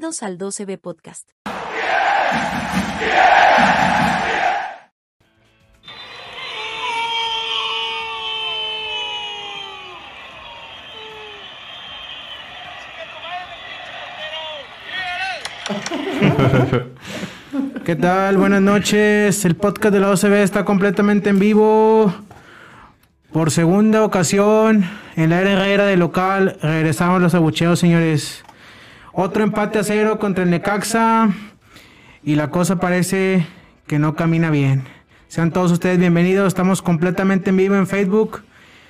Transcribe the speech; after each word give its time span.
Bienvenidos 0.00 0.22
al 0.22 0.38
12B 0.38 0.78
Podcast. 0.78 1.28
¿Qué 17.84 17.96
tal? 17.96 18.36
Buenas 18.36 18.62
noches. 18.62 19.44
El 19.44 19.56
podcast 19.56 19.92
de 19.92 19.98
la 19.98 20.10
OCB 20.12 20.34
está 20.44 20.64
completamente 20.64 21.30
en 21.30 21.40
vivo. 21.40 22.14
Por 23.32 23.50
segunda 23.50 24.04
ocasión, 24.04 24.84
en 25.16 25.30
la 25.30 25.40
era 25.40 25.86
de 25.86 25.96
local, 25.96 26.56
regresamos 26.62 27.20
los 27.20 27.34
abucheos, 27.34 27.80
señores. 27.80 28.44
Otro 29.20 29.42
empate 29.42 29.80
a 29.80 29.82
cero 29.82 30.20
contra 30.20 30.44
el 30.44 30.50
Necaxa. 30.50 31.30
Y 32.22 32.36
la 32.36 32.50
cosa 32.50 32.76
parece 32.76 33.44
que 33.88 33.98
no 33.98 34.14
camina 34.14 34.48
bien. 34.48 34.84
Sean 35.26 35.50
todos 35.50 35.72
ustedes 35.72 35.98
bienvenidos. 35.98 36.46
Estamos 36.46 36.82
completamente 36.82 37.50
en 37.50 37.56
vivo 37.56 37.74
en 37.74 37.88
Facebook. 37.88 38.44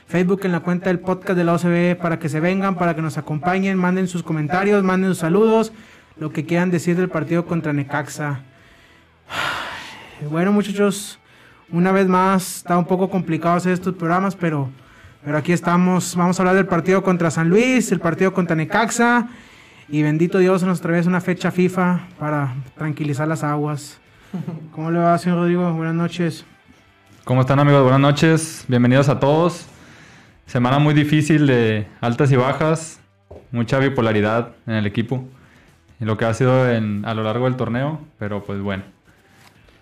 Facebook 0.07 0.43
en 0.45 0.53
la 0.53 0.61
cuenta 0.61 0.91
del 0.91 0.99
podcast 0.99 1.35
de 1.35 1.45
la 1.45 1.55
OCB 1.55 1.99
para 1.99 2.19
que 2.19 2.29
se 2.29 2.41
vengan, 2.41 2.75
para 2.75 2.95
que 2.95 3.01
nos 3.01 3.17
acompañen, 3.17 3.79
manden 3.79 4.07
sus 4.07 4.23
comentarios, 4.23 4.85
manden 4.85 5.13
sus 5.13 5.21
saludos, 5.21 5.73
lo 6.19 6.31
que 6.31 6.45
quieran 6.45 6.71
decir 6.71 6.95
del 6.95 7.09
partido 7.09 7.47
contra 7.47 7.73
Necaxa. 7.73 8.41
Bueno, 10.31 10.53
muchachos, 10.53 11.19
una 11.71 11.91
vez 11.91 12.07
más, 12.07 12.59
está 12.59 12.77
un 12.77 12.85
poco 12.85 13.09
complicado 13.09 13.57
hacer 13.57 13.73
estos 13.73 13.95
programas, 13.95 14.37
pero, 14.37 14.69
pero 15.25 15.39
aquí 15.39 15.55
estamos. 15.55 16.15
Vamos 16.17 16.39
a 16.39 16.43
hablar 16.43 16.57
del 16.57 16.67
partido 16.67 17.03
contra 17.03 17.31
San 17.31 17.49
Luis, 17.49 17.91
el 17.93 18.01
partido 18.01 18.35
contra 18.35 18.55
Necaxa. 18.55 19.27
Y 19.91 20.03
bendito 20.03 20.37
Dios, 20.37 20.63
nos 20.65 20.83
trae 20.83 21.01
una 21.07 21.23
fecha 21.23 21.51
FIFA 21.51 22.09
para 22.19 22.55
tranquilizar 22.77 23.27
las 23.27 23.43
aguas. 23.43 23.99
¿Cómo 24.73 24.91
le 24.91 24.99
va, 24.99 25.17
señor 25.17 25.39
Rodrigo? 25.39 25.73
Buenas 25.73 25.95
noches. 25.95 26.45
¿Cómo 27.25 27.41
están, 27.41 27.59
amigos? 27.59 27.83
Buenas 27.83 28.01
noches. 28.01 28.67
Bienvenidos 28.69 29.09
a 29.09 29.19
todos. 29.19 29.67
Semana 30.45 30.79
muy 30.79 30.93
difícil 30.93 31.47
de 31.47 31.87
altas 32.03 32.31
y 32.33 32.37
bajas, 32.37 33.01
mucha 33.51 33.79
bipolaridad 33.79 34.51
en 34.67 34.75
el 34.75 34.87
equipo, 34.87 35.27
en 36.01 36.07
lo 36.07 36.19
que 36.19 36.27
ha 36.27 36.35
sido 36.35 36.71
en, 36.71 37.07
a 37.07 37.15
lo 37.15 37.23
largo 37.23 37.47
del 37.47 37.57
torneo, 37.57 38.01
pero 38.19 38.45
pues 38.45 38.61
bueno. 38.61 38.83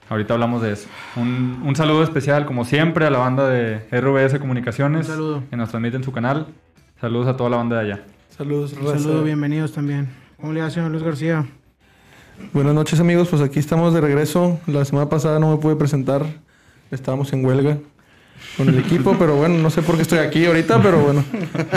Ahorita 0.08 0.34
hablamos 0.34 0.62
de 0.62 0.72
eso. 0.72 0.88
Un, 1.16 1.62
un, 1.64 1.74
saludo 1.74 2.04
especial, 2.04 2.46
como 2.46 2.64
siempre, 2.64 3.06
a 3.06 3.10
la 3.10 3.18
banda 3.18 3.48
de 3.48 3.78
RVS 3.90 4.38
Comunicaciones. 4.38 5.08
Un 5.08 5.14
saludo. 5.14 5.42
Que 5.50 5.56
nos 5.56 5.70
transmite 5.70 5.96
en 5.96 6.04
su 6.04 6.12
canal. 6.12 6.46
Saludos 7.00 7.26
a 7.26 7.36
toda 7.36 7.50
la 7.50 7.56
banda 7.56 7.82
de 7.82 7.92
allá. 7.92 8.04
Saludos, 8.36 8.74
Un 8.74 8.86
saludo, 8.86 9.24
bienvenidos 9.24 9.72
también. 9.72 10.10
¿Cómo 10.38 10.52
le 10.52 10.60
va, 10.60 10.68
señor 10.68 10.90
Luis 10.90 11.02
García? 11.02 11.46
Buenas 12.52 12.74
noches, 12.74 13.00
amigos. 13.00 13.28
Pues 13.28 13.40
aquí 13.40 13.58
estamos 13.58 13.94
de 13.94 14.02
regreso. 14.02 14.60
La 14.66 14.84
semana 14.84 15.08
pasada 15.08 15.38
no 15.38 15.50
me 15.50 15.56
pude 15.56 15.74
presentar. 15.76 16.26
Estábamos 16.90 17.32
en 17.32 17.46
huelga 17.46 17.78
con 18.58 18.68
el 18.68 18.78
equipo, 18.78 19.16
pero 19.18 19.36
bueno, 19.36 19.56
no 19.56 19.70
sé 19.70 19.80
por 19.80 19.96
qué 19.96 20.02
estoy 20.02 20.18
aquí 20.18 20.44
ahorita, 20.44 20.82
pero 20.82 20.98
bueno. 20.98 21.24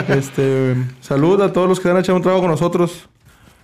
Este, 0.08 0.76
salud 1.00 1.40
a 1.40 1.50
todos 1.50 1.66
los 1.66 1.80
que 1.80 1.88
han 1.88 1.96
hecho 1.96 2.14
un 2.14 2.20
trabajo 2.20 2.42
con 2.42 2.50
nosotros. 2.50 3.08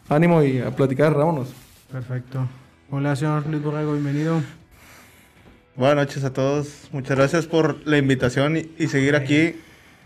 Ánimo 0.08 0.42
y 0.42 0.60
a 0.60 0.74
platicar, 0.74 1.12
vámonos. 1.12 1.48
Perfecto. 1.92 2.48
Hola, 2.90 3.14
señor 3.14 3.46
Luis 3.46 3.62
Borrego, 3.62 3.92
bienvenido. 3.92 4.40
Buenas 5.74 5.96
noches 5.96 6.24
a 6.24 6.32
todos. 6.32 6.88
Muchas 6.92 7.14
gracias 7.18 7.46
por 7.46 7.86
la 7.86 7.98
invitación 7.98 8.56
y, 8.56 8.70
y 8.78 8.86
seguir 8.86 9.16
aquí. 9.16 9.54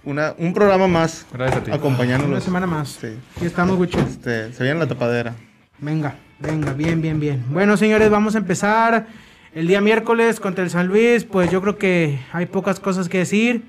Una, 0.05 0.34
un 0.38 0.55
programa 0.55 0.88
más. 0.88 1.27
Gracias 1.33 1.61
a 1.61 1.65
ti. 1.65 1.71
Acompañándonos. 1.71 2.31
Una 2.31 2.41
semana 2.41 2.66
más. 2.66 2.99
Sí. 3.00 3.09
Aquí 3.37 3.47
estamos, 3.47 3.78
Wicho. 3.78 3.99
Este, 3.99 4.53
se 4.53 4.65
viene 4.65 4.78
la 4.78 4.87
tapadera. 4.87 5.34
Venga, 5.78 6.15
venga, 6.38 6.72
bien, 6.72 7.00
bien, 7.03 7.21
bien. 7.21 7.44
Bueno, 7.50 7.77
señores, 7.77 8.10
vamos 8.10 8.34
a 8.34 8.39
empezar. 8.39 9.06
El 9.55 9.66
día 9.66 9.81
miércoles 9.81 10.39
contra 10.39 10.62
el 10.62 10.71
San 10.71 10.87
Luis, 10.87 11.25
pues 11.25 11.50
yo 11.50 11.60
creo 11.60 11.77
que 11.77 12.21
hay 12.33 12.47
pocas 12.47 12.78
cosas 12.81 13.09
que 13.09 13.19
decir. 13.19 13.65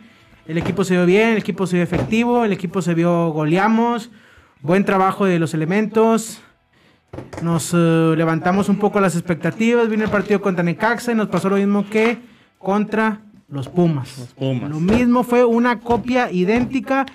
El 0.47 0.58
equipo 0.58 0.84
se 0.84 0.94
vio 0.94 1.06
bien, 1.06 1.30
el 1.30 1.38
equipo 1.38 1.66
se 1.68 1.78
vio 1.78 1.84
efectivo, 1.84 2.46
el 2.46 2.52
equipo 2.52 2.81
se 2.81 2.94
vio 2.94 3.30
goleamos. 3.30 4.12
Buen 4.62 4.86
trabajo 4.86 5.25
de 5.25 5.40
los 5.40 5.53
elementos. 5.53 6.41
Nos 7.41 7.74
uh, 7.74 8.14
levantamos 8.16 8.70
un 8.70 8.78
poco 8.78 9.00
las 9.02 9.16
expectativas. 9.16 9.90
Vino 9.90 10.03
el 10.03 10.09
partido 10.09 10.40
contra 10.41 10.64
Necaxa 10.64 11.12
y 11.12 11.16
nos 11.16 11.28
pasó 11.28 11.50
lo 11.50 11.58
mismo 11.58 11.90
que 11.90 12.20
contra 12.58 13.22
los 13.51 13.67
Pumas. 13.69 14.17
Los 14.17 14.29
Pumas. 14.29 14.69
Lo 14.69 14.79
mismo 14.79 15.23
fue 15.23 15.45
una 15.45 15.79
copia 15.79 16.31
idéntica. 16.31 17.06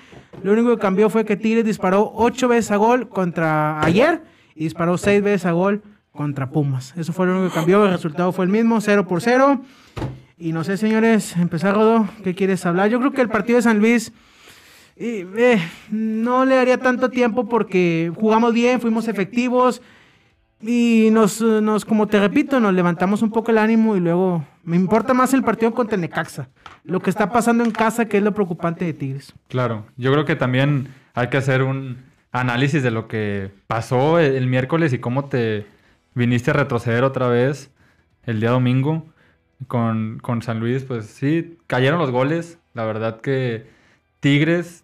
Lo 0.43 0.53
único 0.53 0.69
que 0.69 0.77
cambió 0.77 1.09
fue 1.09 1.25
que 1.25 1.35
Tigres 1.35 1.65
disparó 1.65 2.11
ocho 2.15 2.47
veces 2.47 2.71
a 2.71 2.77
gol 2.77 3.09
contra 3.09 3.83
ayer 3.83 4.21
y 4.55 4.65
disparó 4.65 4.97
seis 4.97 5.21
veces 5.21 5.45
a 5.45 5.51
gol 5.51 5.81
contra 6.11 6.49
Pumas. 6.49 6.93
Eso 6.95 7.11
fue 7.11 7.25
lo 7.25 7.33
único 7.33 7.49
que 7.49 7.55
cambió. 7.55 7.85
El 7.85 7.91
resultado 7.91 8.31
fue 8.31 8.45
el 8.45 8.51
mismo, 8.51 8.79
0 8.79 9.07
por 9.07 9.21
0. 9.21 9.61
Y 10.37 10.53
no 10.53 10.63
sé, 10.63 10.77
señores, 10.77 11.35
empezar, 11.35 11.73
Rodo, 11.73 12.07
¿qué 12.23 12.35
quieres 12.35 12.65
hablar? 12.65 12.89
Yo 12.89 12.99
creo 12.99 13.11
que 13.11 13.21
el 13.21 13.29
partido 13.29 13.57
de 13.57 13.63
San 13.63 13.79
Luis 13.79 14.13
y, 14.95 15.25
eh, 15.37 15.59
no 15.91 16.45
le 16.45 16.55
daría 16.55 16.77
tanto 16.79 17.09
tiempo 17.09 17.47
porque 17.47 18.11
jugamos 18.15 18.53
bien, 18.53 18.81
fuimos 18.81 19.07
efectivos 19.07 19.81
y 20.61 21.09
nos, 21.11 21.41
nos, 21.41 21.85
como 21.85 22.07
te 22.07 22.19
repito, 22.19 22.59
nos 22.59 22.73
levantamos 22.73 23.21
un 23.21 23.31
poco 23.31 23.51
el 23.51 23.59
ánimo 23.59 23.95
y 23.95 23.99
luego 23.99 24.43
me 24.67 24.75
importa 24.75 25.13
más 25.13 25.33
el 25.33 25.43
partido 25.43 25.73
contra 25.73 25.95
el 25.95 26.01
Necaxa. 26.01 26.49
Lo 26.83 26.99
que 26.99 27.09
está 27.09 27.31
pasando 27.31 27.63
en 27.63 27.71
casa, 27.71 28.05
que 28.07 28.17
es 28.17 28.23
lo 28.23 28.33
preocupante 28.33 28.83
de 28.85 28.93
Tigres. 28.93 29.33
Claro, 29.47 29.85
yo 29.95 30.11
creo 30.11 30.25
que 30.25 30.35
también 30.35 30.89
hay 31.13 31.29
que 31.29 31.37
hacer 31.37 31.63
un 31.63 31.97
análisis 32.33 32.83
de 32.83 32.91
lo 32.91 33.07
que 33.07 33.49
pasó 33.67 34.19
el, 34.19 34.35
el 34.35 34.47
miércoles 34.47 34.91
y 34.91 34.99
cómo 34.99 35.25
te 35.25 35.65
viniste 36.15 36.51
a 36.51 36.53
retroceder 36.53 37.03
otra 37.05 37.27
vez 37.29 37.71
el 38.25 38.41
día 38.41 38.51
domingo 38.51 39.05
con, 39.67 40.19
con 40.21 40.41
San 40.41 40.59
Luis. 40.59 40.83
Pues 40.83 41.05
sí, 41.05 41.57
cayeron 41.67 41.97
los 41.99 42.11
goles. 42.11 42.59
La 42.73 42.83
verdad 42.83 43.21
que 43.21 43.67
Tigres 44.19 44.83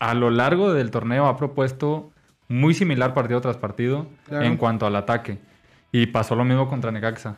a 0.00 0.12
lo 0.14 0.30
largo 0.30 0.72
del 0.74 0.90
torneo 0.90 1.26
ha 1.28 1.36
propuesto 1.38 2.10
muy 2.48 2.74
similar 2.74 3.14
partido 3.14 3.40
tras 3.40 3.56
partido 3.56 4.06
Claro. 4.26 4.44
en 4.44 4.56
cuanto 4.58 4.84
al 4.84 4.96
ataque. 4.96 5.38
Y 5.92 6.06
pasó 6.08 6.36
lo 6.36 6.44
mismo 6.44 6.68
contra 6.68 6.90
Necaxa. 6.92 7.36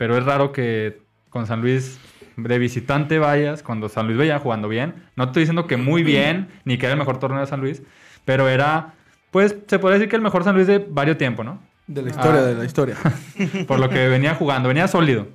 Pero 0.00 0.16
es 0.16 0.24
raro 0.24 0.50
que 0.50 1.02
con 1.28 1.46
San 1.46 1.60
Luis 1.60 2.00
de 2.38 2.58
visitante 2.58 3.18
vayas, 3.18 3.62
cuando 3.62 3.90
San 3.90 4.06
Luis 4.06 4.16
veía 4.16 4.38
jugando 4.38 4.66
bien. 4.66 4.94
No 5.14 5.24
estoy 5.24 5.42
diciendo 5.42 5.66
que 5.66 5.76
muy 5.76 6.02
bien, 6.02 6.48
ni 6.64 6.78
que 6.78 6.86
era 6.86 6.94
el 6.94 6.98
mejor 6.98 7.18
torneo 7.18 7.40
de 7.40 7.46
San 7.46 7.60
Luis, 7.60 7.82
pero 8.24 8.48
era, 8.48 8.94
pues 9.30 9.54
se 9.66 9.78
puede 9.78 9.96
decir 9.96 10.08
que 10.08 10.16
el 10.16 10.22
mejor 10.22 10.42
San 10.42 10.54
Luis 10.54 10.66
de 10.66 10.78
varios 10.78 11.18
tiempos, 11.18 11.44
¿no? 11.44 11.60
De 11.86 12.00
la 12.00 12.08
historia, 12.08 12.40
Ah. 12.40 12.44
de 12.44 12.54
la 12.54 12.64
historia. 12.64 12.96
Por 13.68 13.78
lo 13.78 13.90
que 13.90 14.08
venía 14.08 14.34
jugando, 14.34 14.68
venía 14.70 14.88
sólido. 14.88 15.28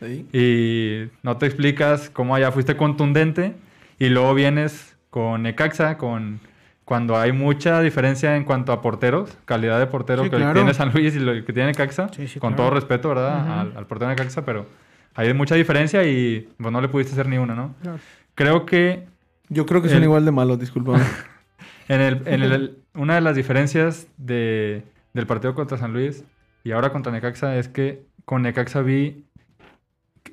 Sí. 0.00 0.26
Y 0.34 1.10
no 1.22 1.38
te 1.38 1.46
explicas 1.46 2.10
cómo 2.10 2.34
allá 2.34 2.52
fuiste 2.52 2.76
contundente 2.76 3.54
y 3.98 4.10
luego 4.10 4.34
vienes 4.34 4.98
con 5.08 5.44
Necaxa, 5.44 5.96
con 5.96 6.40
cuando 6.84 7.16
hay 7.16 7.32
mucha 7.32 7.80
diferencia 7.80 8.36
en 8.36 8.44
cuanto 8.44 8.72
a 8.72 8.82
porteros, 8.82 9.36
calidad 9.46 9.78
de 9.78 9.86
portero 9.86 10.22
Sí, 10.24 10.30
que 10.30 10.36
claro. 10.36 10.52
tiene 10.54 10.74
San 10.74 10.92
Luis 10.92 11.14
y 11.16 11.18
lo 11.20 11.32
que 11.44 11.52
tiene 11.52 11.68
Necaxa, 11.70 12.08
Sí, 12.12 12.28
sí, 12.28 12.38
con 12.38 12.50
claro. 12.54 12.64
todo 12.64 12.74
respeto, 12.74 13.08
¿verdad? 13.08 13.60
Al, 13.60 13.76
al 13.76 13.86
portero 13.86 14.10
de 14.10 14.16
Necaxa, 14.16 14.44
pero 14.44 14.66
hay 15.14 15.32
mucha 15.32 15.54
diferencia 15.54 16.04
y 16.04 16.48
pues, 16.58 16.70
no 16.72 16.80
le 16.80 16.88
pudiste 16.88 17.12
hacer 17.12 17.28
ni 17.28 17.38
una, 17.38 17.54
¿no? 17.54 17.74
Claro. 17.82 17.98
Creo 18.34 18.66
que 18.66 19.06
Yo 19.48 19.64
creo 19.66 19.80
que 19.80 19.88
son 19.88 20.02
igual 20.02 20.24
de 20.24 20.32
malos, 20.32 20.58
discúlpame. 20.58 21.02
en, 21.88 22.00
el, 22.00 22.22
en 22.28 22.42
el- 22.42 22.78
una 22.94 23.14
de 23.14 23.20
las 23.22 23.34
diferencias 23.36 24.06
de, 24.18 24.84
del 25.14 25.26
partido 25.26 25.54
contra 25.54 25.78
San 25.78 25.92
Luis 25.92 26.24
y 26.64 26.72
ahora 26.72 26.90
contra 26.92 27.12
Necaxa 27.12 27.56
es 27.56 27.68
que 27.68 28.04
con 28.26 28.42
Necaxa 28.42 28.82
vi, 28.82 29.24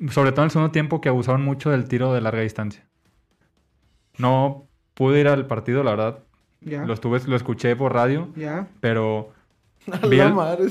sobre 0.10 0.32
todo 0.32 0.42
en 0.42 0.46
el 0.48 0.52
segundo 0.52 0.72
tiempo, 0.72 1.00
que 1.02 1.10
abusaron 1.10 1.44
mucho 1.44 1.70
del 1.72 1.88
tiro 1.88 2.14
de 2.14 2.22
larga 2.22 2.42
distancia. 2.42 2.84
No 4.18 4.68
pude 4.94 5.20
ir 5.22 5.28
al 5.28 5.48
partido, 5.48 5.84
la 5.84 5.92
verdad. 5.92 6.20
Ya. 6.62 6.86
Lo, 6.86 6.94
estuve, 6.94 7.20
lo 7.28 7.36
escuché 7.36 7.76
por 7.76 7.94
radio, 7.94 8.30
Ya. 8.36 8.68
pero 8.80 9.32
A 9.92 10.06
Vi 10.06 10.18
la 10.18 10.28
el- 10.28 10.34
madre. 10.34 10.66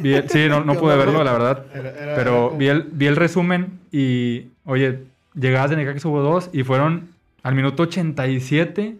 vi 0.00 0.14
el- 0.14 0.28
sí, 0.28 0.46
no, 0.48 0.64
no 0.64 0.74
pude 0.78 0.96
verlo, 0.96 1.22
la 1.22 1.32
verdad. 1.32 1.66
Era- 1.74 1.90
era- 1.90 2.14
Pero 2.16 2.48
era 2.48 2.56
vi 2.58 2.68
el, 2.68 2.82
vi 2.92 3.06
el 3.06 3.16
resumen 3.16 3.78
y, 3.92 4.48
oye, 4.64 5.04
llegadas 5.34 5.70
de 5.70 5.76
Necaxa 5.76 6.08
hubo 6.08 6.20
dos 6.20 6.50
y 6.52 6.64
fueron 6.64 7.08
al 7.44 7.54
minuto 7.54 7.84
87 7.84 8.96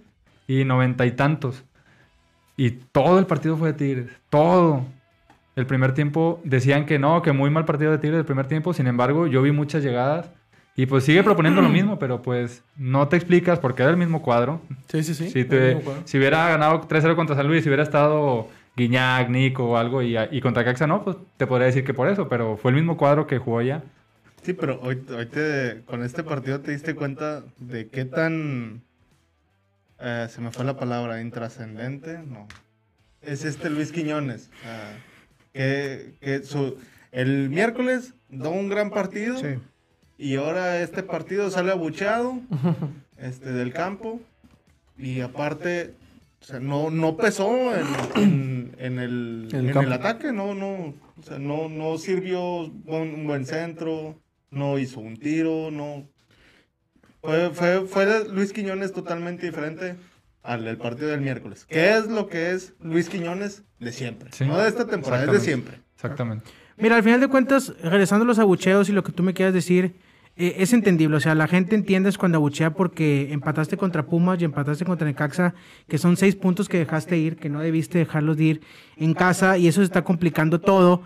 y 0.46 0.64
noventa 0.64 1.06
y 1.06 1.12
tantos. 1.12 1.64
Y 2.56 2.70
todo 2.70 3.18
el 3.18 3.26
partido 3.26 3.56
fue 3.56 3.72
de 3.72 3.78
Tigres. 3.78 4.06
Todo. 4.30 4.84
El 5.56 5.66
primer 5.66 5.92
tiempo 5.92 6.40
decían 6.44 6.86
que 6.86 6.98
no, 6.98 7.20
que 7.22 7.32
muy 7.32 7.50
mal 7.50 7.64
partido 7.64 7.90
de 7.90 7.98
Tigres 7.98 8.18
el 8.20 8.24
primer 8.24 8.46
tiempo. 8.46 8.72
Sin 8.72 8.86
embargo, 8.86 9.26
yo 9.26 9.42
vi 9.42 9.50
muchas 9.52 9.82
llegadas. 9.82 10.30
Y 10.74 10.86
pues 10.86 11.04
sigue 11.04 11.22
proponiendo 11.22 11.60
lo 11.62 11.68
mismo, 11.70 11.98
pero 11.98 12.22
pues 12.22 12.62
no 12.76 13.08
te 13.08 13.16
explicas 13.16 13.58
porque 13.58 13.82
era 13.82 13.90
el 13.90 13.96
mismo 13.98 14.22
cuadro. 14.22 14.60
Sí, 14.88 15.02
sí, 15.02 15.14
sí. 15.14 15.30
Si, 15.30 15.44
te- 15.44 15.82
hubiera 16.14 16.48
ganado 16.48 16.80
3-0 16.88 17.14
contra 17.16 17.36
San 17.36 17.46
Luis, 17.46 17.62
si 17.62 17.68
hubiera 17.68 17.82
estado 17.82 18.48
Guiñac, 18.76 19.28
Nico 19.28 19.64
o 19.70 19.76
algo, 19.76 20.02
y, 20.02 20.16
y 20.30 20.40
contra 20.40 20.64
Caxa 20.64 20.86
no, 20.86 21.04
pues 21.04 21.16
te 21.36 21.46
podría 21.46 21.66
decir 21.66 21.84
que 21.84 21.92
por 21.94 22.08
eso, 22.08 22.28
pero 22.28 22.56
fue 22.56 22.70
el 22.70 22.76
mismo 22.76 22.96
cuadro 22.96 23.26
que 23.26 23.38
jugó 23.38 23.60
ya. 23.62 23.82
Sí, 24.42 24.54
pero 24.54 24.80
hoy, 24.82 25.00
hoy 25.16 25.26
te, 25.26 25.82
con 25.84 26.02
este 26.02 26.22
partido 26.24 26.60
te 26.60 26.72
diste 26.72 26.94
cuenta 26.94 27.44
de 27.58 27.88
qué 27.88 28.04
tan... 28.06 28.82
eh, 30.00 30.26
se 30.30 30.40
me 30.40 30.50
fue 30.50 30.64
la 30.64 30.76
palabra, 30.76 31.20
intrascendente, 31.20 32.18
no. 32.26 32.48
es 33.20 33.44
este 33.44 33.70
Luis 33.70 33.92
Quiñones. 33.92 34.50
ah, 34.66 34.90
que 35.52 36.14
que 36.20 36.42
su, 36.44 36.76
el 37.12 37.50
miércoles 37.50 38.14
da 38.30 38.48
un 38.48 38.68
gran 38.70 38.90
partido 38.90 39.36
Sí. 39.38 39.58
Y 40.24 40.36
ahora 40.36 40.80
este 40.80 41.02
partido 41.02 41.50
sale 41.50 41.72
abucheado 41.72 42.38
este, 43.18 43.50
del 43.52 43.72
campo 43.72 44.20
y 44.98 45.20
aparte 45.20 45.94
o 46.40 46.44
sea, 46.44 46.58
no, 46.60 46.90
no 46.90 47.16
pesó 47.16 47.72
en, 47.74 47.86
en- 48.16 48.74
en 48.78 48.98
el, 48.98 49.48
En 49.52 49.68
el 49.68 49.76
en 49.76 49.82
el 49.84 49.92
ataque, 49.92 50.32
no, 50.32 50.54
no, 50.54 50.72
o 51.18 51.22
sea, 51.24 51.38
no, 51.38 51.68
no 51.68 51.98
sirvió 51.98 52.42
un 52.62 53.26
buen 53.26 53.46
centro, 53.46 54.18
no 54.50 54.76
hizo 54.78 54.98
un 54.98 55.16
tiro, 55.16 55.70
no. 55.70 56.04
Fue, 57.22 57.50
fue, 57.50 57.86
fue 57.86 58.06
de 58.06 58.28
Luis 58.28 58.52
Quiñones 58.52 58.92
totalmente 58.92 59.46
diferente 59.46 59.94
al 60.42 60.64
del 60.64 60.78
partido 60.78 61.10
del 61.10 61.20
miércoles. 61.20 61.64
¿Qué 61.68 61.96
es 61.96 62.08
lo 62.08 62.26
que 62.28 62.50
es 62.50 62.72
Luis 62.80 63.08
Quiñones 63.08 63.62
de 63.78 63.92
siempre? 63.92 64.30
Sí. 64.32 64.44
No 64.44 64.58
de 64.58 64.68
esta 64.68 64.86
temporada, 64.88 65.24
es 65.26 65.30
de 65.32 65.38
siempre. 65.40 65.78
Exactamente. 65.94 66.50
Mira, 66.76 66.96
al 66.96 67.04
final 67.04 67.20
de 67.20 67.28
cuentas, 67.28 67.72
regresando 67.82 68.24
a 68.24 68.26
los 68.26 68.40
abucheos 68.40 68.88
y 68.88 68.92
lo 68.92 69.04
que 69.04 69.12
tú 69.12 69.22
me 69.22 69.34
quieras 69.34 69.54
decir, 69.54 69.94
eh, 70.36 70.56
es 70.58 70.72
entendible. 70.72 71.16
O 71.16 71.20
sea, 71.20 71.34
la 71.34 71.46
gente 71.46 71.74
entiendes 71.74 72.16
cuando 72.16 72.38
abuchea 72.38 72.74
porque 72.74 73.32
empataste 73.32 73.76
contra 73.76 74.06
Pumas 74.06 74.40
y 74.40 74.44
empataste 74.44 74.84
contra 74.84 75.06
Necaxa, 75.06 75.54
que 75.88 75.98
son 75.98 76.16
seis 76.16 76.36
puntos 76.36 76.68
que 76.68 76.78
dejaste 76.78 77.18
ir, 77.18 77.36
que 77.36 77.48
no 77.48 77.60
debiste 77.60 77.98
dejarlos 77.98 78.36
de 78.36 78.44
ir 78.44 78.60
en 78.96 79.14
casa 79.14 79.58
y 79.58 79.68
eso 79.68 79.80
se 79.80 79.84
está 79.84 80.02
complicando 80.02 80.60
todo 80.60 81.02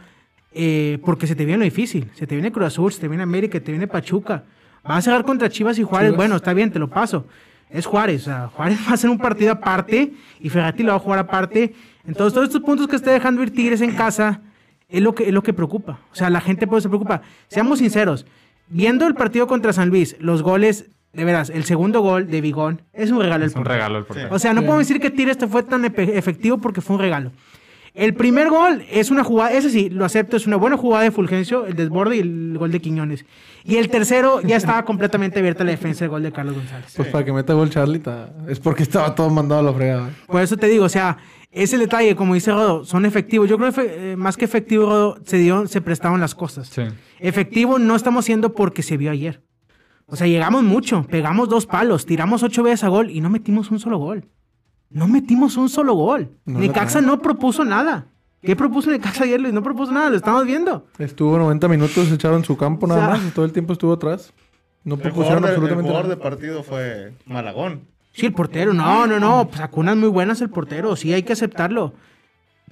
eh, 0.53 0.99
porque 1.05 1.27
se 1.27 1.35
te 1.35 1.45
viene 1.45 1.59
lo 1.59 1.65
difícil. 1.65 2.11
Se 2.15 2.27
te 2.27 2.35
viene 2.35 2.53
Cruz 2.53 2.67
Azul, 2.67 2.93
se 2.93 3.01
te 3.01 3.09
viene 3.09 3.23
América, 3.23 3.61
te 3.61 3.73
viene 3.73 3.87
Pachuca. 3.87 4.45
Vas 4.83 4.99
a 4.99 5.03
cerrar 5.03 5.25
contra 5.25 5.49
Chivas 5.51 5.79
y 5.79 5.83
Juárez. 5.83 6.15
Bueno, 6.15 6.37
está 6.37 6.55
bien, 6.55 6.71
te 6.71 6.79
lo 6.79 6.89
paso. 6.89 7.27
Es 7.69 7.85
Juárez, 7.85 8.23
o 8.23 8.25
sea, 8.27 8.49
Juárez 8.49 8.79
va 8.87 8.93
a 8.93 8.95
hacer 8.95 9.11
un 9.11 9.19
partido 9.19 9.53
aparte 9.53 10.13
y 10.41 10.49
Ferrati 10.49 10.85
lo 10.85 10.93
va 10.93 10.97
a 10.97 11.01
jugar 11.01 11.19
aparte. 11.19 11.75
Entonces, 12.07 12.33
todos 12.33 12.47
estos 12.47 12.63
puntos 12.63 12.87
que 12.87 12.97
esté 12.97 13.11
dejando 13.11 13.43
ir 13.43 13.53
Tigres 13.53 13.81
en 13.81 13.97
casa 13.97 14.41
es 14.89 15.03
lo 15.03 15.15
que, 15.15 15.25
es 15.25 15.33
lo 15.33 15.43
que 15.43 15.53
preocupa. 15.53 15.99
O 16.13 16.15
sea, 16.15 16.31
la 16.31 16.41
gente 16.41 16.67
pues 16.67 16.85
se 16.85 16.89
preocupa. 16.89 17.23
Seamos 17.49 17.81
sinceros, 17.81 18.25
viendo 18.69 19.07
el 19.07 19.15
partido 19.15 19.47
contra 19.47 19.73
San 19.73 19.89
Luis, 19.89 20.17
los 20.19 20.43
goles, 20.43 20.87
de 21.13 21.25
veras, 21.25 21.49
el 21.51 21.65
segundo 21.65 22.01
gol 22.03 22.31
de 22.31 22.41
Vigón 22.41 22.83
es 22.93 23.11
un 23.11 23.21
regalo. 23.21 23.45
Es 23.47 23.55
un 23.57 23.65
regalo 23.65 23.99
el 23.99 24.05
portero. 24.05 24.29
O 24.35 24.39
sea, 24.39 24.53
no 24.53 24.61
podemos 24.61 24.81
decir 24.87 25.01
que 25.01 25.11
Tigres 25.11 25.39
te 25.39 25.47
fue 25.47 25.63
tan 25.63 25.85
efectivo 25.85 26.59
porque 26.59 26.81
fue 26.83 26.97
un 26.97 27.03
regalo. 27.03 27.33
El 27.95 28.13
primer 28.13 28.51
gol 28.51 28.85
es 28.91 29.11
una 29.11 29.25
jugada, 29.25 29.53
ese 29.53 29.71
sí, 29.71 29.89
lo 29.89 30.05
acepto, 30.05 30.37
es 30.37 30.47
una 30.47 30.57
buena 30.57 30.77
jugada 30.77 31.05
de 31.05 31.11
Fulgencio, 31.11 31.65
el 31.65 31.75
desborde 31.77 32.17
y 32.17 32.21
el 32.21 32.59
gol 32.59 32.71
de 32.71 32.81
Quiñones. 32.81 33.25
Y 33.65 33.77
el 33.77 33.89
tercero 33.89 34.43
ya 34.43 34.57
estaba 34.57 34.85
completamente 34.85 35.39
abierta 35.39 35.65
la 35.65 35.71
defensa 35.71 36.01
del 36.01 36.11
gol 36.11 36.23
de 36.23 36.31
Carlos 36.31 36.55
González. 36.57 36.93
Pues 36.95 37.09
para 37.09 37.25
que 37.25 37.33
meta 37.33 37.55
gol 37.55 37.71
Charlie, 37.71 37.99
ta- 38.01 38.29
es 38.49 38.61
porque 38.61 38.83
estaba 38.83 39.15
todo 39.15 39.31
mandado 39.31 39.63
a 39.63 39.65
la 39.65 39.73
fregada. 39.73 40.11
Por 40.27 40.43
eso 40.43 40.59
te 40.59 40.67
digo, 40.69 40.85
o 40.85 40.89
sea, 40.91 41.17
ese 41.63 41.79
detalle, 41.79 42.15
como 42.17 42.35
dice 42.35 42.53
Rodo, 42.53 42.85
son 42.85 43.05
efectivos. 43.07 43.49
Yo 43.49 43.59
creo 43.59 43.73
que 43.73 44.13
eh, 44.13 44.17
más 44.17 44.37
que 44.37 44.45
efectivo, 44.45 44.87
Rodo, 44.87 45.19
se 45.25 45.39
dio, 45.39 45.67
se 45.67 45.81
prestaron 45.81 46.21
las 46.21 46.35
cosas. 46.35 46.69
Sí. 46.69 46.83
Efectivo 47.21 47.79
no 47.79 47.97
estamos 47.97 48.25
siendo 48.25 48.53
porque 48.53 48.83
se 48.83 48.97
vio 48.97 49.11
ayer. 49.11 49.43
O 50.07 50.15
sea, 50.17 50.27
llegamos 50.27 50.63
mucho, 50.63 51.05
pegamos 51.11 51.49
dos 51.49 51.67
palos, 51.67 52.07
tiramos 52.07 52.43
ocho 52.43 52.63
veces 52.63 52.85
a 52.85 52.89
gol 52.89 53.11
y 53.11 53.21
no 53.21 53.29
metimos 53.31 53.71
un 53.71 53.81
solo 53.81 53.99
gol. 53.99 54.29
No 54.91 55.09
metimos 55.09 55.57
un 55.57 55.69
solo 55.69 55.95
gol. 55.95 56.31
No 56.45 56.61
Necaxa 56.61 57.01
no 57.01 57.21
propuso 57.21 57.65
nada. 57.65 58.07
¿Qué 58.43 58.55
propuso 58.55 58.91
Necaxa 58.91 59.25
ayer, 59.25 59.41
Luis? 59.41 59.53
No 59.53 59.63
propuso 59.65 59.91
nada, 59.91 60.11
lo 60.11 60.17
estamos 60.17 60.45
viendo. 60.47 60.87
Estuvo 60.99 61.37
90 61.39 61.67
minutos 61.67 62.13
echado 62.13 62.37
en 62.37 62.45
su 62.45 62.57
campo 62.57 62.87
nada 62.87 63.01
O 63.01 63.05
sea- 63.07 63.17
más 63.17 63.27
y 63.27 63.31
todo 63.31 63.45
el 63.45 63.53
tiempo 63.53 63.73
estuvo 63.73 63.93
atrás. 63.95 64.33
No 64.85 64.95
El 64.95 65.01
propusieron 65.01 65.43
de, 65.43 65.49
el 65.49 65.55
absolutamente 65.55 65.89
jugador 65.89 66.09
de 66.11 66.17
nada. 66.17 66.31
partido 66.31 66.63
fue 66.63 67.13
Malagón. 67.25 67.81
Sí, 68.17 68.27
el 68.27 68.33
portero, 68.33 68.73
no, 68.73 69.07
no, 69.07 69.21
no, 69.21 69.49
pues 69.49 69.61
acunas 69.61 69.97
muy 69.97 70.09
buenas 70.09 70.41
el 70.41 70.49
portero, 70.51 70.97
sí, 70.97 71.13
hay 71.13 71.23
que 71.23 71.35
aceptarlo. 71.35 71.95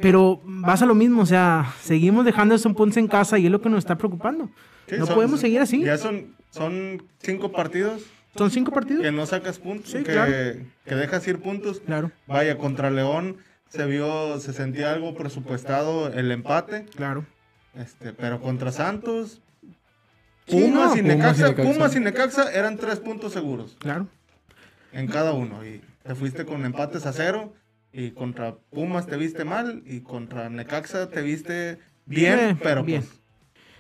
Pero 0.01 0.41
vas 0.45 0.83
a 0.83 0.87
lo 0.87 0.95
mismo, 0.95 1.23
o 1.23 1.27
sea, 1.27 1.73
seguimos 1.81 2.25
dejando 2.25 2.55
esos 2.55 2.73
puntos 2.73 2.97
en 2.97 3.07
casa 3.07 3.39
y 3.39 3.47
es 3.47 3.53
lo 3.53 3.61
que 3.61 3.69
nos 3.69 3.79
está 3.79 3.97
preocupando. 3.97 4.49
Sí, 4.89 4.97
no 4.99 5.07
son- 5.07 5.15
podemos 5.15 5.41
seguir 5.41 5.61
así. 5.61 5.83
Ya 5.85 5.99
son, 5.99 6.35
son 6.51 7.03
cinco 7.19 7.53
partidos 7.53 8.03
Son 8.37 8.51
cinco 8.51 8.73
partidos. 8.73 9.03
que 9.03 9.13
no 9.13 9.25
sacas 9.27 9.59
puntos, 9.59 9.91
Sí, 9.93 9.99
que, 9.99 10.13
claro. 10.13 10.33
que 10.85 10.95
dejas 10.95 11.27
ir 11.29 11.39
puntos. 11.41 11.81
Claro, 11.81 12.11
Vaya, 12.27 12.59
contra 12.59 12.91
León 12.91 13.37
se 13.69 13.85
vio, 13.87 14.41
se 14.41 14.53
sentía 14.53 14.93
algo 14.93 15.15
presupuestado 15.15 16.09
el 16.13 16.33
empate, 16.33 16.87
claro. 16.97 17.25
este, 17.77 18.13
pero 18.13 18.41
contra 18.41 18.73
Santos, 18.73 19.41
Sí, 20.47 20.61
Pumas, 20.61 20.91
no, 20.91 20.97
y 20.99 21.03
Necaxa. 21.03 21.55
Pumas 21.55 21.97
y 21.97 22.01
Necaxa 22.01 22.53
eran 22.53 22.77
tres 22.77 22.99
puntos 23.01 23.33
seguros 23.33 23.77
Claro. 23.79 24.09
En 24.95 25.07
cada 25.07 25.33
uno. 25.33 25.65
Y 25.65 25.81
te 26.03 26.15
fuiste 26.15 26.45
con 26.45 26.65
empates 26.65 27.05
a 27.07 27.13
cero, 27.13 27.53
y 27.93 28.11
contra 28.13 28.55
Pumas 28.71 29.07
te 29.07 29.17
viste 29.17 29.45
mal, 29.45 29.83
y 29.87 30.01
contra 30.01 30.49
Necaxa 30.49 31.09
te 31.11 31.23
viste 31.23 31.79
bien, 32.07 32.39
Eh, 32.39 32.57
pero 32.63 32.83
bien. 32.83 33.03
pues 33.03 33.21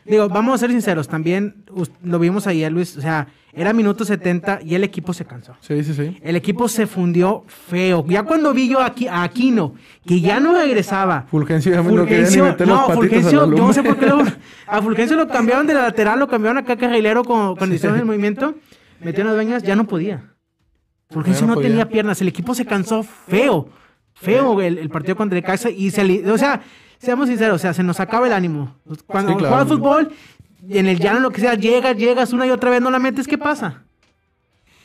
Digo, 0.04 0.28
vamos 0.28 0.54
a 0.54 0.58
ser 0.58 0.70
sinceros, 0.70 1.08
también 1.08 1.64
lo 2.02 2.18
vimos 2.18 2.46
ayer, 2.46 2.70
Luis, 2.70 2.94
o 2.94 3.00
sea, 3.00 3.26
era 3.54 3.72
minuto 3.72 4.04
70 4.04 4.60
y 4.62 4.74
el 4.74 4.84
equipo 4.84 5.14
se 5.14 5.24
cansó. 5.24 5.56
Sí, 5.60 5.82
sí, 5.82 5.94
sí. 5.94 6.18
El 6.22 6.36
equipo 6.36 6.68
se 6.68 6.86
fundió 6.86 7.44
feo. 7.46 8.04
Ya 8.06 8.22
cuando 8.24 8.52
vi 8.52 8.68
yo 8.68 8.82
aquí 8.82 9.08
a 9.08 9.22
Aquino, 9.22 9.76
que 10.06 10.20
ya 10.20 10.40
no 10.40 10.52
regresaba. 10.52 11.22
Fulgencio 11.30 11.72
ya 11.72 11.82
me 11.82 11.92
lo 11.92 12.04
quería 12.04 12.18
ni 12.18 12.24
Fulgencio, 12.24 12.44
meter 12.44 12.68
las 12.68 12.76
no, 12.76 12.86
patitas 12.88 12.96
Fulgencio, 12.96 13.40
a 13.40 13.46
la 13.46 13.56
yo 13.56 13.66
no 13.66 13.72
sé 13.72 13.82
por 13.82 13.98
qué 13.98 14.06
lo, 14.06 14.22
a 14.66 14.82
Fulgencio 14.82 15.16
lo 15.16 15.26
cambiaron 15.28 15.66
de 15.66 15.72
la 15.72 15.82
lateral, 15.82 16.18
lo 16.18 16.28
cambiaron 16.28 16.58
acá 16.58 16.76
carrilero 16.76 17.24
con 17.24 17.56
condiciones 17.56 17.98
de 17.98 18.04
movimiento, 18.04 18.56
metió 19.00 19.24
las 19.24 19.32
dueñas, 19.34 19.62
ya 19.62 19.74
no 19.74 19.86
podía. 19.86 20.33
Fulgencio 21.10 21.42
Ya 21.42 21.46
no 21.46 21.52
no, 21.52 21.54
podía. 21.56 21.68
tenía 21.68 21.88
piernas, 21.88 22.20
el 22.20 22.28
equipo 22.28 22.54
se 22.54 22.64
cansó 22.64 23.02
feo, 23.02 23.68
feo 24.14 24.60
el, 24.60 24.78
el 24.78 24.88
partido 24.90 25.16
contra 25.16 25.38
el 25.38 25.44
Caxa 25.44 25.70
y 25.70 25.90
se, 25.90 26.30
o 26.30 26.38
sea, 26.38 26.60
seamos 26.98 27.28
sinceros, 27.28 27.56
o 27.56 27.58
sea, 27.58 27.72
se 27.74 27.82
nos 27.82 28.00
acaba 28.00 28.26
el 28.26 28.32
ánimo. 28.32 28.74
Cuando 29.06 29.32
Sí, 29.32 29.38
claro. 29.38 29.54
juegas 29.54 29.68
fútbol, 29.68 30.12
en 30.70 30.86
el 30.86 30.98
llano, 30.98 31.20
lo 31.20 31.30
que 31.30 31.40
sea, 31.40 31.54
llegas, 31.54 31.96
llegas 31.96 32.32
una 32.32 32.46
y 32.46 32.50
otra 32.50 32.70
vez, 32.70 32.80
no 32.80 32.90
la 32.90 32.98
metes, 32.98 33.28
¿qué 33.28 33.36
pasa? 33.38 33.82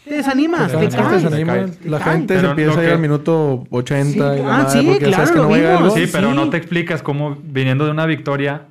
Te 0.06 0.16
desanimas, 0.16 0.72
Te 0.72 0.78
te 0.78 0.96
caes. 0.96 1.24
te 1.30 1.46
caes. 1.46 1.86
La 1.86 1.98
Te 2.00 2.04
gente 2.06 2.40
se 2.40 2.46
empieza 2.46 2.80
a 2.80 2.84
ir 2.84 2.90
que- 2.90 2.94
al 2.96 3.00
minuto 3.00 3.64
80 3.70 4.34
Sí, 4.34 4.40
y 4.40 4.44
ah, 4.46 4.66
sí, 4.70 4.82
porque 4.88 5.06
ya 5.10 5.16
sabes 5.18 5.32
claro, 5.32 5.48
que 5.50 5.58
lo 5.62 5.68
no 5.72 5.78
vimos. 5.80 5.94
Sí, 5.94 6.10
pero 6.12 6.30
sí. 6.32 6.36
no 6.36 6.50
te 6.50 6.58
explicas 6.58 7.02
cómo 7.04 7.38
viniendo 7.44 7.86
de 7.86 7.92
una 7.92 8.06
victoria 8.06 8.64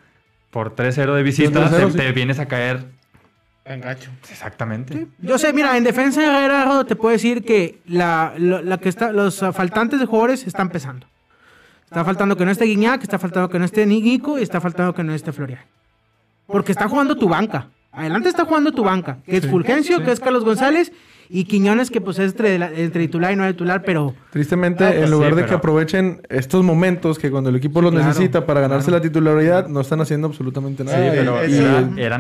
por 0.51 0.75
3-0 0.75 1.15
de 1.15 1.23
visita, 1.23 1.69
3-0, 1.71 1.87
te, 1.87 1.91
sí. 1.93 1.97
te 1.99 2.13
vienes 2.13 2.39
a 2.41 2.47
caer. 2.47 2.87
En 3.75 3.81
gacho. 3.81 4.11
Exactamente. 4.31 5.07
Yo 5.21 5.39
sé, 5.39 5.53
mira, 5.53 5.77
en 5.77 5.85
defensa 5.85 6.21
de 6.21 6.27
Herrera 6.29 6.85
te 6.85 6.97
puedo 6.97 7.13
decir 7.13 7.45
que 7.45 7.79
la, 7.87 8.33
lo- 8.39 8.63
la 8.63 8.79
que 8.79 8.89
está, 8.89 9.13
los 9.13 9.39
faltantes 9.53 10.01
de 10.01 10.07
jugadores 10.07 10.47
están 10.47 10.69
pesando. 10.71 11.07
Está 11.85 12.05
faltando 12.05 12.37
que 12.37 12.45
no 12.45 12.51
esté 12.51 12.67
Guiñac, 12.67 13.03
está 13.03 13.19
faltando 13.19 13.49
que 13.49 13.59
no 13.59 13.65
esté 13.65 13.87
Nico 13.87 14.39
y 14.39 14.43
está 14.43 14.61
faltando 14.61 14.95
que 14.95 15.03
no 15.05 15.15
esté 15.15 15.33
Florian. 15.33 15.61
Porque 16.47 16.73
está 16.73 16.89
jugando 16.89 17.17
tu 17.17 17.29
banca. 17.29 17.69
Adelante 17.93 18.29
está 18.29 18.45
jugando 18.45 18.73
tu 18.73 18.85
banca, 18.85 19.19
que 19.25 19.39
es 19.39 19.47
Fulgencio, 19.47 20.05
que 20.05 20.13
es 20.13 20.21
Carlos 20.21 20.45
González 20.45 20.93
y 21.31 21.45
Quiñones, 21.45 21.91
que 21.91 22.01
pues 22.01 22.19
es 22.19 22.33
entre, 22.33 22.55
entre 22.55 23.03
titular 23.07 23.33
y 23.33 23.37
no 23.37 23.47
titular, 23.49 23.83
pero 23.83 24.15
Tristemente, 24.31 24.85
Ah, 24.85 24.91
pues 24.93 25.05
en 25.05 25.11
lugar 25.11 25.31
sí, 25.35 25.37
de 25.41 25.47
que 25.47 25.55
aprovechen 25.55 26.21
estos 26.29 26.63
momentos 26.63 27.19
que 27.19 27.31
cuando 27.31 27.51
el 27.51 27.57
equipo 27.57 27.81
los 27.83 27.91
Claro, 27.91 28.07
necesita 28.07 28.45
para 28.47 28.61
ganarse 28.61 28.87
claro. 28.89 29.03
la 29.03 29.09
titularidad, 29.09 29.67
no 29.69 29.81
están 29.81 30.01
haciendo 30.03 30.27
absolutamente 30.29 30.85
nada. 30.85 30.97
Sí, 30.99 31.07
Y- 31.07 31.11
pero 31.19 31.47
y- 31.47 32.01
era. 32.01 32.19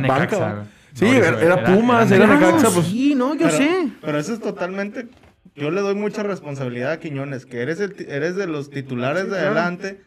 Sí, 0.98 1.04
No, 1.06 1.12
era- 1.14 1.40
era 1.42 1.64
Pumas, 1.64 2.10
era. 2.10 2.26
Necaxa, 2.26 2.56
Claro, 2.58 2.74
pues. 2.74 2.86
sí, 2.86 3.14
no, 3.14 3.34
yo 3.34 3.46
pero, 3.46 3.56
sé. 3.56 3.88
Pero 4.00 4.18
eso 4.18 4.32
es 4.34 4.40
totalmente. 4.40 5.06
Yo 5.54 5.70
le 5.70 5.80
doy 5.80 5.94
mucha 5.94 6.22
responsabilidad 6.22 6.92
a 6.92 7.00
Quiñones, 7.00 7.46
que 7.46 7.60
eres, 7.62 7.80
el, 7.80 7.94
ti- 7.94 8.06
eres 8.08 8.36
de 8.36 8.46
los 8.46 8.70
titulares 8.70 9.24
de 9.24 9.30
claro. 9.30 9.46
adelante. 9.46 10.00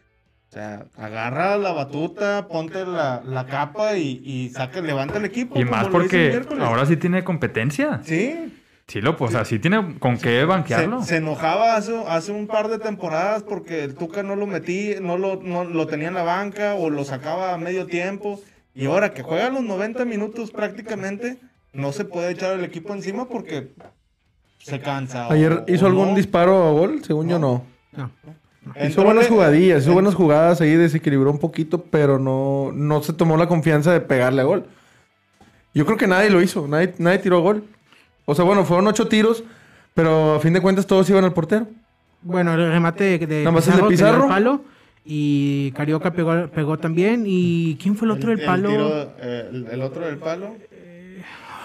O 0.49 0.53
sea, 0.53 0.85
agarra 0.97 1.57
la 1.57 1.71
batuta, 1.71 2.47
ponte 2.49 2.85
la, 2.85 3.21
la 3.25 3.45
capa 3.45 3.95
y, 3.97 4.21
y 4.25 4.49
saca, 4.49 4.81
levanta 4.81 5.17
el 5.17 5.25
equipo. 5.25 5.57
Y 5.59 5.63
más 5.63 5.87
porque 5.87 6.41
ahora 6.59 6.85
sí 6.85 6.97
tiene 6.97 7.23
competencia. 7.23 8.01
Sí. 8.03 8.53
Sí, 8.87 8.99
lo, 8.99 9.15
pues, 9.15 9.29
o 9.29 9.33
sea, 9.33 9.45
sí 9.45 9.59
tiene 9.59 9.97
con 9.99 10.17
qué 10.17 10.39
Se, 10.41 10.45
banquearlo. 10.45 11.01
se 11.03 11.17
enojaba 11.17 11.77
hace, 11.77 11.95
hace 12.09 12.33
un 12.33 12.47
par 12.47 12.67
de 12.67 12.77
temporadas 12.79 13.43
porque 13.43 13.85
el 13.85 13.95
Tuca 13.95 14.23
no 14.23 14.35
lo 14.35 14.45
metí, 14.47 14.95
no 15.01 15.17
lo, 15.17 15.39
no 15.41 15.63
lo 15.63 15.87
tenía 15.87 16.09
en 16.09 16.15
la 16.15 16.23
banca 16.23 16.73
o 16.73 16.89
lo 16.89 17.05
sacaba 17.05 17.53
a 17.53 17.57
medio 17.57 17.85
tiempo. 17.85 18.41
Y 18.73 18.85
ahora 18.85 19.13
que 19.13 19.21
juega 19.23 19.49
los 19.49 19.63
90 19.63 20.05
minutos 20.05 20.51
prácticamente, 20.51 21.37
no 21.73 21.91
se 21.91 22.05
puede 22.05 22.31
echar 22.31 22.57
el 22.57 22.63
equipo 22.63 22.93
encima 22.93 23.27
porque 23.27 23.71
se 24.59 24.79
cansa. 24.79 25.27
o- 25.27 25.31
Ayer 25.31 25.63
hizo 25.67 25.85
o 25.85 25.87
algún 25.89 26.09
no. 26.09 26.15
disparo 26.15 26.67
a 26.67 26.71
gol, 26.71 27.03
según 27.03 27.27
yo 27.29 27.39
no. 27.39 27.63
No. 27.95 28.09
Hizo 28.63 28.73
Entró 28.79 29.03
buenas 29.05 29.27
jugadillas, 29.27 29.81
hizo 29.81 29.89
en- 29.89 29.93
buenas 29.95 30.13
jugadas 30.15 30.61
ahí, 30.61 30.75
desequilibró 30.75 31.31
un 31.31 31.39
poquito, 31.39 31.83
pero 31.89 32.19
no, 32.19 32.71
no 32.73 33.01
se 33.03 33.11
tomó 33.13 33.35
la 33.37 33.47
confianza 33.47 33.91
de 33.91 34.01
pegarle 34.01 34.41
a 34.41 34.45
gol. 34.45 34.65
Yo 35.73 35.85
creo 35.85 35.97
que 35.97 36.07
nadie 36.07 36.29
lo 36.29 36.41
hizo, 36.41 36.67
nadie, 36.67 36.93
nadie 36.97 37.17
tiró 37.19 37.37
a 37.37 37.41
gol. 37.41 37.63
O 38.25 38.35
sea, 38.35 38.45
bueno, 38.45 38.63
fueron 38.65 38.87
ocho 38.87 39.07
tiros, 39.07 39.43
pero 39.93 40.35
a 40.35 40.39
fin 40.39 40.53
de 40.53 40.61
cuentas 40.61 40.85
todos 40.85 41.09
iban 41.09 41.23
al 41.23 41.33
portero. 41.33 41.67
Bueno, 42.21 42.53
el 42.53 42.71
remate 42.71 43.17
de, 43.17 43.25
de 43.25 43.39
Nada 43.39 43.51
más 43.51 43.67
el 43.67 43.77
de 43.77 43.83
Pizarro. 43.83 44.23
al 44.23 44.29
palo 44.29 44.61
y 45.03 45.71
Carioca 45.71 46.11
pegó, 46.13 46.47
pegó 46.47 46.77
también. 46.77 47.23
¿Y 47.25 47.77
quién 47.81 47.95
fue 47.95 48.05
el 48.07 48.11
otro 48.11 48.29
del 48.35 48.45
palo? 48.45 48.69
tiro, 48.69 49.13
eh, 49.19 49.49
el, 49.51 49.67
el 49.71 49.81
otro 49.81 50.05
del 50.05 50.17
palo. 50.17 50.55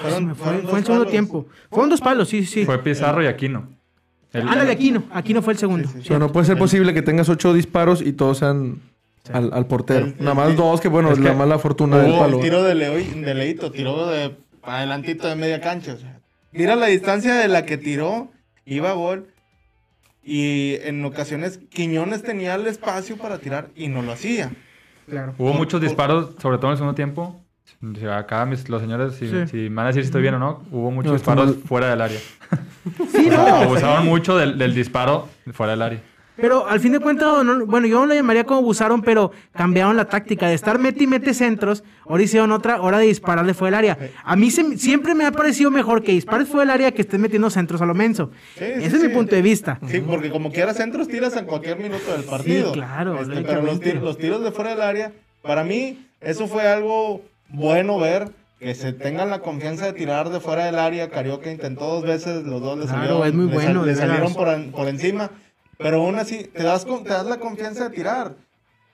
Fue, 0.01 0.11
fueron 0.11 0.37
fue 0.37 0.53
dos 0.53 0.57
el 0.79 0.85
segundo 0.85 0.85
palos. 1.05 1.11
tiempo. 1.11 1.47
Fueron 1.71 1.91
dos 1.91 2.01
palos, 2.01 2.29
sí, 2.29 2.45
sí. 2.45 2.65
Fue 2.65 2.79
Pizarro 2.83 3.23
y 3.23 3.27
Aquino. 3.27 3.69
El- 4.33 4.43
Ándale, 4.49 4.73
Aquino. 4.73 5.05
Aquino 5.11 5.41
fue 5.43 5.55
el 5.55 5.59
segundo. 5.59 5.89
Sí, 5.89 5.99
sí. 6.03 6.05
Pero 6.09 6.19
no 6.21 6.33
puede 6.33 6.47
ser 6.47 6.59
posible 6.59 6.93
que 6.93 7.01
tengas 7.03 7.29
ocho 7.29 7.55
disparos 7.55 8.03
y 8.03 8.13
todos 8.13 8.39
sean 8.39 8.81
al, 9.33 9.51
al 9.55 9.67
portero. 9.67 10.07
El- 10.07 10.17
Nada 10.19 10.35
más 10.35 10.55
dos, 10.57 10.81
que 10.81 10.89
bueno, 10.89 11.11
es 11.13 11.19
la 11.19 11.31
que 11.31 11.37
mala 11.37 11.59
fortuna 11.59 11.99
del 11.99 12.13
palo. 12.13 12.37
el 12.39 12.43
tiro 12.45 12.63
de, 12.63 12.75
Leo, 12.75 12.93
de 12.95 13.35
Leito, 13.35 13.71
tiró 13.71 14.07
de 14.09 14.35
adelantito 14.63 15.27
de 15.29 15.37
media 15.37 15.61
cancha. 15.63 15.95
O 15.95 15.97
sea, 15.99 16.21
mira 16.53 16.77
la 16.77 16.87
distancia 16.87 17.35
de 17.35 17.49
la 17.49 17.65
que 17.65 17.79
tiró, 17.79 18.29
iba 18.67 18.91
a 18.91 18.95
gol. 18.95 19.29
Y 20.29 20.75
en 20.83 21.05
ocasiones 21.05 21.61
Quiñones 21.71 22.23
tenía 22.25 22.57
el 22.57 22.67
espacio 22.67 23.17
para 23.17 23.39
tirar 23.39 23.69
y 23.77 23.87
no 23.89 24.03
lo 24.03 24.11
hacía. 24.13 24.51
Claro. 25.09 25.35
Hubo 25.39 25.51
Por- 25.53 25.57
muchos 25.59 25.79
por- 25.81 25.89
disparos, 25.89 26.31
sobre 26.43 26.59
todo 26.59 26.67
en 26.67 26.73
el 26.73 26.77
segundo 26.79 26.95
tiempo. 26.97 27.41
Acá 28.13 28.45
mis- 28.47 28.69
los 28.69 28.81
señores, 28.83 29.15
si, 29.15 29.29
Sí. 29.29 29.47
si 29.49 29.57
me 29.71 29.77
van 29.77 29.87
a 29.87 29.89
decir 29.89 30.03
si 30.03 30.07
estoy 30.07 30.23
bien 30.23 30.35
o 30.35 30.39
no, 30.39 30.65
hubo 30.73 30.91
muchos 30.91 31.13
No, 31.13 31.17
disparos 31.19 31.47
mal. 31.47 31.55
fuera 31.67 31.91
del 31.91 32.01
área. 32.01 32.19
Sí, 32.19 33.27
O 33.29 33.31
sea, 33.31 33.37
no. 33.37 33.57
abusaron 33.57 34.05
mucho 34.07 34.37
del, 34.37 34.59
del 34.59 34.75
disparo 34.75 35.29
fuera 35.53 35.73
del 35.73 35.83
área. 35.83 36.01
Pero 36.37 36.67
al 36.69 36.81
fin 36.81 36.93
de 36.93 37.01
cuentas, 37.01 37.45
no- 37.45 37.65
bueno, 37.67 37.87
yo 37.87 38.01
no 38.01 38.07
lo 38.07 38.15
llamaría 38.15 38.45
como 38.45 38.61
abusaron, 38.61 39.03
pero 39.03 39.33
cambiaron 39.55 39.97
la 39.97 40.05
táctica 40.05 40.49
de 40.49 40.55
estar 40.55 40.79
mete 40.79 41.05
y 41.05 41.07
mete 41.07 41.33
centros. 41.35 41.83
Ahora 42.09 42.23
hicieron 42.23 42.53
otra 42.53 42.81
hora 42.83 42.99
de 42.99 43.07
dispararle 43.07 43.55
fuera 43.55 43.79
del 43.79 43.91
área. 43.91 44.11
A 44.25 44.37
mí 44.37 44.51
se- 44.51 44.77
siempre 44.79 45.15
me 45.15 45.25
ha 45.25 45.33
parecido 45.33 45.71
mejor 45.71 46.03
que 46.03 46.13
dispares 46.13 46.49
fuera 46.49 46.63
del 46.63 46.71
área 46.71 46.93
que 46.93 47.03
estés 47.03 47.19
metiendo 47.19 47.49
centros 47.51 47.81
a 47.81 47.87
lo 47.87 47.95
menso. 47.95 48.31
Sí, 48.59 48.65
Ese 48.65 48.81
sí, 48.91 48.97
es 48.97 49.03
mi 49.03 49.09
sí. 49.09 49.15
punto 49.15 49.35
de 49.35 49.43
vista. 49.43 49.79
Sí, 49.89 50.01
porque 50.01 50.31
como 50.31 50.53
quieras 50.53 50.77
centros 50.77 51.09
tiras 51.09 51.37
en 51.37 51.47
cualquier 51.47 51.79
minuto 51.79 52.13
del 52.13 52.25
partido. 52.25 52.73
claro, 52.73 53.15
Este, 53.21 53.27
pero 53.43 53.45
los, 53.45 53.45
lógicamente. 53.65 53.93
tir- 53.95 54.03
los 54.03 54.19
tiros 54.19 54.43
de 54.45 54.53
fuera 54.53 54.71
del 54.71 54.83
área, 54.83 55.13
para 55.43 55.65
mí, 55.65 56.07
eso 56.21 56.47
fue 56.49 56.67
algo 56.69 57.23
bueno 57.49 57.99
ver. 57.99 58.29
Que 58.59 58.75
se 58.75 58.95
tengan 58.95 59.29
la 59.29 59.41
confianza 59.41 59.85
de 59.85 59.93
tirar 59.93 60.31
de 60.31 60.41
fuera 60.41 60.65
del 60.65 60.79
área. 60.79 61.11
Carioca 61.11 61.53
intentó 61.53 61.85
dos 61.89 62.05
veces, 62.05 62.43
los 62.45 62.63
dos 62.63 62.79
le 62.79 62.87
Claro, 62.87 63.01
salieron, 63.21 63.27
es 63.27 63.35
muy 63.35 63.45
le 63.47 63.53
sal- 63.55 63.63
bueno, 63.65 63.85
le 63.85 63.95
salieron 63.95 64.35
por 64.73 64.89
encima. 64.89 65.31
Pero 65.79 65.99
aún 66.03 66.17
así, 66.19 66.45
te 66.45 66.63
das, 66.63 66.85
con- 66.85 67.05
te 67.05 67.11
das 67.11 67.27
la 67.27 67.39
confianza 67.39 67.89
de 67.89 67.95
tirar. 67.97 68.35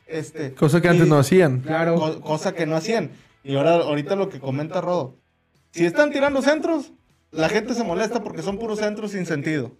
Este, 0.06 0.52
Cosa 0.54 0.80
que 0.80 0.88
antes 0.88 1.06
y- 1.06 1.10
no 1.10 1.18
hacían. 1.18 1.60
Claro. 1.60 1.94
Co- 1.94 2.20
cosa 2.20 2.52
que 2.54 2.66
no 2.66 2.76
hacían. 2.76 3.10
Y 3.44 3.56
ahora, 3.56 3.74
ahorita 3.76 4.16
lo 4.16 4.28
que 4.28 4.40
comenta 4.40 4.80
Rodo. 4.80 5.16
Si 5.70 5.84
están 5.86 6.10
tirando 6.10 6.42
centros, 6.42 6.92
la 7.30 7.48
gente 7.48 7.74
se 7.74 7.82
molesta 7.84 8.22
porque 8.22 8.42
son 8.42 8.58
puros 8.58 8.78
centros 8.80 9.12
sin 9.12 9.24
sentido. 9.26 9.72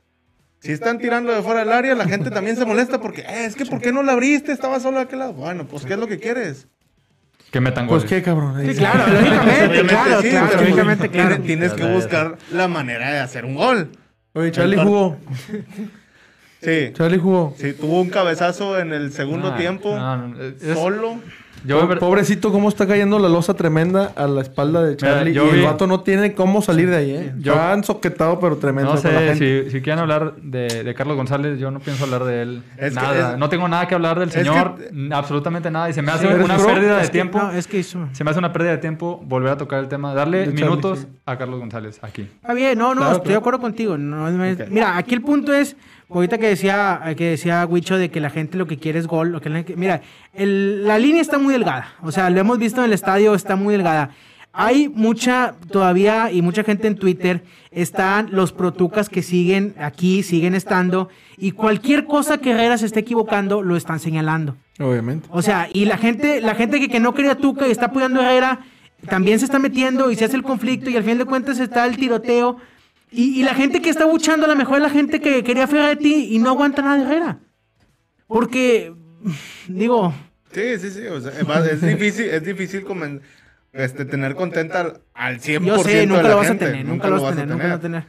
Si 0.60 0.70
están 0.72 0.98
tirando 0.98 1.32
de 1.32 1.42
fuera 1.42 1.60
del 1.60 1.72
área, 1.72 1.94
la 1.96 2.06
gente 2.06 2.30
también 2.30 2.56
se 2.56 2.64
molesta 2.64 3.00
porque, 3.00 3.22
"Eh, 3.22 3.44
es 3.46 3.56
que 3.56 3.66
¿por 3.66 3.80
qué 3.80 3.92
no 3.92 4.02
la 4.04 4.12
abriste? 4.12 4.52
Estaba 4.52 4.78
solo 4.80 4.98
de 4.98 5.02
aquel 5.04 5.18
lado. 5.18 5.32
Bueno, 5.34 5.66
pues 5.66 5.84
¿qué 5.84 5.94
es 5.94 5.98
lo 5.98 6.06
que 6.06 6.18
quieres? 6.20 6.68
Que 7.50 7.60
metan 7.60 7.86
Pues 7.88 8.04
goles. 8.04 8.10
qué, 8.16 8.22
cabrón. 8.22 8.64
Sí, 8.64 8.74
claro, 8.76 9.12
lógicamente, 9.12 9.86
claro, 9.86 10.22
sí, 10.22 10.30
claro, 10.30 10.46
pero 10.50 10.60
lógicamente, 10.62 11.08
tienes- 11.08 11.28
claro. 11.28 11.42
Tienes 11.42 11.72
que 11.74 11.84
buscar 11.92 12.38
la 12.52 12.68
manera 12.68 13.10
de 13.12 13.18
hacer 13.20 13.44
un 13.44 13.56
gol. 13.56 13.90
Oye, 14.34 14.50
Charlie 14.52 14.78
jugó. 14.78 15.18
Sí. 16.62 16.92
Charlie 16.94 17.18
jugó. 17.18 17.54
Sí, 17.58 17.72
tuvo 17.72 18.00
un 18.00 18.08
cabezazo 18.08 18.78
en 18.78 18.92
el 18.92 19.12
segundo 19.12 19.48
Ah, 19.54 19.56
tiempo. 19.56 19.96
no, 19.96 20.34
Solo. 20.74 21.16
Yo, 21.64 21.88
Po- 21.88 21.94
Pobrecito, 22.00 22.50
cómo 22.50 22.68
está 22.68 22.88
cayendo 22.88 23.20
la 23.20 23.28
losa 23.28 23.54
tremenda 23.54 24.10
a 24.16 24.26
la 24.26 24.40
espalda 24.40 24.82
de 24.82 24.96
Charlie. 24.96 25.32
yo 25.32 25.46
y 25.54 25.60
el 25.60 25.64
vato 25.64 25.86
no 25.86 26.00
tiene 26.00 26.34
cómo 26.34 26.60
salir 26.60 26.90
de 26.90 26.96
ahí, 26.96 27.10
¿eh? 27.12 27.32
Yo- 27.38 27.52
Está 27.52 27.72
ensoquetado, 27.74 28.40
pero 28.40 28.56
tremendo 28.56 28.92
no 28.96 29.00
con 29.00 29.12
la 29.14 29.20
sé, 29.20 29.26
gente. 29.36 29.64
si, 29.66 29.70
si 29.70 29.80
quieren 29.80 30.00
hablar 30.00 30.34
de, 30.42 30.82
de 30.82 30.94
Carlos 30.94 31.16
González, 31.16 31.60
yo 31.60 31.70
no 31.70 31.78
pienso 31.78 32.02
hablar 32.02 32.24
de 32.24 32.42
él. 32.42 32.62
Es 32.78 32.94
nada. 32.94 33.34
es- 33.34 33.38
no 33.38 33.48
tengo 33.48 33.68
nada 33.68 33.86
que 33.86 33.94
hablar 33.94 34.18
del 34.18 34.30
que- 34.30 34.38
señor. 34.42 34.74
Absolutamente 35.12 35.70
nada. 35.70 35.88
Y 35.88 35.92
se 35.92 36.02
me 36.02 36.10
hace 36.10 36.26
¿eres 36.26 36.44
una 36.44 36.56
pérdida 36.56 36.96
de 36.96 37.02
Es 37.02 37.08
que- 37.10 37.12
tiempo. 37.12 37.38
no, 37.38 37.52
es 37.52 37.68
que 37.68 37.78
hizo- 37.78 38.08
Se 38.10 38.24
me 38.24 38.30
hace 38.30 38.40
una 38.40 38.52
pérdida 38.52 38.72
de 38.72 38.78
tiempo 38.78 39.22
volver 39.24 39.52
a 39.52 39.56
tocar 39.56 39.78
el 39.78 39.86
tema. 39.88 40.14
Darle 40.14 40.46
Charlie, 40.46 40.62
minutos 40.64 40.98
sí. 41.00 41.06
a 41.26 41.38
Carlos 41.38 41.60
González 41.60 42.00
aquí. 42.02 42.22
Está 42.22 42.54
bien, 42.54 42.76
no, 42.76 42.88
no, 42.88 43.02
Claro, 43.02 43.12
estoy 43.12 43.22
claro. 43.26 43.34
de 43.34 43.38
acuerdo 43.38 43.60
contigo. 43.60 43.96
No. 43.96 44.28
Mira, 44.68 44.96
aquí 44.96 45.14
el 45.14 45.22
punto 45.22 45.52
es, 45.54 45.76
ahorita 46.14 46.38
que 46.38 46.48
decía, 46.48 47.00
que 47.16 47.30
decía 47.30 47.66
Huicho 47.66 47.96
de 47.96 48.10
que 48.10 48.20
la 48.20 48.30
gente 48.30 48.58
lo 48.58 48.66
que 48.66 48.78
quiere 48.78 48.98
es 48.98 49.06
gol. 49.06 49.30
Lo 49.32 49.40
que 49.40 49.48
la- 49.50 49.64
mira, 49.76 50.00
el- 50.34 50.86
la 50.86 50.98
línea 50.98 51.20
está 51.22 51.38
muy 51.38 51.52
delgada. 51.52 51.94
O 52.02 52.12
sea, 52.12 52.30
lo 52.30 52.40
hemos 52.40 52.58
visto 52.58 52.80
en 52.80 52.86
el 52.86 52.92
estadio, 52.92 53.34
está 53.34 53.56
muy 53.56 53.72
delgada. 53.72 54.10
Hay 54.54 54.90
mucha, 54.90 55.54
todavía, 55.70 56.30
y 56.30 56.42
mucha 56.42 56.62
gente 56.62 56.86
en 56.86 56.96
Twitter, 56.96 57.42
están 57.70 58.28
los 58.32 58.52
protucas 58.52 59.08
que 59.08 59.22
siguen 59.22 59.74
aquí, 59.78 60.22
siguen 60.22 60.54
estando, 60.54 61.08
y 61.38 61.52
cualquier 61.52 62.04
cosa 62.04 62.36
que 62.36 62.50
Herrera 62.50 62.76
se 62.76 62.84
esté 62.84 63.00
equivocando, 63.00 63.62
lo 63.62 63.76
están 63.76 63.98
señalando. 63.98 64.56
Obviamente. 64.78 65.26
O 65.30 65.40
sea, 65.40 65.68
y 65.72 65.86
la 65.86 65.96
gente, 65.96 66.42
la 66.42 66.54
gente 66.54 66.80
que, 66.80 66.88
que 66.90 67.00
no 67.00 67.14
quería 67.14 67.34
Tuca 67.36 67.66
y 67.66 67.70
está 67.70 67.86
apoyando 67.86 68.20
a 68.20 68.24
Herrera, 68.26 68.58
también 69.08 69.38
se 69.38 69.46
está 69.46 69.58
metiendo 69.58 70.10
y 70.10 70.16
se 70.16 70.26
hace 70.26 70.36
el 70.36 70.42
conflicto 70.42 70.90
y 70.90 70.96
al 70.98 71.02
fin 71.04 71.16
de 71.16 71.24
cuentas 71.24 71.58
está 71.58 71.86
el 71.86 71.96
tiroteo. 71.96 72.58
Y, 73.12 73.40
y 73.40 73.42
la 73.42 73.54
gente 73.54 73.82
que 73.82 73.90
está 73.90 74.06
buchando 74.06 74.46
a 74.46 74.48
lo 74.48 74.56
mejor 74.56 74.76
es 74.76 74.82
la 74.82 74.90
gente 74.90 75.20
que 75.20 75.44
quería 75.44 75.66
Ferretti 75.66 76.34
y 76.34 76.38
no 76.38 76.50
aguanta 76.50 76.82
nada 76.82 76.96
de 76.96 77.02
Herrera. 77.04 77.38
Porque, 78.26 78.92
digo, 79.68 80.14
Sí, 80.52 80.78
sí, 80.78 80.90
sí. 80.90 81.06
o 81.06 81.20
sea, 81.20 81.32
es 81.70 81.80
difícil, 81.80 82.26
es 82.26 82.44
difícil 82.44 82.84
este, 83.72 84.04
tener 84.04 84.34
contenta 84.34 84.80
al, 84.80 85.00
al 85.14 85.40
100% 85.40 85.64
yo 85.64 85.78
sé, 85.82 85.96
de 85.96 86.06
nunca 86.06 86.22
la 86.22 86.28
lo 86.30 86.36
vas 86.36 86.48
gente. 86.48 86.64
a 86.64 86.68
tener, 86.68 86.86
nunca 86.86 87.08
lo 87.08 87.22
vas 87.22 87.32
a 87.32 87.36
tener, 87.36 87.48
nunca 87.48 87.64
lo 87.64 87.68
vas 87.70 87.78
a 87.78 87.82
tener. 87.82 88.04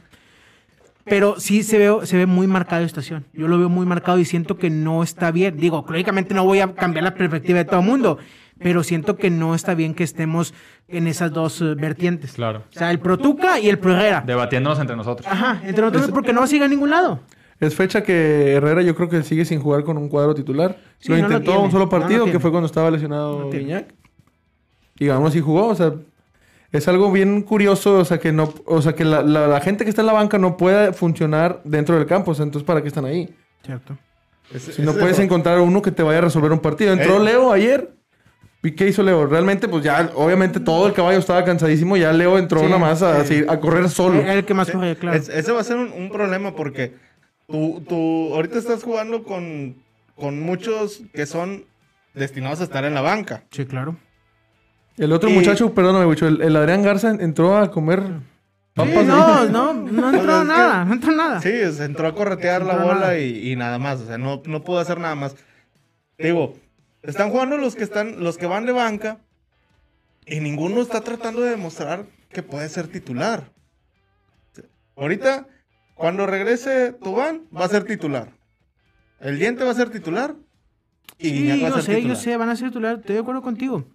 Pero 1.04 1.38
sí 1.38 1.62
se 1.62 1.78
ve, 1.78 2.06
se 2.06 2.16
ve 2.16 2.26
muy 2.26 2.46
marcado 2.46 2.82
esta 2.82 3.00
estación. 3.00 3.26
Yo 3.34 3.46
lo 3.48 3.58
veo 3.58 3.68
muy 3.68 3.84
marcado 3.84 4.18
y 4.18 4.24
siento 4.24 4.56
que 4.56 4.70
no 4.70 5.02
está 5.02 5.30
bien. 5.30 5.56
Digo, 5.58 5.84
lógicamente 5.88 6.34
no 6.34 6.44
voy 6.44 6.60
a 6.60 6.74
cambiar 6.74 7.04
la 7.04 7.14
perspectiva 7.14 7.58
de 7.58 7.64
todo 7.66 7.80
el 7.80 7.86
mundo, 7.86 8.18
pero 8.58 8.82
siento 8.82 9.16
que 9.16 9.30
no 9.30 9.54
está 9.54 9.74
bien 9.74 9.94
que 9.94 10.04
estemos 10.04 10.54
en 10.88 11.06
esas 11.06 11.32
dos 11.32 11.60
eh, 11.60 11.74
vertientes. 11.76 12.32
Claro. 12.32 12.62
O 12.70 12.72
sea, 12.78 12.90
el 12.90 12.98
Pro 13.00 13.18
Tuca 13.18 13.58
y 13.60 13.68
el 13.68 13.78
Pro 13.78 13.92
Herrera. 13.94 14.22
Debatiéndonos 14.26 14.78
entre 14.78 14.96
nosotros. 14.96 15.26
Ajá, 15.30 15.60
entre 15.64 15.82
nosotros 15.82 16.10
porque 16.12 16.32
no 16.32 16.40
va 16.40 16.46
a 16.46 16.48
llegar 16.48 16.66
a 16.66 16.70
ningún 16.70 16.90
lado. 16.90 17.20
Es 17.60 17.74
fecha 17.74 18.02
que 18.02 18.52
Herrera 18.54 18.82
yo 18.82 18.94
creo 18.94 19.08
que 19.08 19.22
sigue 19.22 19.44
sin 19.44 19.60
jugar 19.60 19.84
con 19.84 19.96
un 19.96 20.08
cuadro 20.08 20.34
titular. 20.34 20.76
Sí, 20.98 21.08
lo 21.10 21.16
no 21.16 21.22
lo 21.22 21.28
intentó 21.28 21.50
tiene, 21.52 21.64
un 21.66 21.70
solo 21.70 21.84
no 21.86 21.90
lo 21.92 22.00
partido, 22.00 22.24
que 22.26 22.40
fue 22.40 22.50
cuando 22.50 22.66
estaba 22.66 22.90
lesionado. 22.90 23.48
Guiñac. 23.50 23.94
Y 24.98 25.08
aún 25.08 25.26
así 25.26 25.40
jugó, 25.40 25.68
o 25.68 25.74
sea, 25.74 25.92
es 26.72 26.88
algo 26.88 27.10
bien 27.12 27.42
curioso, 27.42 27.98
o 27.98 28.04
sea, 28.04 28.18
que 28.18 28.32
no, 28.32 28.52
o 28.66 28.82
sea, 28.82 28.94
que 28.94 29.04
la, 29.04 29.22
la- 29.22 29.46
la 29.46 29.60
gente 29.60 29.84
que 29.84 29.90
está 29.90 30.02
en 30.02 30.06
la 30.06 30.12
banca 30.12 30.38
no 30.38 30.56
puede 30.56 30.92
funcionar 30.92 31.60
dentro 31.64 31.96
del 31.96 32.06
campo, 32.06 32.32
o 32.32 32.34
sea, 32.34 32.44
entonces 32.44 32.66
¿para 32.66 32.82
qué 32.82 32.88
están 32.88 33.04
ahí? 33.04 33.32
Cierto. 33.64 33.96
Es- 34.52 34.62
Si 34.62 34.82
no 34.82 34.90
es 34.90 34.96
puedes 34.98 35.14
eso. 35.14 35.22
encontrar 35.22 35.60
uno 35.60 35.80
que 35.82 35.90
te 35.92 36.02
vaya 36.02 36.18
a 36.18 36.22
resolver 36.22 36.52
un 36.52 36.58
partido. 36.60 36.92
Entró 36.92 37.16
Eh. 37.20 37.24
Leo 37.24 37.52
ayer. 37.52 37.94
¿Y 38.64 38.72
qué 38.72 38.88
hizo 38.88 39.02
Leo? 39.02 39.26
Realmente, 39.26 39.68
pues 39.68 39.84
ya, 39.84 40.10
obviamente 40.14 40.58
todo 40.58 40.86
el 40.86 40.94
caballo 40.94 41.18
estaba 41.18 41.44
cansadísimo. 41.44 41.96
Ya 41.96 42.12
Leo 42.12 42.38
entró 42.38 42.60
Sí, 42.60 42.66
nada 42.66 42.78
más 42.78 43.02
a, 43.02 43.22
sí. 43.24 43.34
así, 43.40 43.44
a 43.46 43.60
correr 43.60 43.88
solo. 43.90 44.20
Era 44.20 44.32
el 44.34 44.44
que 44.44 44.54
más 44.54 44.66
Sí, 44.68 44.72
corría, 44.72 44.94
claro. 44.96 45.16
es- 45.16 45.28
ese 45.28 45.52
va 45.52 45.60
a 45.60 45.64
ser 45.64 45.76
un, 45.76 45.92
un 45.92 46.08
problema 46.10 46.56
porque 46.56 46.94
tú, 47.46 47.82
tú 47.88 48.34
ahorita 48.34 48.58
estás 48.58 48.82
jugando 48.82 49.22
con, 49.22 49.76
con 50.16 50.40
muchos 50.40 51.02
que 51.12 51.26
son 51.26 51.64
destinados 52.14 52.60
a 52.60 52.64
estar 52.64 52.84
en 52.84 52.94
la 52.94 53.02
banca. 53.02 53.44
Sí, 53.50 53.66
claro. 53.66 53.96
El 54.96 55.12
otro 55.12 55.28
Y- 55.28 55.34
muchacho, 55.34 55.74
perdóname, 55.74 56.06
Wicho, 56.06 56.26
el, 56.26 56.40
el 56.40 56.56
Adrián 56.56 56.82
Garza 56.82 57.10
entró 57.10 57.58
a 57.58 57.70
comer 57.70 58.00
Sí, 58.02 58.10
papas. 58.74 59.04
no, 59.04 59.34
ahí. 59.34 59.48
no, 59.52 59.74
no 59.74 60.02
Pues 60.02 60.14
entró 60.14 60.40
que- 60.40 60.46
nada, 60.46 60.84
no 60.86 60.92
entró 60.94 61.12
nada. 61.12 61.40
Sí, 61.42 61.50
se 61.72 61.84
entró 61.84 62.06
a 62.08 62.14
corretear 62.14 62.64
la 62.64 62.76
bola 62.76 63.18
y, 63.18 63.50
y 63.52 63.56
nada 63.56 63.78
más. 63.78 64.00
O 64.00 64.06
sea, 64.06 64.16
no, 64.16 64.40
no 64.46 64.62
pudo 64.64 64.78
hacer 64.78 64.98
nada 64.98 65.14
más. 65.16 65.34
Te 66.16 66.28
Digo, 66.28 66.54
están 67.04 67.30
jugando 67.30 67.56
los 67.56 67.76
que 67.76 67.84
están, 67.84 68.22
los 68.22 68.36
que 68.38 68.46
van 68.46 68.66
de 68.66 68.72
banca 68.72 69.18
y 70.26 70.40
ninguno 70.40 70.80
está 70.80 71.00
tratando 71.02 71.40
de 71.42 71.50
demostrar 71.50 72.06
que 72.30 72.42
puede 72.42 72.68
ser 72.68 72.88
titular. 72.88 73.50
Ahorita, 74.96 75.46
cuando 75.94 76.26
regrese 76.26 76.92
Tubán, 76.92 77.42
va 77.56 77.64
a 77.64 77.68
ser 77.68 77.84
titular. 77.84 78.32
El 79.20 79.38
diente 79.38 79.64
va 79.64 79.70
a 79.70 79.74
ser 79.74 79.90
titular. 79.90 80.34
Y 81.18 81.30
Guiñac 81.30 81.56
Sí, 81.56 81.62
va 81.62 81.68
a 81.68 81.70
yo 81.70 81.76
ser 81.76 81.84
sé, 81.84 82.02
yo 82.08 82.14
sé, 82.16 82.36
van 82.36 82.48
a 82.48 82.56
ser 82.56 82.68
titulares, 82.68 83.00
estoy 83.00 83.14
de 83.14 83.20
acuerdo 83.22 83.42
contigo. 83.42 83.86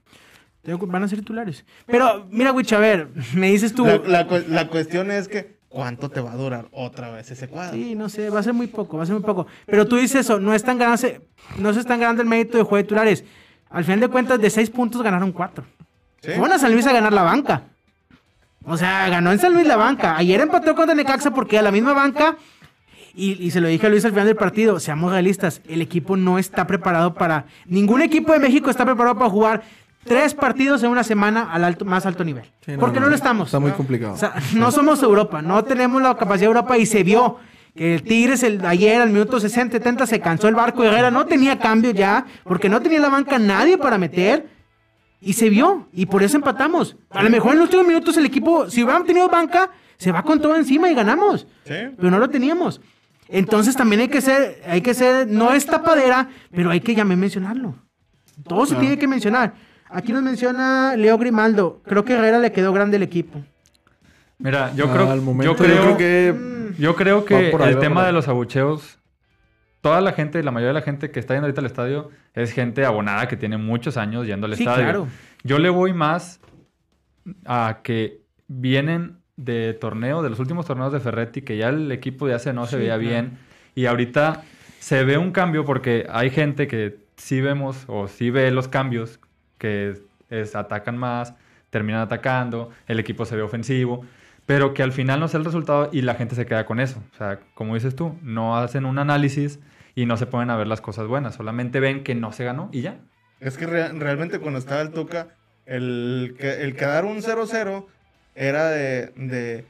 Van 0.64 1.04
a 1.04 1.08
ser 1.08 1.20
titulares. 1.20 1.66
Pero, 1.86 2.28
mira, 2.30 2.52
Wich, 2.52 2.74
a 2.74 2.80
ver, 2.80 3.10
me 3.36 3.50
dices 3.52 3.74
tú. 3.74 3.86
La, 3.86 3.98
la 3.98 4.28
cu- 4.28 4.44
la 4.48 4.68
cuestión 4.68 5.12
es 5.12 5.28
que, 5.28 5.59
¿cuánto 5.70 6.10
te 6.10 6.20
va 6.20 6.34
a 6.34 6.36
durar 6.36 6.68
otra 6.72 7.12
vez 7.12 7.32
ese 7.32 7.48
cuadro? 7.48 7.74
Sí, 7.74 7.96
no 7.96 8.10
sé, 8.10 8.30
va 8.30 8.40
a 8.40 8.44
ser 8.44 8.54
muy 8.54 8.68
poco, 8.68 8.98
va 8.98 9.04
a 9.04 9.06
ser 9.06 9.16
muy 9.16 9.24
poco. 9.24 9.48
Pero 9.66 9.88
tú 9.88 9.96
dices 9.96 10.22
eso, 10.22 10.40
no 10.40 10.54
están 10.54 10.78
ganándose, 10.78 11.22
no 11.58 11.74
se 11.74 11.80
están 11.80 12.00
ganando 12.00 12.22
el 12.22 12.28
mérito 12.28 12.58
de 12.58 12.64
juego 12.64 12.78
de 12.78 12.84
titulares. 12.84 13.24
Al 13.70 13.84
final 13.84 14.00
de 14.00 14.08
cuentas, 14.10 14.42
de 14.42 14.50
seis 14.50 14.70
puntos 14.70 15.02
ganaron 15.02 15.32
cuatro. 15.32 15.64
¿Sí? 16.22 16.32
Fueron 16.32 16.54
a 16.54 16.60
San 16.60 16.74
Luis 16.74 16.86
a 16.88 16.92
ganar 16.92 17.14
la 17.14 17.24
banca. 17.24 17.64
O 18.66 18.76
sea, 18.76 19.08
ganó 19.10 19.32
en 19.32 19.40
San 19.40 19.54
Luis 19.54 19.66
la 19.66 19.78
banca. 19.78 20.18
Ayer 20.18 20.42
empató 20.42 20.76
contra 20.76 20.96
Necaxa 20.96 21.32
porque 21.32 21.58
a 21.58 21.62
la 21.62 21.72
misma 21.72 21.94
banca. 21.94 22.38
Y, 23.14 23.44
y 23.44 23.52
se 23.52 23.62
lo 23.62 23.68
dije 23.68 23.88
a 23.88 23.90
Luis 23.90 24.06
al 24.06 24.12
final 24.12 24.28
del 24.28 24.36
partido, 24.36 24.80
seamos 24.80 25.12
realistas, 25.12 25.62
el 25.68 25.82
equipo 25.82 26.16
no 26.16 26.40
está 26.40 26.68
preparado 26.68 27.16
para... 27.16 27.48
Ningún 27.66 28.02
equipo 28.02 28.32
de 28.34 28.40
México 28.40 28.70
está 28.70 28.86
preparado 28.86 29.18
para 29.18 29.30
jugar 29.30 29.64
tres 30.04 30.34
partidos 30.34 30.84
en 30.84 30.90
una 30.92 31.04
semana 31.04 31.52
al 31.52 31.64
alto, 31.64 31.86
más 31.86 32.06
alto 32.06 32.24
nivel. 32.24 32.46
Sí, 32.66 32.74
porque 32.80 33.00
no, 33.00 33.10
lo 33.10 33.16
estamos. 33.16 33.48
Está 33.50 33.60
muy 33.60 33.72
complicado. 33.72 34.14
O 34.14 34.18
sea, 34.18 34.34
no 34.56 34.72
somos 34.72 35.02
Europa, 35.04 35.42
no 35.42 35.64
tenemos 35.64 36.02
la 36.02 36.16
capacidad 36.16 36.42
de 36.52 36.58
Europa 36.58 36.78
y 36.78 36.86
se 36.86 37.04
vio 37.04 37.38
que 37.76 37.96
el 37.96 38.04
Tigres 38.04 38.44
el, 38.44 38.66
ayer 38.66 39.02
al 39.02 39.10
minuto 39.10 39.40
60, 39.40 39.78
70 39.78 40.08
se 40.08 40.20
cansó 40.20 40.48
el 40.48 40.56
barco 40.56 40.82
de 40.82 40.90
Herrera, 40.90 41.12
no 41.12 41.26
tenía 41.26 41.60
cambio 41.60 41.92
ya, 41.92 42.26
porque 42.44 42.70
no 42.70 42.82
tenía 42.82 42.98
en 42.98 43.04
la 43.04 43.10
banca 43.10 43.38
nadie 43.40 43.78
para 43.78 43.98
meter 43.98 44.50
y 45.22 45.34
se 45.34 45.50
vio 45.50 45.88
y 45.94 46.06
por 46.06 46.24
eso 46.24 46.38
empatamos. 46.38 46.98
A 47.10 47.22
lo 47.24 47.30
mejor 47.30 47.54
en 47.54 47.60
los 47.60 47.66
últimos 47.68 47.88
minutos 47.88 48.18
el 48.18 48.26
equipo, 48.26 48.70
si 48.70 48.84
hubieran 48.84 49.06
tenido 49.06 49.30
banca, 49.30 49.70
se 49.98 50.12
va 50.12 50.24
con 50.24 50.42
todo 50.42 50.56
encima 50.56 50.90
y 50.90 50.96
ganamos, 50.96 51.46
Sí. 51.66 51.76
pero 51.98 52.10
no 52.10 52.20
lo 52.20 52.30
teníamos. 52.30 52.82
Entonces 53.28 53.76
también 53.76 54.02
hay 54.02 54.08
que 54.08 54.22
ser, 54.22 54.62
hay 54.68 54.82
que 54.82 54.94
ser, 54.94 55.28
no 55.28 55.54
es 55.54 55.66
tapadera, 55.66 56.30
pero 56.52 56.72
hay 56.72 56.80
que 56.80 56.96
ya 56.96 57.06
mencionarlo. 57.06 57.76
Todo 58.48 58.66
se 58.66 58.76
tiene 58.76 58.98
que 58.98 59.08
mencionar. 59.08 59.54
Aquí 59.90 60.14
nos 60.14 60.22
menciona 60.22 60.96
Leo 60.96 61.18
Grimaldo. 61.18 61.82
Creo 61.86 62.06
que 62.06 62.14
Herrera 62.14 62.40
le 62.40 62.52
quedó 62.52 62.72
grande 62.74 62.98
el 62.98 63.04
equipo. 63.04 63.42
Mira, 64.38 64.72
yo 64.76 64.86
Ah, 64.90 64.94
creo, 64.94 65.16
momento, 65.22 65.44
yo 65.52 65.56
creo, 65.58 65.98
que 65.98 66.36
yo 66.78 66.96
creo 66.96 67.26
que 67.26 67.36
ahí, 67.60 67.70
el 67.74 67.80
tema 67.80 68.06
de 68.06 68.12
los 68.14 68.28
abucheos, 68.28 69.00
toda 69.82 70.00
la 70.00 70.14
gente, 70.14 70.42
la 70.44 70.52
mayoría 70.52 70.70
de 70.70 70.74
la 70.80 70.82
gente 70.82 71.12
que 71.12 71.20
está 71.20 71.34
yendo 71.34 71.46
ahorita 71.48 71.60
al 71.62 71.66
estadio 71.68 72.10
es 72.34 72.52
gente 72.54 72.86
abonada 72.86 73.28
que 73.28 73.36
tiene 73.36 73.58
muchos 73.58 73.98
años 73.98 74.26
yendo 74.28 74.46
al 74.48 74.56
Sí, 74.56 74.64
estadio. 74.64 74.84
claro. 74.84 75.08
Yo 75.44 75.60
le 75.60 75.70
voy 75.70 75.94
más 75.94 76.40
a 77.46 77.80
que 77.84 78.22
vienen 78.48 79.18
de 79.36 79.74
torneo, 79.74 80.22
de 80.22 80.30
los 80.30 80.40
últimos 80.40 80.66
torneos 80.66 80.94
de 80.94 81.00
Ferretti, 81.00 81.42
que 81.42 81.58
ya 81.58 81.70
el 81.70 81.92
equipo 81.92 82.28
de 82.28 82.34
hace 82.36 82.54
no 82.54 82.66
se 82.66 82.72
Sí, 82.72 82.78
veía 82.78 82.96
claro. 82.96 83.10
bien. 83.10 83.38
Y 83.76 83.86
ahorita 83.88 84.44
se 84.80 85.04
ve 85.04 85.18
un 85.18 85.32
cambio 85.32 85.66
porque 85.66 86.06
hay 86.10 86.30
gente 86.30 86.68
que 86.68 86.98
sí 87.18 87.42
vemos 87.42 87.84
o 87.88 88.08
sí 88.08 88.30
ve 88.30 88.52
los 88.52 88.68
cambios, 88.70 89.20
que 89.60 89.94
es, 90.32 90.56
atacan 90.56 90.98
más, 90.98 91.36
terminan 91.70 92.02
atacando, 92.02 92.72
el 92.88 93.00
equipo 93.00 93.26
se 93.26 93.36
ve 93.36 93.44
ofensivo, 93.44 94.04
pero 94.48 94.74
que 94.74 94.82
al 94.82 94.92
final 94.92 95.20
no 95.20 95.28
es 95.28 95.36
el 95.36 95.46
resultado 95.46 95.90
y 95.94 96.02
la 96.02 96.16
gente 96.16 96.34
se 96.34 96.48
queda 96.48 96.66
con 96.66 96.80
eso. 96.80 97.04
O 97.14 97.18
sea, 97.18 97.40
como 97.54 97.76
dices 97.76 97.96
tú, 97.96 98.18
no 98.24 98.58
hacen 98.58 98.86
un 98.86 98.98
análisis 98.98 99.60
y 99.94 100.08
no 100.08 100.18
se 100.18 100.26
ponen 100.26 100.50
a 100.50 100.56
ver 100.58 100.66
las 100.66 100.82
cosas 100.82 101.06
buenas, 101.06 101.36
solamente 101.36 101.80
ven 101.80 102.04
que 102.04 102.16
no 102.16 102.32
se 102.32 102.46
ganó 102.46 102.70
y 102.72 102.82
ya. 102.82 102.98
Es 103.40 103.58
que 103.58 103.68
rea- 103.68 103.92
realmente 103.94 104.40
cuando 104.40 104.58
estaba 104.58 104.82
el 104.82 104.90
Tuca, 104.90 105.28
el, 105.68 106.36
el 106.40 106.76
quedar 106.76 107.06
un 107.06 107.22
0-0 107.22 107.86
era 108.34 108.70
de, 108.70 109.66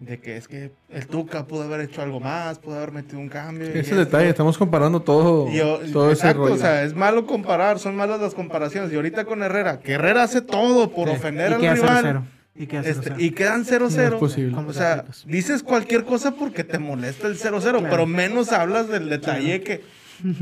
de 0.00 0.18
que 0.18 0.36
es 0.38 0.48
que 0.48 0.72
el 0.88 1.06
Tuca 1.06 1.46
pudo 1.46 1.62
haber 1.64 1.80
hecho 1.82 2.00
algo 2.02 2.20
más, 2.20 2.58
pudo 2.58 2.76
haber 2.76 2.90
metido 2.90 3.18
un 3.18 3.28
cambio. 3.28 3.66
ese 3.68 3.80
esto. 3.80 4.00
estamos 4.00 4.26
estamos 4.26 4.58
comparando 4.58 5.00
todo, 5.00 5.50
yo- 5.52 5.78
todo 5.92 6.10
ese 6.10 6.22
exacto, 6.22 6.42
rollo. 6.44 6.54
o 6.54 6.58
sea, 6.58 6.82
es 6.84 6.94
malo 6.94 7.26
comparar, 7.26 7.78
son 7.78 7.94
malas 7.96 8.18
las 8.20 8.34
comparaciones. 8.34 8.90
Y 8.92 8.96
ahorita 8.96 9.26
con 9.26 9.42
Herrera, 9.42 9.80
que 9.80 9.92
Herrera 9.92 10.22
hace 10.22 10.40
todo 10.40 10.90
por 10.90 11.08
Sí. 11.08 11.14
ofender 11.16 11.52
al 11.52 11.60
rival. 11.60 11.76
0-0. 12.04 12.22
Y 12.56 12.66
queda 12.66 12.80
este, 12.80 13.10
0-0. 13.10 13.20
y 13.20 13.30
quedan 13.30 13.64
0-0. 13.64 14.08
No 14.10 14.16
es 14.16 14.20
posible. 14.20 14.56
o 14.66 14.72
sea, 14.72 15.04
dices 15.26 15.62
cualquier 15.62 16.04
cosa 16.04 16.32
porque 16.32 16.64
te 16.64 16.78
molesta 16.78 17.26
el 17.28 17.36
0-0, 17.38 17.82
pero 17.88 18.06
menos 18.06 18.52
hablas 18.52 18.88
del 18.88 19.08
detalle 19.08 19.60
que 19.62 19.82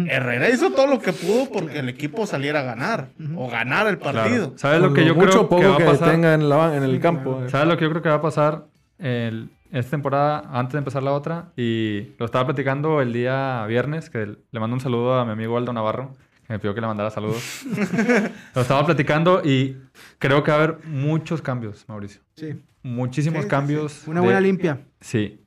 Herrera 0.09 0.49
hizo 0.51 0.71
todo 0.73 0.87
lo 0.89 1.01
que 1.01 1.13
pudo 1.13 1.49
porque 1.53 1.79
el 1.81 1.89
equipo 1.89 2.27
saliera 2.27 2.61
a 2.61 2.63
ganar 2.65 3.09
o 3.37 3.49
ganar 3.49 3.87
el 3.87 3.99
partido. 3.99 4.55
¿Sabes 4.57 4.81
lo 4.81 4.93
que 4.95 5.05
yo 5.05 5.15
mucho 5.15 5.29
creo 5.31 5.43
o 5.43 5.49
poco 5.49 5.63
que 5.63 5.69
va 5.69 5.75
a 5.77 5.93
pasar? 5.93 6.11
tenga 6.13 6.35
en, 6.35 6.49
la- 6.49 6.77
en 6.77 6.83
el 6.83 6.93
Sí, 6.95 6.99
campo. 7.01 7.35
claro. 7.37 7.51
¿Sabes 7.51 7.69
lo 7.69 7.77
que 7.77 7.85
yo 7.85 7.91
creo 7.91 8.03
que 8.03 8.09
va 8.09 8.17
a 8.17 8.23
pasar 8.23 8.65
el- 8.99 9.51
esta 9.71 9.91
temporada 9.91 10.49
antes 10.53 10.73
de 10.73 10.79
empezar 10.79 11.03
la 11.03 11.13
otra? 11.13 11.53
Y 11.57 12.13
lo 12.19 12.27
estaba 12.27 12.47
platicando 12.47 13.01
el 13.03 13.13
día 13.13 13.65
viernes, 13.67 14.09
que 14.11 14.37
le 14.51 14.61
mando 14.61 14.75
un 14.75 14.81
saludo 14.81 15.15
a 15.19 15.25
mi 15.25 15.33
amigo 15.33 15.57
Aldo 15.59 15.73
Navarro, 15.73 16.13
que 16.47 16.53
me 16.55 16.59
pidió 16.59 16.75
que 16.75 16.81
le 16.81 16.87
mandara 16.87 17.11
saludos. 17.11 17.63
lo 18.55 18.63
estaba 18.63 18.85
platicando 18.87 19.43
y 19.45 19.77
creo 20.19 20.43
que 20.43 20.51
va 20.51 20.57
a 20.59 20.63
haber 20.63 20.79
muchos 20.87 21.43
cambios, 21.43 21.85
Mauricio. 21.89 22.23
Sí. 22.37 22.63
Muchísimos 22.83 23.39
Sí, 23.41 23.43
sí, 23.45 23.49
cambios. 23.49 24.07
Una 24.07 24.21
de- 24.21 24.25
buena 24.27 24.41
limpia. 24.41 24.81
Sí. 25.01 25.41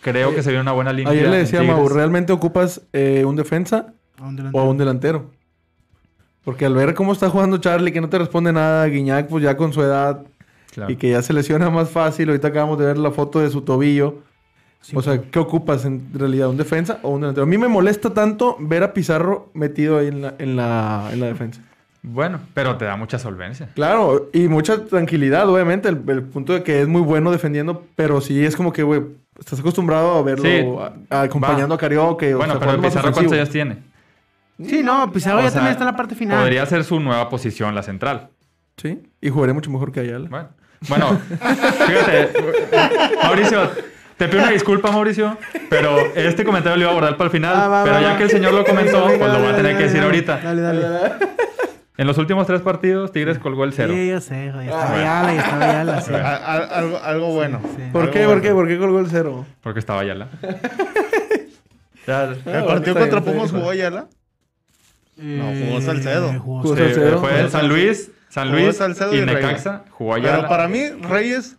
Creo 0.00 0.34
que 0.34 0.42
se 0.42 0.48
viene 0.48 0.62
una 0.62 0.72
buena 0.72 0.92
limpia. 0.94 1.12
Ayer 1.12 1.28
le 1.28 1.36
decía 1.36 1.60
a. 1.60 1.62
Mau, 1.62 1.86
¿realmente 1.88 2.32
ocupas 2.32 2.80
eh, 2.94 3.22
un 3.26 3.36
defensa 3.36 3.92
A 4.18 4.26
un 4.28 4.50
o 4.54 4.60
a 4.60 4.64
un 4.64 4.78
delantero? 4.78 5.30
Porque 6.42 6.64
al 6.64 6.74
ver 6.74 6.94
cómo 6.94 7.12
está 7.12 7.28
jugando 7.28 7.58
Charlie, 7.58 7.92
que 7.92 8.00
no 8.00 8.08
te 8.08 8.18
responde 8.18 8.50
nada, 8.50 8.86
Guiñac, 8.86 9.28
pues 9.28 9.44
ya 9.44 9.58
con 9.58 9.74
su 9.74 9.82
edad 9.82 10.24
Claro. 10.72 10.92
y 10.92 10.96
que 10.96 11.10
ya 11.10 11.20
se 11.22 11.32
lesiona 11.32 11.68
más 11.70 11.90
fácil. 11.90 12.28
Ahorita 12.28 12.48
acabamos 12.48 12.78
de 12.78 12.86
ver 12.86 12.98
la 12.98 13.10
foto 13.10 13.40
de 13.40 13.50
su 13.50 13.62
tobillo. 13.62 14.18
Sí, 14.80 14.96
o 14.96 15.02
sea, 15.02 15.20
¿qué 15.20 15.38
ocupas 15.38 15.84
en 15.84 16.08
realidad? 16.14 16.48
¿Un 16.48 16.56
defensa 16.56 17.00
o 17.02 17.10
un 17.10 17.20
delantero? 17.20 17.42
A 17.44 17.46
mí 17.46 17.58
me 17.58 17.68
molesta 17.68 18.14
tanto 18.14 18.56
ver 18.60 18.82
a 18.82 18.94
Pizarro 18.94 19.50
metido 19.52 19.98
ahí 19.98 20.06
en 20.08 20.22
la, 20.22 20.34
en 20.38 20.56
la, 20.56 21.10
en 21.12 21.20
la 21.20 21.26
defensa. 21.26 21.60
Bueno, 22.02 22.40
pero 22.54 22.76
te 22.78 22.86
da 22.86 22.96
mucha 22.96 23.18
solvencia. 23.18 23.68
Claro, 23.74 24.30
y 24.32 24.48
mucha 24.48 24.84
tranquilidad, 24.86 25.46
obviamente. 25.50 25.88
El, 25.90 26.02
el 26.08 26.22
punto 26.22 26.54
de 26.54 26.62
que 26.62 26.80
es 26.80 26.88
muy 26.88 27.02
bueno 27.02 27.30
defendiendo, 27.30 27.84
pero 27.94 28.22
sí 28.22 28.42
es 28.42 28.56
como 28.56 28.72
que, 28.72 28.82
güey, 28.82 29.02
estás 29.38 29.60
acostumbrado 29.60 30.12
a 30.12 30.22
verlo 30.22 30.44
Sí. 30.44 30.64
a- 31.10 31.18
a- 31.18 31.22
acompañando 31.22 31.70
Va. 31.70 31.74
a 31.74 31.78
Carioca. 31.78 32.34
Bueno, 32.36 32.58
pero 32.58 32.72
el 32.72 32.80
Pizarro 32.80 33.12
¿cuántos 33.12 33.32
años 33.34 33.50
tiene? 33.50 33.78
Sí, 34.64 34.82
no, 34.82 35.10
Pizarro 35.12 35.40
O 35.40 35.42
ya 35.42 35.48
sea, 35.50 35.56
también 35.56 35.72
está 35.72 35.84
en 35.84 35.90
la 35.90 35.96
parte 35.96 36.14
final. 36.14 36.38
Podría 36.40 36.64
ser 36.64 36.84
su 36.84 37.00
nueva 37.00 37.28
posición, 37.28 37.74
la 37.74 37.82
central. 37.82 38.28
Sí, 38.78 38.98
y 39.20 39.28
jugaré 39.28 39.52
mucho 39.52 39.70
mejor 39.70 39.92
que 39.92 40.00
Ayala. 40.00 40.28
Bueno, 40.30 40.48
bueno, 40.88 41.20
fíjate, 41.86 42.30
Mauricio, 43.22 43.70
te 44.16 44.28
pido 44.28 44.42
una 44.42 44.50
disculpa, 44.52 44.90
Mauricio, 44.90 45.36
pero 45.68 45.98
este 46.14 46.44
comentario 46.44 46.76
lo 46.76 46.82
iba 46.82 46.90
a 46.90 46.92
abordar 46.92 47.16
para 47.16 47.26
el 47.26 47.30
final, 47.32 47.54
Ah, 47.56 47.68
va, 47.68 47.82
pero 47.84 47.96
va, 47.96 48.00
ya 48.02 48.08
va. 48.12 48.16
que 48.16 48.22
el 48.24 48.30
señor 48.30 48.52
lo 48.54 48.64
comentó, 48.64 49.06
Venga, 49.06 49.18
pues 49.18 49.20
lo 49.20 49.26
dale, 49.26 49.38
voy 49.44 49.52
a 49.52 49.56
tener 49.56 49.72
dale, 49.72 49.76
que 49.78 49.82
decir 49.84 50.00
dale, 50.00 50.06
ahorita. 50.06 50.40
Dale, 50.42 50.60
dale. 50.62 51.12
En 51.98 52.06
los 52.06 52.16
últimos 52.16 52.46
tres 52.46 52.62
partidos, 52.62 53.12
Tigres 53.12 53.38
colgó 53.38 53.64
el 53.64 53.74
cero. 53.74 53.92
Sí, 53.94 54.08
yo 54.08 54.20
sé, 54.22 54.50
güey. 54.52 54.68
Estaba 54.68 54.94
Ayala 54.94 55.34
y 55.34 55.36
estaba 55.36 55.64
Ayala. 55.68 56.00
sí. 56.00 56.12
Algo, 56.14 56.98
algo 57.02 57.32
bueno. 57.34 57.60
Sí. 57.76 57.82
¿Por 57.92 58.00
Algo 58.02 58.12
qué? 58.14 58.24
¿Por 58.24 58.40
qué? 58.40 58.50
¿Por 58.52 58.68
qué 58.68 58.78
colgó 58.78 59.00
el 59.00 59.10
cero? 59.10 59.44
Porque 59.62 59.80
estaba 59.80 60.00
Ayala. 60.00 60.28
Ya, 62.06 62.24
¿El 62.24 62.38
Ah, 62.56 62.64
partido 62.66 62.96
contra 62.96 63.20
Pumas 63.20 63.50
jugó 63.50 63.70
Ayala? 63.70 64.06
No, 65.18 65.44
jugó 65.52 65.80
Salcedo. 65.82 66.30
Eh, 66.30 66.38
jugó 66.38 66.74
Salcedo. 66.74 67.20
fue 67.20 67.48
San 67.50 67.68
Luis, 67.68 68.10
San 68.30 68.50
Luis 68.50 68.76
Salcedo 68.78 69.12
y 69.14 69.18
y 69.18 69.24
Reyes. 69.24 69.42
Necaxa, 69.42 69.84
jugó 69.90 70.14
Pero 70.14 70.48
para 70.48 70.66
mí, 70.68 70.88
Reyes 71.02 71.56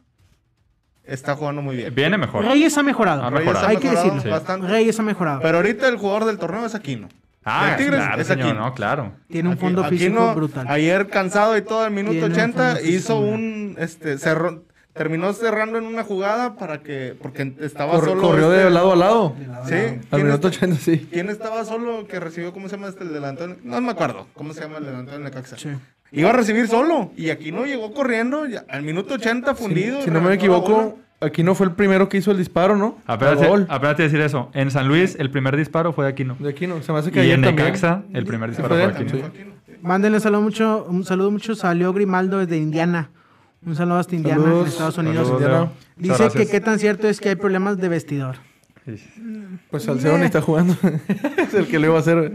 está 1.03 1.35
jugando 1.35 1.61
muy 1.61 1.75
bien. 1.75 1.93
Viene 1.93 2.17
mejor. 2.17 2.45
Reyes 2.45 2.77
ha 2.77 2.83
mejorado. 2.83 3.23
Ha 3.23 3.29
Reyes 3.29 3.45
mejorado. 3.45 3.65
ha 3.67 3.69
Hay 3.69 3.77
que 3.77 3.89
decirlo. 3.89 4.23
Bastante. 4.31 4.67
Reyes 4.67 4.99
ha 4.99 5.03
mejorado. 5.03 5.39
Pero 5.41 5.57
ahorita 5.57 5.87
el 5.87 5.97
jugador 5.97 6.25
del 6.25 6.37
torneo 6.37 6.65
es 6.65 6.73
Aquino. 6.75 7.09
Ah, 7.43 7.73
Tigres 7.75 7.95
claro, 7.99 8.21
es 8.21 8.27
señor, 8.27 8.47
Aquino. 8.49 8.65
no, 8.65 8.73
claro. 8.73 9.13
Tiene 9.27 9.49
un 9.49 9.57
fondo 9.57 9.83
aquí 9.83 9.97
físico 9.97 10.33
brutal. 10.35 10.65
Ayer 10.69 11.07
cansado 11.07 11.57
y 11.57 11.61
todo 11.63 11.85
el 11.85 11.91
minuto 11.91 12.11
Tiene 12.13 12.25
un 12.27 12.31
80 12.33 12.63
fondo 12.63 12.79
físico 12.81 12.95
hizo 12.97 13.19
un 13.19 13.75
este 13.79 14.17
cerró- 14.19 14.63
terminó 14.93 15.33
cerrando 15.33 15.79
en 15.79 15.85
una 15.85 16.03
jugada 16.03 16.55
para 16.55 16.81
que 16.83 17.15
porque 17.19 17.55
estaba 17.61 17.99
solo 17.99 18.21
corrió 18.21 18.51
este- 18.53 18.65
de 18.65 18.69
lado 18.69 18.91
a 18.93 18.95
lado. 18.95 19.35
Sí, 19.67 19.73
Al 19.73 19.99
¿quién, 20.11 20.25
minuto 20.27 20.49
está- 20.49 20.65
80, 20.65 20.79
sí. 20.79 21.09
quién 21.11 21.29
estaba 21.29 21.65
solo 21.65 22.05
que 22.07 22.19
recibió 22.19 22.53
cómo 22.53 22.69
se 22.69 22.75
llama 22.75 22.89
este 22.89 23.03
el 23.05 23.11
delantero? 23.13 23.57
No 23.63 23.81
me 23.81 23.89
acuerdo. 23.91 24.27
¿Cómo 24.35 24.53
se 24.53 24.61
llama 24.61 24.77
el 24.77 24.85
delantero 24.85 25.17
de 25.17 25.23
Necaxa? 25.23 25.57
Sí. 25.57 25.69
Iba 26.11 26.29
a 26.29 26.33
recibir 26.33 26.67
solo 26.67 27.11
y 27.15 27.29
aquí 27.29 27.51
no 27.51 27.65
llegó 27.65 27.93
corriendo 27.93 28.45
ya, 28.45 28.65
al 28.69 28.83
minuto 28.83 29.13
80 29.15 29.55
fundido. 29.55 30.01
Si 30.01 30.11
no 30.11 30.19
me 30.21 30.33
equivoco, 30.33 30.99
aquí 31.21 31.41
no 31.43 31.55
fue 31.55 31.67
el 31.67 31.73
primero 31.73 32.09
que 32.09 32.17
hizo 32.17 32.31
el 32.31 32.37
disparo, 32.37 32.75
¿no? 32.75 32.97
Apenas, 33.07 33.41
A 33.41 33.47
gol. 33.47 33.65
apenas 33.69 33.95
te 33.95 34.03
decir 34.03 34.19
eso. 34.19 34.49
En 34.53 34.71
San 34.71 34.87
Luis, 34.89 35.15
el 35.19 35.29
primer 35.31 35.55
disparo 35.55 35.93
fue 35.93 36.03
de 36.05 36.11
Aquino. 36.11 36.35
De 36.39 36.49
aquí 36.49 36.67
no. 36.67 36.81
Se 36.83 36.91
me 36.91 36.99
hace 36.99 37.11
que 37.11 37.19
Y 37.19 37.21
ayer 37.23 37.35
en 37.35 37.41
también. 37.43 37.67
Necaxa, 37.67 38.03
el 38.13 38.25
primer 38.25 38.49
disparo 38.49 38.69
fue 38.75 38.77
de 38.79 38.83
Aquino. 38.85 39.09
sí. 39.09 39.21
Aquí 39.25 39.39
no. 39.45 39.51
Mándenle 39.81 40.19
saludo 40.19 40.41
mucho, 40.41 40.85
un 40.87 41.03
saludo 41.05 41.31
mucho. 41.31 41.55
Salió 41.55 41.91
Grimaldo 41.93 42.39
desde 42.39 42.57
Indiana. 42.57 43.09
Un 43.65 43.75
saludo 43.75 43.97
hasta 43.99 44.15
Indiana, 44.15 44.41
Saludos. 44.43 44.61
en 44.63 44.67
Estados 44.71 44.97
Unidos. 44.97 45.27
Saludos, 45.27 45.69
Dice 45.95 46.29
que 46.35 46.47
qué 46.47 46.59
tan 46.59 46.77
cierto 46.79 47.07
es 47.07 47.19
que 47.21 47.29
hay 47.29 47.35
problemas 47.35 47.77
de 47.77 47.89
vestidor. 47.89 48.35
Pues 49.69 49.83
Salcedo 49.83 50.17
ni 50.17 50.25
está 50.25 50.41
jugando. 50.41 50.75
es 51.37 51.53
el 51.53 51.67
que 51.67 51.79
le 51.79 51.87
iba 51.87 51.95
a 51.95 51.99
hacer. 51.99 52.31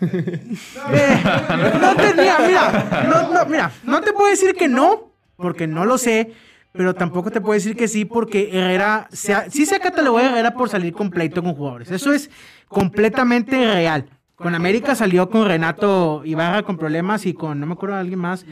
No 1.80 1.96
tenía, 1.96 2.38
mira, 2.46 3.06
no, 3.08 3.32
no, 3.32 3.46
mira, 3.46 3.72
no 3.84 4.00
te 4.00 4.12
puedo 4.12 4.30
decir 4.30 4.54
que 4.54 4.68
no, 4.68 5.12
porque 5.36 5.66
no 5.66 5.84
lo 5.84 5.98
sé, 5.98 6.32
pero 6.72 6.94
tampoco 6.94 7.30
te 7.30 7.40
puedo 7.40 7.54
decir 7.54 7.76
que 7.76 7.88
sí, 7.88 8.04
porque 8.04 8.50
Herrera, 8.52 9.08
se 9.10 9.34
sí 9.50 9.66
se 9.66 9.76
ha 9.76 9.80
catalogado 9.80 10.28
Herrera 10.28 10.54
por 10.54 10.68
salir 10.68 10.92
con 10.92 11.10
pleito 11.10 11.42
con 11.42 11.54
jugadores. 11.54 11.90
Eso 11.90 12.12
es 12.12 12.30
completamente 12.68 13.56
real. 13.56 14.08
Con 14.36 14.54
América 14.54 14.94
salió 14.94 15.30
con 15.30 15.46
Renato 15.46 16.20
Ibarra 16.24 16.62
con 16.62 16.76
problemas 16.76 17.24
y 17.24 17.32
con, 17.32 17.58
no 17.58 17.66
me 17.66 17.72
acuerdo 17.72 17.96
alguien 17.96 18.18
más. 18.18 18.44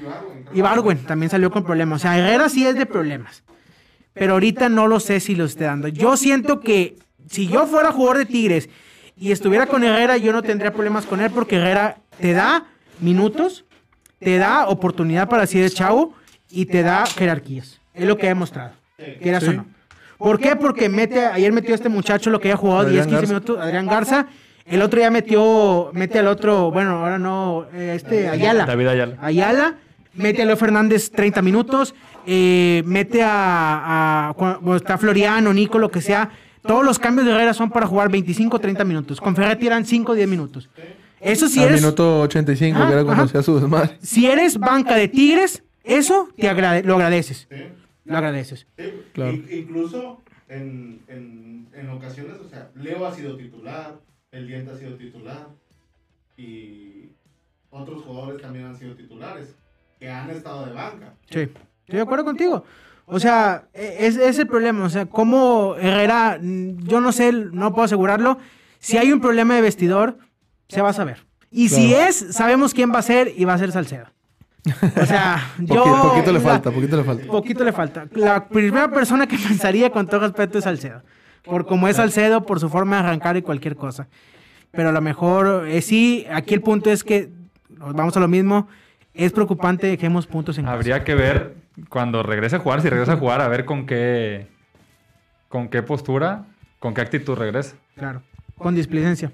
Ibargüen 0.54 1.04
también 1.04 1.28
salió 1.28 1.50
con 1.50 1.62
problemas. 1.62 2.00
O 2.00 2.02
sea, 2.02 2.18
Herrera 2.18 2.48
sí 2.48 2.66
es 2.66 2.74
de 2.74 2.86
problemas. 2.86 3.44
Pero 4.14 4.34
ahorita 4.34 4.70
no 4.70 4.86
lo 4.86 4.98
sé 4.98 5.20
si 5.20 5.34
lo 5.34 5.44
esté 5.44 5.64
dando. 5.64 5.88
Yo 5.88 6.16
siento 6.16 6.60
que 6.60 6.96
si 7.28 7.48
yo 7.48 7.66
fuera 7.66 7.92
jugador 7.92 8.18
de 8.18 8.26
Tigres 8.26 8.70
y 9.16 9.32
estuviera 9.32 9.66
con 9.66 9.84
Herrera, 9.84 10.16
yo 10.16 10.32
no 10.32 10.42
tendría 10.42 10.72
problemas 10.72 11.06
con 11.06 11.20
él 11.20 11.30
porque 11.30 11.56
Herrera 11.56 11.96
te 12.20 12.32
da 12.32 12.64
minutos, 13.00 13.64
te 14.18 14.38
da 14.38 14.68
oportunidad 14.68 15.28
para 15.28 15.44
así 15.44 15.58
de 15.58 15.70
chavo 15.70 16.14
y 16.50 16.66
te 16.66 16.82
da 16.82 17.04
jerarquías. 17.06 17.80
Es 17.94 18.06
lo 18.06 18.16
que 18.16 18.26
ha 18.26 18.30
demostrado. 18.30 18.72
Quieras 19.22 19.46
o 19.48 19.52
no. 19.52 19.66
¿Por 20.18 20.38
qué? 20.38 20.56
Porque 20.56 20.88
mete, 20.88 21.26
ayer 21.26 21.52
metió 21.52 21.74
a 21.74 21.76
este 21.76 21.88
muchacho 21.88 22.30
lo 22.30 22.40
que 22.40 22.48
haya 22.48 22.56
jugado 22.56 22.80
Adrián 22.80 23.06
10, 23.06 23.06
15 23.06 23.16
Garza. 23.20 23.32
minutos, 23.34 23.58
Adrián 23.60 23.86
Garza. 23.86 24.26
El 24.64 24.80
otro 24.80 24.98
ya 25.00 25.10
metió, 25.10 25.90
mete 25.92 26.18
al 26.20 26.28
otro, 26.28 26.70
bueno, 26.70 26.92
ahora 27.04 27.18
no, 27.18 27.66
este 27.74 28.28
Ayala. 28.30 28.64
David 28.64 28.86
Ayala. 28.88 29.16
Ayala, 29.20 29.74
mete 30.14 30.40
a 30.42 30.46
Leo 30.46 30.56
Fernández 30.56 31.10
30 31.10 31.42
minutos, 31.42 31.94
eh, 32.26 32.82
mete 32.86 33.22
a, 33.22 34.30
a- 34.30 34.76
está 34.76 34.96
Floriano, 34.96 35.52
Nico, 35.52 35.78
lo 35.78 35.90
que 35.90 36.00
sea. 36.00 36.30
Todos 36.66 36.84
los 36.84 36.98
cambios 36.98 37.26
de 37.26 37.32
Herrera 37.32 37.54
son 37.54 37.70
para 37.70 37.86
jugar 37.86 38.10
25 38.10 38.58
30 38.58 38.84
minutos. 38.84 39.20
Con 39.20 39.36
Ferretti 39.36 39.66
eran 39.66 39.84
5 39.84 40.14
10 40.14 40.28
minutos. 40.28 40.68
Eso 41.20 41.48
si 41.48 41.60
Al 41.60 41.68
eres, 41.68 41.80
minuto 41.80 42.20
85, 42.22 42.76
Ajá, 42.78 42.86
que 42.86 42.92
era 42.94 43.04
cuando 43.04 43.24
hacía 43.24 43.42
su 43.42 43.58
desmadre. 43.58 43.96
si 44.02 44.26
eres 44.26 44.58
banca 44.58 44.94
de 44.94 45.08
Tigres, 45.08 45.62
eso 45.82 46.28
te 46.36 46.48
agrade- 46.50 46.82
lo 46.84 46.94
agradeces. 46.96 47.48
Lo 48.04 48.16
agradeces. 48.18 48.66
Claro. 49.14 49.32
In- 49.32 49.48
incluso 49.50 50.20
en, 50.48 51.00
en, 51.08 51.68
en 51.74 51.88
alineaciones, 51.88 52.34
o 52.44 52.48
sea, 52.50 52.70
Leo 52.74 53.06
ha 53.06 53.14
sido 53.14 53.36
titular, 53.36 53.94
el 54.32 54.46
Diente 54.46 54.72
ha 54.72 54.76
sido 54.76 54.96
titular 54.96 55.48
y 56.36 57.08
otros 57.70 58.02
jugadores 58.02 58.42
también 58.42 58.66
han 58.66 58.78
sido 58.78 58.94
titulares 58.94 59.54
que 59.98 60.10
han 60.10 60.28
estado 60.30 60.66
de 60.66 60.72
banca. 60.72 61.14
Sí, 61.30 61.40
estoy 61.40 61.56
de 61.96 62.00
acuerdo 62.00 62.24
contigo. 62.24 62.64
O 63.06 63.20
sea, 63.20 63.64
e- 63.74 63.96
es, 64.00 64.16
es 64.16 64.38
el 64.38 64.46
problema. 64.46 64.84
O 64.84 64.90
sea, 64.90 65.06
como 65.06 65.74
Herrera, 65.76 66.38
mm, 66.40 66.86
yo 66.86 67.00
no 67.00 67.12
sé, 67.12 67.32
no 67.32 67.72
puedo 67.72 67.84
asegurarlo. 67.84 68.38
Si 68.78 68.96
hay 68.96 69.12
un 69.12 69.20
problema 69.20 69.54
de 69.54 69.60
vestidor, 69.62 70.18
se 70.68 70.80
va 70.82 70.90
a 70.90 70.92
saber. 70.94 71.24
Y 71.50 71.68
si 71.68 71.90
Claro. 71.90 72.08
es, 72.08 72.16
sabemos 72.34 72.74
quién 72.74 72.92
va 72.92 72.98
a 72.98 73.02
ser 73.02 73.32
y 73.36 73.44
va 73.44 73.54
a 73.54 73.58
ser 73.58 73.72
Salcedo. 73.72 74.06
O 75.00 75.06
sea, 75.06 75.52
yo. 75.58 75.84
Poquito, 75.84 76.02
poquito 76.10 76.32
le 76.32 76.38
la- 76.38 76.40
falta, 76.44 76.70
poquito 76.70 76.96
le 76.96 77.04
falta. 77.04 77.26
Poquito 77.26 77.64
le 77.64 77.72
falta. 77.72 78.06
La 78.14 78.48
primera 78.48 78.90
persona 78.90 79.26
que 79.26 79.36
pensaría 79.48 79.90
con 79.90 80.06
todo 80.06 80.20
respeto 80.20 80.58
es 80.58 80.64
Salcedo. 80.64 81.02
Por 81.44 81.66
como 81.66 81.88
es 81.88 81.96
Salcedo, 81.96 82.46
por 82.46 82.58
su 82.58 82.70
forma 82.70 82.96
de 82.96 83.02
arrancar 83.08 83.36
y 83.36 83.42
cualquier 83.42 83.76
cosa. 83.76 84.08
Pero 84.70 84.88
a 84.88 84.92
lo 84.92 85.00
mejor, 85.02 85.66
eh, 85.68 85.82
sí, 85.82 86.26
aquí 86.32 86.54
el 86.54 86.62
punto 86.62 86.90
es 86.90 87.04
que, 87.04 87.28
vamos 87.68 88.16
a 88.16 88.20
lo 88.20 88.28
mismo, 88.28 88.66
es 89.12 89.30
preocupante 89.30 89.82
que 89.86 89.90
dejemos 89.92 90.26
puntos 90.26 90.56
en 90.58 90.64
casa. 90.64 90.74
Habría 90.74 91.04
que 91.04 91.14
ver 91.14 91.54
cuando 91.88 92.22
regrese 92.22 92.56
a 92.56 92.58
jugar, 92.58 92.80
si 92.82 92.88
regresa 92.88 93.12
a 93.14 93.16
jugar, 93.16 93.40
a 93.40 93.48
ver 93.48 93.64
con 93.64 93.86
qué, 93.86 94.46
con 95.48 95.68
qué 95.68 95.82
postura, 95.82 96.44
con 96.78 96.94
qué 96.94 97.00
actitud 97.00 97.34
regresa. 97.36 97.74
Claro, 97.96 98.22
con 98.56 98.74
displicencia. 98.74 99.32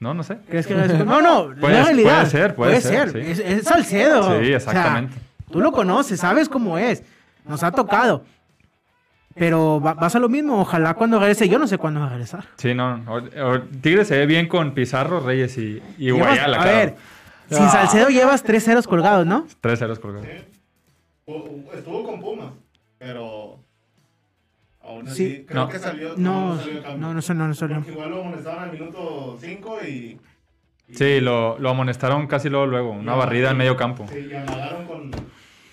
No, 0.00 0.14
no 0.14 0.22
sé. 0.22 0.38
¿Crees 0.48 0.66
que 0.66 0.74
regrese? 0.74 1.04
No, 1.04 1.20
no, 1.20 1.54
Puede- 1.58 1.74
la 1.74 1.84
realidad. 1.84 2.14
puede 2.20 2.26
ser, 2.30 2.54
puede 2.54 2.80
ser, 2.80 3.10
sí. 3.10 3.18
Es, 3.18 3.38
es 3.40 3.64
Salcedo. 3.64 4.22
Sí, 4.22 4.28
O 4.28 4.44
sea, 4.46 4.56
exactamente. 4.56 5.16
tú 5.50 5.60
lo 5.60 5.72
conoces, 5.72 6.20
sabes 6.20 6.48
cómo 6.48 6.78
es. 6.78 7.02
Nos 7.46 7.62
ha 7.62 7.72
tocado. 7.72 8.24
Pero 9.34 9.80
va- 9.80 9.94
vas 9.94 10.14
a 10.16 10.18
lo 10.18 10.28
mismo. 10.28 10.60
Ojalá 10.60 10.94
cuando 10.94 11.18
regrese, 11.18 11.48
yo 11.48 11.58
no 11.58 11.66
sé 11.66 11.78
cuándo 11.78 12.00
va 12.00 12.06
a 12.06 12.10
regresar. 12.10 12.44
Sí, 12.56 12.74
no. 12.74 13.02
o- 13.06 13.18
o- 13.54 13.60
Tigre 13.80 14.04
se 14.04 14.16
ve 14.18 14.26
bien 14.26 14.48
con 14.48 14.72
Pizarro, 14.74 15.20
Reyes 15.20 15.56
y, 15.58 15.80
y 15.96 16.10
Guayala. 16.10 16.58
a 16.58 16.62
claro. 16.62 16.76
ver, 16.78 16.96
sin 17.50 17.68
Salcedo 17.68 18.08
llevas 18.08 18.42
tres 18.42 18.64
ceros 18.64 18.86
colgados, 18.86 19.26
¿no? 19.26 19.46
Tres 19.60 19.78
ceros 19.78 19.98
colgados. 20.00 20.28
Estuvo 21.74 22.04
con 22.04 22.20
Pumas, 22.20 22.52
pero 22.98 23.58
aún 24.82 25.06
así 25.08 25.28
Sí. 25.36 25.44
creo 25.46 25.64
No. 25.64 25.68
que 25.68 25.78
salió. 25.78 26.14
No, 26.16 26.56
salió 26.58 26.74
de 26.76 26.82
cambio. 26.82 26.98
no, 26.98 27.14
no, 27.14 27.20
no, 27.20 27.34
no, 27.34 27.48
no, 27.48 27.54
Porque 27.76 27.92
igual 27.92 28.10
lo 28.10 28.20
amonestaban 28.22 28.64
al 28.64 28.72
minuto 28.72 29.36
5 29.40 29.78
y. 29.86 30.18
y- 30.88 30.94
Sí, 30.94 31.20
lo, 31.20 31.58
lo 31.58 31.68
amonestaron 31.70 32.26
casi 32.26 32.48
luego, 32.48 32.66
luego. 32.66 32.90
Una 32.92 33.14
barrida 33.14 33.50
en 33.50 33.58
medio 33.58 33.76
campo. 33.76 34.06
Sí, 34.10 34.26
y 34.30 34.34
amagaron 34.34 34.86
con, 34.86 35.10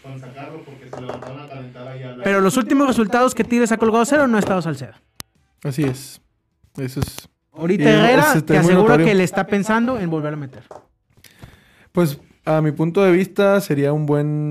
con 0.04 0.20
sacarlo 0.20 0.62
porque 0.66 0.90
se 0.90 1.00
levantaron 1.02 1.40
a 1.40 1.48
calentar 1.48 1.88
ahí 1.88 2.04
al 2.04 2.22
Pero 2.22 2.42
los 2.42 2.58
últimos 2.58 2.86
resultados 2.88 3.34
que 3.34 3.46
Tigres 3.46 3.72
ha 3.72 3.78
colgado 3.78 4.04
cero 4.04 4.28
no 4.28 4.36
ha 4.36 4.40
estado 4.42 4.62
Salcedo. 4.62 4.94
Así 5.64 5.84
es. 5.84 6.22
Eso 6.78 7.00
es. 7.00 7.30
Ahorita 7.54 7.90
Herrera 7.90 8.34
es- 8.36 8.46
te 8.46 8.58
es 8.58 8.64
muy 8.64 8.74
aseguro 8.74 8.98
que 8.98 9.16
le 9.16 9.24
está 9.24 9.48
pensando 9.48 9.98
en 9.98 10.10
volver 10.10 10.34
a 10.34 10.36
meter. 10.38 10.64
Pues 11.94 12.20
a 12.44 12.60
mi 12.62 12.74
punto 12.74 13.02
de 13.02 13.14
vista 13.14 13.62
sería 13.62 13.94
un 13.94 14.06
buen 14.06 14.50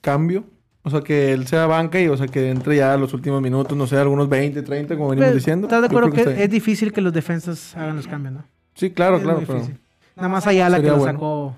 cambio. 0.00 0.44
O 0.82 0.90
sea, 0.90 1.00
que 1.00 1.32
él 1.32 1.48
sea 1.48 1.66
banca 1.66 2.00
y 2.00 2.06
o 2.06 2.16
sea, 2.16 2.28
que 2.28 2.48
entre 2.48 2.76
ya 2.76 2.92
a 2.94 2.96
los 2.96 3.12
últimos 3.12 3.42
minutos, 3.42 3.76
no 3.76 3.88
sé, 3.88 3.96
algunos 3.96 4.28
20, 4.28 4.62
30, 4.62 4.94
como 4.96 5.08
venimos 5.08 5.26
Pero, 5.26 5.36
diciendo. 5.36 5.66
¿Estás 5.66 5.80
de 5.80 5.86
acuerdo 5.88 6.12
que, 6.12 6.44
es 6.44 6.48
difícil 6.48 6.92
que 6.92 7.00
los 7.00 7.12
defensas 7.12 7.76
hagan 7.76 7.96
los 7.96 8.06
cambios, 8.06 8.34
no? 8.34 8.44
Sí, 8.74 8.90
claro, 8.90 9.16
Es 9.16 9.22
claro. 9.24 9.42
pero-. 9.44 9.68
Nada 10.14 10.28
más 10.28 10.46
Ayala 10.46 10.76
que 10.78 10.84
Sería 10.84 10.96
lo 10.98 11.04
sacó. 11.04 11.56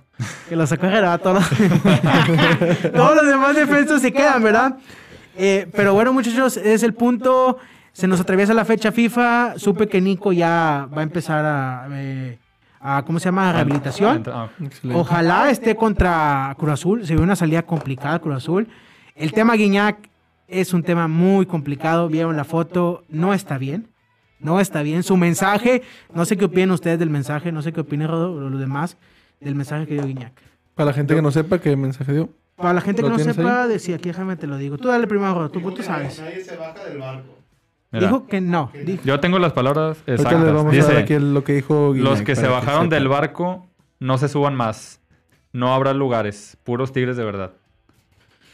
Que 0.49 0.57
lo 0.57 0.67
sacó 0.67 0.87
Herrera. 0.87 1.19
Todos 1.19 1.45
los, 1.61 2.93
todos 2.93 3.17
los 3.17 3.27
demás 3.27 3.55
defensas 3.55 4.01
se 4.03 4.13
quedan, 4.13 4.43
¿verdad? 4.43 4.79
Eh, 5.37 5.69
pero 5.77 5.95
bueno, 5.95 6.13
muchachos, 6.13 6.57
es 6.57 6.83
el 6.83 6.95
punto. 6.95 7.59
Se 7.93 8.09
nos 8.09 8.21
atraviesa 8.21 8.55
la 8.55 8.65
fecha 8.65 8.93
FIFA. 8.93 9.55
Supe 9.59 9.89
que 9.89 10.01
Nico 10.01 10.33
ya 10.33 10.89
va 10.97 11.01
a 11.01 11.05
empezar 11.05 11.45
a. 11.45 11.87
eh, 11.93 12.39
a 12.81 13.03
¿Cómo 13.05 13.19
se 13.19 13.27
llama? 13.27 13.53
Rehabilitación. 13.53 14.23
Ah. 14.27 14.49
Ojalá 14.95 15.51
esté 15.51 15.75
contra 15.75 16.55
Cruz 16.59 16.73
Azul. 16.73 17.07
Se 17.07 17.15
ve 17.17 17.23
una 17.23 17.37
salida 17.37 17.63
complicada 17.63 18.19
Cruz 18.19 18.37
Azul. 18.37 18.69
El 19.15 19.33
tema 19.33 19.55
Guiñac 19.55 20.09
es 20.47 20.73
un 20.73 20.83
tema 20.83 21.09
muy 21.09 21.47
complicado. 21.47 22.09
Vieron 22.09 22.37
la 22.37 22.45
foto. 22.45 23.05
No 23.09 23.35
está 23.35 23.59
bien. 23.59 23.89
No 24.41 24.61
está 24.61 24.83
bien. 24.83 25.03
Su 25.03 25.17
mensaje, 25.17 25.83
no 26.15 26.25
sé 26.25 26.37
qué 26.37 26.45
opinan 26.45 26.71
ustedes 26.71 26.99
del 26.99 27.11
mensaje, 27.11 27.51
no 27.51 27.63
sé 27.63 27.73
qué 27.73 27.81
opinan 27.81 28.11
los 28.11 28.61
demás 28.61 28.97
del 29.41 29.55
mensaje 29.55 29.87
que 29.87 29.95
dio 29.95 30.07
Guiñac. 30.07 30.33
Para 30.75 30.87
la 30.87 30.93
gente 30.93 31.15
que 31.15 31.23
no 31.23 31.33
sepa 31.33 31.59
qué 31.59 31.75
mensaje 31.77 32.13
dio. 32.13 32.29
Para 32.55 32.73
la 32.73 32.81
gente 32.81 33.03
que 33.03 33.09
¿Lo 33.09 33.17
no 33.17 33.23
sepa, 33.23 33.69
decía, 33.69 33.97
aquí 33.97 34.09
déjame 34.09 34.37
te 34.37 34.47
lo 34.47 34.57
digo. 34.57 34.79
Tú 34.79 34.89
dale 34.89 35.07
primero, 35.07 35.35
Rodo, 35.35 35.49
tú, 35.49 35.61
tú 35.73 35.83
sabes. 35.83 36.21
Nadie 36.21 36.45
se 36.45 36.57
baja 36.57 36.85
del 36.85 36.99
barco. 36.99 37.39
Mira, 37.93 38.07
Dijo 38.09 38.27
que 38.27 38.41
no. 38.41 38.71
dijo- 38.85 39.03
yo 39.05 39.21
tengo 39.21 39.39
las 39.39 39.53
palabras 39.53 39.99
les 40.07 40.21
exactas. 40.21 40.53
vamos 40.53 40.73
Dice, 40.73 40.97
aquí 40.99 41.19
lo 41.19 41.45
que 41.45 41.55
dijo 41.55 41.93
Guiñac 41.93 42.11
los 42.11 42.23
que 42.23 42.37
se 42.37 42.47
bajaron 42.49 42.89
del 42.89 43.09
barco 43.09 43.67
no 44.01 44.19
se 44.19 44.29
suban 44.29 44.55
más. 44.55 45.01
No 45.53 45.73
habrá 45.75 45.95
lugares. 45.95 46.57
Puros 46.65 46.93
tigres 46.93 47.17
de 47.17 47.25
verdad. 47.25 47.53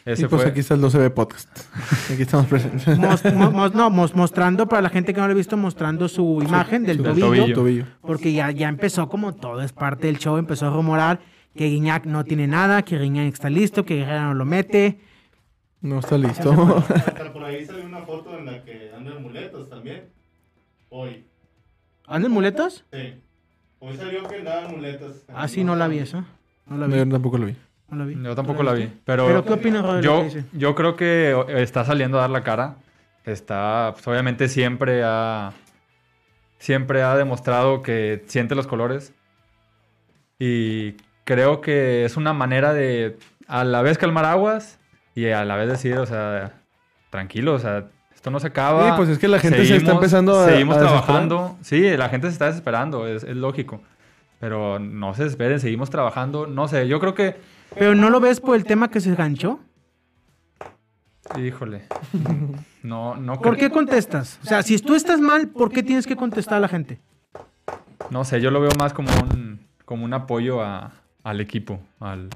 Ese 0.04 0.22
Y 0.24 0.26
pues 0.26 0.42
fue. 0.42 0.50
aquí 0.50 0.60
está 0.60 0.74
el 0.74 0.82
12B 0.82 1.10
Podcast. 1.10 1.48
Aquí 2.12 2.22
estamos 2.22 2.46
presentes. 2.46 2.86
Mos- 2.98 3.24
mo- 3.34 3.50
mos- 3.50 3.74
no, 3.74 3.88
mos- 3.90 4.14
mostrando, 4.14 4.68
para 4.68 4.82
la 4.82 4.90
gente 4.90 5.14
que 5.14 5.20
no 5.20 5.26
lo 5.26 5.32
ha 5.32 5.36
visto, 5.36 5.56
mostrando 5.56 6.08
su 6.08 6.40
imagen 6.46 6.84
del 6.84 6.98
del 7.02 7.06
tobillo. 7.18 7.26
tobillo. 7.28 7.54
Tobillo. 7.54 7.84
Porque 8.02 8.32
ya, 8.34 8.50
ya 8.50 8.68
empezó 8.68 9.08
como 9.08 9.34
todo, 9.34 9.62
es 9.62 9.72
parte 9.72 10.06
del 10.06 10.18
show, 10.18 10.36
empezó 10.36 10.66
a 10.66 10.70
rumorar 10.70 11.20
que 11.56 11.66
Guiñac 11.68 12.04
no 12.04 12.22
tiene 12.24 12.46
nada, 12.46 12.82
que 12.82 12.98
Guiñac 12.98 13.32
está 13.32 13.48
listo, 13.48 13.84
que 13.86 13.96
Guerrero 13.96 14.22
no 14.24 14.34
lo 14.34 14.44
mete. 14.44 14.98
No 15.84 15.98
está 15.98 16.16
listo. 16.16 16.50
Hasta 16.88 17.30
por 17.30 17.44
ahí 17.44 17.66
salió 17.66 17.84
una 17.84 18.00
foto 18.00 18.38
en 18.38 18.46
la 18.46 18.64
que 18.64 18.90
andan 18.96 19.22
muletas 19.22 19.68
también. 19.68 20.04
Hoy. 20.88 21.26
¿Andan 22.06 22.32
muletos? 22.32 22.86
Sí. 22.90 23.20
Hoy 23.80 23.94
salió 23.98 24.26
que 24.26 24.36
andaban 24.36 24.76
muletas. 24.76 25.26
Ah, 25.28 25.46
sí, 25.46 25.62
no 25.62 25.76
la 25.76 25.86
vi 25.86 25.98
eso. 25.98 26.24
No 26.64 26.78
la 26.78 26.86
vi. 26.86 26.96
Yo 26.96 27.06
tampoco 27.06 27.36
lo 27.36 27.44
vi. 27.44 27.56
No 27.90 27.98
la 27.98 28.04
vi. 28.06 28.14
Yo 28.14 28.34
tampoco 28.34 28.62
¿No 28.62 28.70
la 28.70 28.76
vi. 28.78 28.90
Pero, 29.04 29.26
¿Pero 29.26 29.44
qué 29.44 29.52
opinas, 29.52 29.82
Rodri, 29.82 30.00
de 30.00 30.06
lo 30.06 30.26
yo, 30.26 30.40
yo 30.54 30.74
creo 30.74 30.96
que 30.96 31.36
está 31.48 31.84
saliendo 31.84 32.16
a 32.16 32.22
dar 32.22 32.30
la 32.30 32.42
cara. 32.42 32.76
Está, 33.26 33.90
pues, 33.92 34.08
obviamente 34.08 34.48
siempre 34.48 35.02
ha, 35.04 35.52
siempre 36.56 37.02
ha 37.02 37.14
demostrado 37.14 37.82
que 37.82 38.24
siente 38.26 38.54
los 38.54 38.66
colores. 38.66 39.12
Y 40.38 40.92
creo 41.24 41.60
que 41.60 42.06
es 42.06 42.16
una 42.16 42.32
manera 42.32 42.72
de 42.72 43.18
a 43.48 43.64
la 43.64 43.82
vez 43.82 43.98
calmar 43.98 44.24
aguas 44.24 44.78
y 45.14 45.26
a 45.26 45.44
la 45.44 45.56
vez 45.56 45.68
decir, 45.68 45.96
o 45.98 46.06
sea, 46.06 46.52
tranquilo, 47.10 47.54
o 47.54 47.58
sea, 47.58 47.86
esto 48.14 48.30
no 48.30 48.40
se 48.40 48.46
acaba. 48.48 48.90
Sí, 48.90 48.92
pues 48.96 49.08
es 49.10 49.18
que 49.18 49.28
la 49.28 49.38
gente 49.38 49.64
se 49.64 49.76
está 49.76 49.92
empezando 49.92 50.38
a- 50.38 50.46
Seguimos 50.48 50.76
a 50.76 50.80
trabajando. 50.80 51.56
Sí, 51.62 51.96
la 51.96 52.08
gente 52.08 52.26
se 52.28 52.32
está 52.32 52.46
desesperando, 52.46 53.06
es, 53.06 53.22
es 53.24 53.36
lógico. 53.36 53.80
Pero 54.40 54.78
no 54.78 55.14
se 55.14 55.24
desesperen, 55.24 55.60
seguimos 55.60 55.90
trabajando. 55.90 56.46
No 56.46 56.68
sé, 56.68 56.86
yo 56.88 57.00
creo 57.00 57.14
que 57.14 57.36
¿Pero 57.76 57.94
no 57.94 58.08
lo 58.10 58.20
ves 58.20 58.40
por 58.40 58.56
el 58.56 58.64
tema 58.64 58.88
que 58.90 59.00
se 59.00 59.14
ganchó? 59.14 59.58
Híjole. 61.38 61.84
No, 62.84 63.16
no 63.16 63.40
¿Por 63.40 63.56
qué 63.56 63.70
contestas? 63.70 64.38
O 64.42 64.46
sea, 64.46 64.62
si 64.62 64.78
tú 64.78 64.94
estás 64.94 65.18
mal, 65.18 65.48
¿por 65.48 65.72
qué 65.72 65.82
tienes 65.82 66.06
que 66.06 66.16
contestar 66.16 66.58
a 66.58 66.60
la 66.60 66.68
gente? 66.68 66.98
No 68.10 68.26
sé, 68.26 68.42
yo 68.42 68.50
lo 68.50 68.60
veo 68.60 68.72
más 68.78 68.92
como 68.92 69.08
un, 69.22 69.58
como 69.86 70.04
un 70.04 70.12
apoyo 70.12 70.60
a- 70.62 70.92
al 71.22 71.40
equipo, 71.40 71.80
al, 71.98 72.28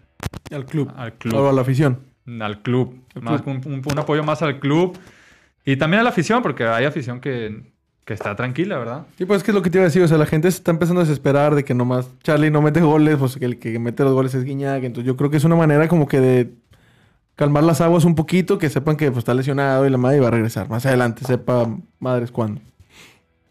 Al 0.51 0.65
club. 0.65 0.91
al 0.97 1.09
O 1.11 1.13
a 1.13 1.19
club. 1.19 1.53
la 1.55 1.61
afición. 1.61 1.99
Al 2.41 2.63
club. 2.63 2.95
Más 3.21 3.43
club. 3.43 3.61
Un, 3.67 3.73
un- 3.75 3.83
un 3.91 3.99
apoyo 3.99 4.23
más 4.25 4.43
al 4.43 4.59
club. 4.61 4.99
Y 5.65 5.77
también 5.77 6.01
a 6.01 6.03
la 6.05 6.11
afición, 6.11 6.43
porque 6.43 6.65
hay 6.67 6.85
afición 6.85 7.21
que, 7.21 7.63
que 8.05 8.15
está 8.15 8.35
tranquila, 8.37 8.79
¿verdad? 8.79 9.07
Sí, 9.19 9.25
pues 9.27 9.39
es 9.39 9.45
que 9.45 9.51
es 9.51 9.55
lo 9.55 9.63
que 9.63 9.71
te 9.71 9.79
iba 9.79 9.83
a 9.85 9.89
decir. 9.89 10.03
O 10.03 10.09
sea, 10.09 10.17
la 10.19 10.27
gente 10.27 10.51
se 10.51 10.59
está 10.59 10.71
empezando 10.71 11.01
a 11.01 11.05
desesperar 11.05 11.55
de 11.55 11.65
que 11.65 11.75
nomás 11.75 12.09
Charlie 12.23 12.51
no 12.51 12.63
mete 12.63 12.81
goles, 12.81 13.17
pues 13.19 13.37
que 13.37 13.45
el 13.45 13.59
que 13.59 13.79
mete 13.79 14.03
los 14.05 14.13
goles 14.15 14.35
es 14.35 14.45
Guiñac. 14.45 14.83
Entonces 14.85 15.07
yo 15.07 15.17
creo 15.17 15.31
que 15.31 15.37
es 15.37 15.45
una 15.45 15.57
manera 15.57 15.89
como 15.89 16.07
que 16.09 16.21
de 16.21 16.51
calmar 17.35 17.63
las 17.65 17.81
aguas 17.81 18.05
un 18.05 18.15
poquito, 18.15 18.59
que 18.59 18.69
sepan 18.71 18.97
que 18.97 19.07
pues, 19.11 19.19
está 19.19 19.35
lesionado 19.35 19.87
y 19.87 19.91
la 19.91 19.99
madre 19.99 20.21
va 20.21 20.29
a 20.29 20.31
regresar. 20.33 20.69
Más 20.69 20.85
adelante, 20.87 21.25
sepa 21.25 21.69
madres 22.01 22.31
cuándo. 22.33 22.61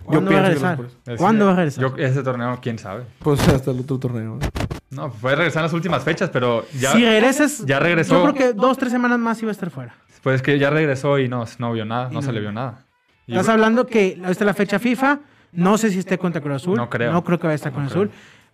¿Cuándo 0.04 0.32
va 0.32 0.40
a 0.40 0.42
regresar? 0.44 0.80
no 0.80 0.86
es 0.86 0.92
por 0.94 1.04
eso. 1.04 1.12
Es- 1.14 1.20
¿Cuándo 1.20 1.46
va 1.46 1.52
a 1.52 1.56
regresar? 1.56 1.84
Yo, 1.84 1.96
ese 1.98 2.24
torneo, 2.24 2.58
quién 2.62 2.80
sabe. 2.80 3.04
Pues 3.20 3.46
hasta 3.48 3.72
el 3.72 3.80
otro 3.82 4.00
torneo. 4.00 4.38
¿no? 4.40 4.67
No, 4.90 5.12
puede 5.12 5.36
regresar 5.36 5.62
en 5.62 5.64
las 5.66 5.74
últimas 5.74 6.04
fechas, 6.04 6.30
pero 6.30 6.66
ya. 6.80 6.94
si 6.94 7.04
regresas, 7.04 7.66
ya 7.66 7.80
regresó. 7.80 8.16
Yo 8.26 8.32
creo 8.34 8.34
que 8.34 8.54
dos, 8.54 8.78
tres 8.78 8.92
semanas 8.92 9.20
más 9.20 9.42
iba 9.42 9.52
a 9.52 9.54
estar 9.54 9.70
fuera. 9.70 9.96
Pues 10.24 10.42
que 10.42 10.58
ya 10.60 10.70
regresó 10.70 11.20
y 11.20 11.28
no, 11.28 11.46
no 11.60 11.72
vio 11.74 11.86
nada, 11.86 12.06
no, 12.08 12.14
no. 12.16 12.22
se 12.22 12.32
le 12.32 12.40
vio 12.40 12.52
nada. 12.52 12.86
Y- 13.26 13.34
Estás 13.34 13.50
hablando 13.50 13.86
que 13.86 14.14
esta 14.14 14.30
es 14.30 14.42
la 14.42 14.54
fecha 14.54 14.80
FIFA. 14.80 15.20
No 15.52 15.78
sé 15.78 15.90
si 15.90 16.00
esté 16.00 16.18
contra 16.18 16.42
Cruz 16.42 16.56
Azul. 16.58 16.76
No 16.78 16.90
creo. 16.90 17.12
No 17.12 17.24
creo 17.24 17.38
que 17.40 17.48
vaya 17.48 17.54
a 17.54 17.56
estar 17.56 17.72
con 17.72 17.84
No 17.84 17.90
Azul. 17.90 18.12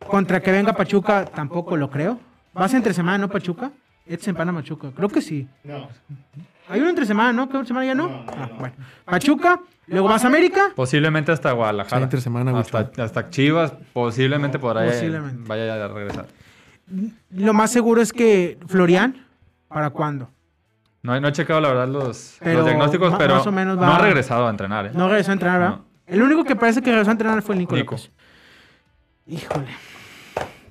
Contra 0.07 0.41
que 0.41 0.51
venga 0.51 0.73
Pachuca, 0.73 1.25
tampoco 1.25 1.77
lo 1.77 1.89
creo. 1.89 2.19
¿Vas 2.53 2.73
entre 2.73 2.93
semana, 2.93 3.17
no 3.17 3.29
Pachuca? 3.29 3.71
Es 4.05 4.27
en 4.27 4.35
Pachuca. 4.35 4.91
Creo 4.95 5.09
que 5.09 5.21
sí. 5.21 5.47
No. 5.63 5.87
Hay 6.69 6.79
uno 6.79 6.89
entre 6.89 7.05
semana, 7.05 7.33
¿no? 7.33 7.49
¿Qué 7.49 7.57
otra 7.57 7.67
semana 7.67 7.85
ya 7.85 7.95
no? 7.95 8.07
No, 8.09 8.23
no, 8.23 8.31
Ah, 8.31 8.47
no. 8.51 8.57
bueno. 8.57 8.75
Pachuca, 9.05 9.59
luego 9.87 10.07
vas 10.07 10.23
a 10.23 10.27
América. 10.27 10.71
Posiblemente 10.75 11.31
hasta 11.31 11.51
Guadalajara. 11.51 11.97
Sí, 11.99 12.03
entre 12.03 12.21
semana, 12.21 12.57
hasta, 12.57 12.89
hasta 13.03 13.29
Chivas, 13.29 13.73
posiblemente 13.93 14.59
podrá 14.59 14.85
Posiblemente. 14.85 15.43
vaya 15.47 15.83
a 15.83 15.87
regresar. 15.89 16.27
Lo 17.31 17.53
más 17.53 17.71
seguro 17.71 18.01
es 18.01 18.13
que 18.13 18.57
Florian, 18.67 19.25
¿para 19.67 19.89
cuándo? 19.89 20.29
No, 21.01 21.15
he- 21.15 21.19
no 21.21 21.27
he 21.27 21.31
checado 21.33 21.59
la 21.59 21.67
verdad 21.69 21.87
los, 21.89 22.37
Pero 22.39 22.59
los 22.59 22.65
diagnósticos, 22.65 23.13
pero 23.17 23.35
más 23.35 23.47
o 23.47 23.51
menos 23.51 23.75
no 23.75 23.81
va- 23.81 23.97
ha 23.97 23.99
regresado 24.01 24.47
a 24.47 24.49
entrenar. 24.49 24.85
¿eh? 24.85 24.91
No 24.93 25.07
regresó 25.09 25.31
a 25.31 25.33
entrenar, 25.33 25.59
¿verdad? 25.59 25.75
No. 25.77 25.85
El 26.07 26.21
único 26.21 26.43
que 26.45 26.55
parece 26.55 26.81
que 26.81 26.89
regresó 26.91 27.11
a 27.11 27.13
entrenar 27.13 27.41
fue 27.41 27.55
el 27.55 27.59
Nico. 27.59 27.75
Nico. 27.75 27.95
López. 27.95 28.11
Híjole. 29.27 29.67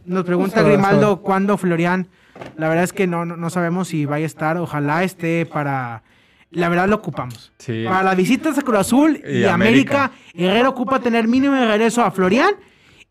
Nos 0.04 0.24
pregunta 0.24 0.62
Grimaldo 0.62 1.22
cuándo 1.22 1.56
Florian. 1.56 2.08
La 2.56 2.68
verdad 2.68 2.84
es 2.84 2.92
que 2.92 3.06
no, 3.06 3.24
no, 3.24 3.36
no 3.36 3.50
sabemos 3.50 3.88
si 3.88 4.06
vaya 4.06 4.24
a 4.24 4.26
estar. 4.26 4.56
Ojalá 4.56 5.04
esté 5.04 5.46
para. 5.46 6.02
La 6.50 6.68
verdad 6.68 6.88
lo 6.88 6.96
ocupamos. 6.96 7.52
Sí. 7.58 7.84
Para 7.86 8.02
las 8.02 8.16
visitas 8.16 8.58
a 8.58 8.62
Cruz 8.62 8.78
Azul 8.80 9.20
y, 9.26 9.38
Y 9.38 9.44
América, 9.44 10.04
América. 10.04 10.10
Herrera 10.34 10.68
ocupa 10.68 11.00
tener 11.00 11.26
mínimo 11.28 11.54
de 11.54 11.66
regreso 11.66 12.02
a 12.02 12.10
Florian 12.10 12.54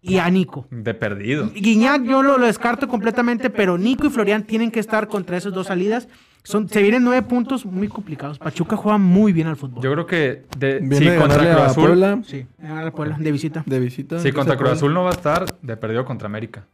y 0.02 0.18
a 0.18 0.30
Nico. 0.30 0.68
De 0.70 0.94
perdido. 0.94 1.50
Guiñac 1.54 2.04
yo 2.04 2.22
lo, 2.22 2.38
lo 2.38 2.46
descarto 2.46 2.88
completamente, 2.88 3.50
pero 3.50 3.78
Nico 3.78 4.06
y 4.08 4.10
Florian 4.10 4.44
tienen 4.44 4.70
que 4.70 4.80
estar 4.80 5.08
contra 5.08 5.38
esas 5.38 5.54
dos 5.54 5.68
salidas. 5.68 6.08
Son, 6.44 6.68
se 6.68 6.82
vienen 6.82 7.04
nueve 7.04 7.22
puntos 7.22 7.66
muy 7.66 7.88
complicados. 7.88 8.40
Pachuca 8.40 8.76
juega 8.76 8.98
muy 8.98 9.32
bien 9.32 9.46
al 9.48 9.56
fútbol. 9.58 9.84
Yo 9.84 9.92
creo 9.92 10.06
que 10.08 10.44
de, 10.58 10.80
sí, 10.98 11.06
de 11.06 11.18
contra 11.18 11.38
Cruz 11.38 11.48
a 11.50 11.66
Azul. 11.68 11.84
Puebla 11.86 12.20
Sí, 12.26 12.46
a 12.64 12.84
la 12.84 12.92
Puebla, 12.92 13.18
de 13.20 13.32
visita. 13.32 13.64
de 13.66 13.80
visita. 13.80 14.20
Sí, 14.20 14.32
contra 14.32 14.58
Cruz 14.58 14.72
Azul 14.72 14.94
no 14.94 15.04
va 15.04 15.10
a 15.12 15.14
estar 15.14 15.46
de 15.62 15.78
perdido 15.78 16.04
contra 16.04 16.26
América. 16.28 16.66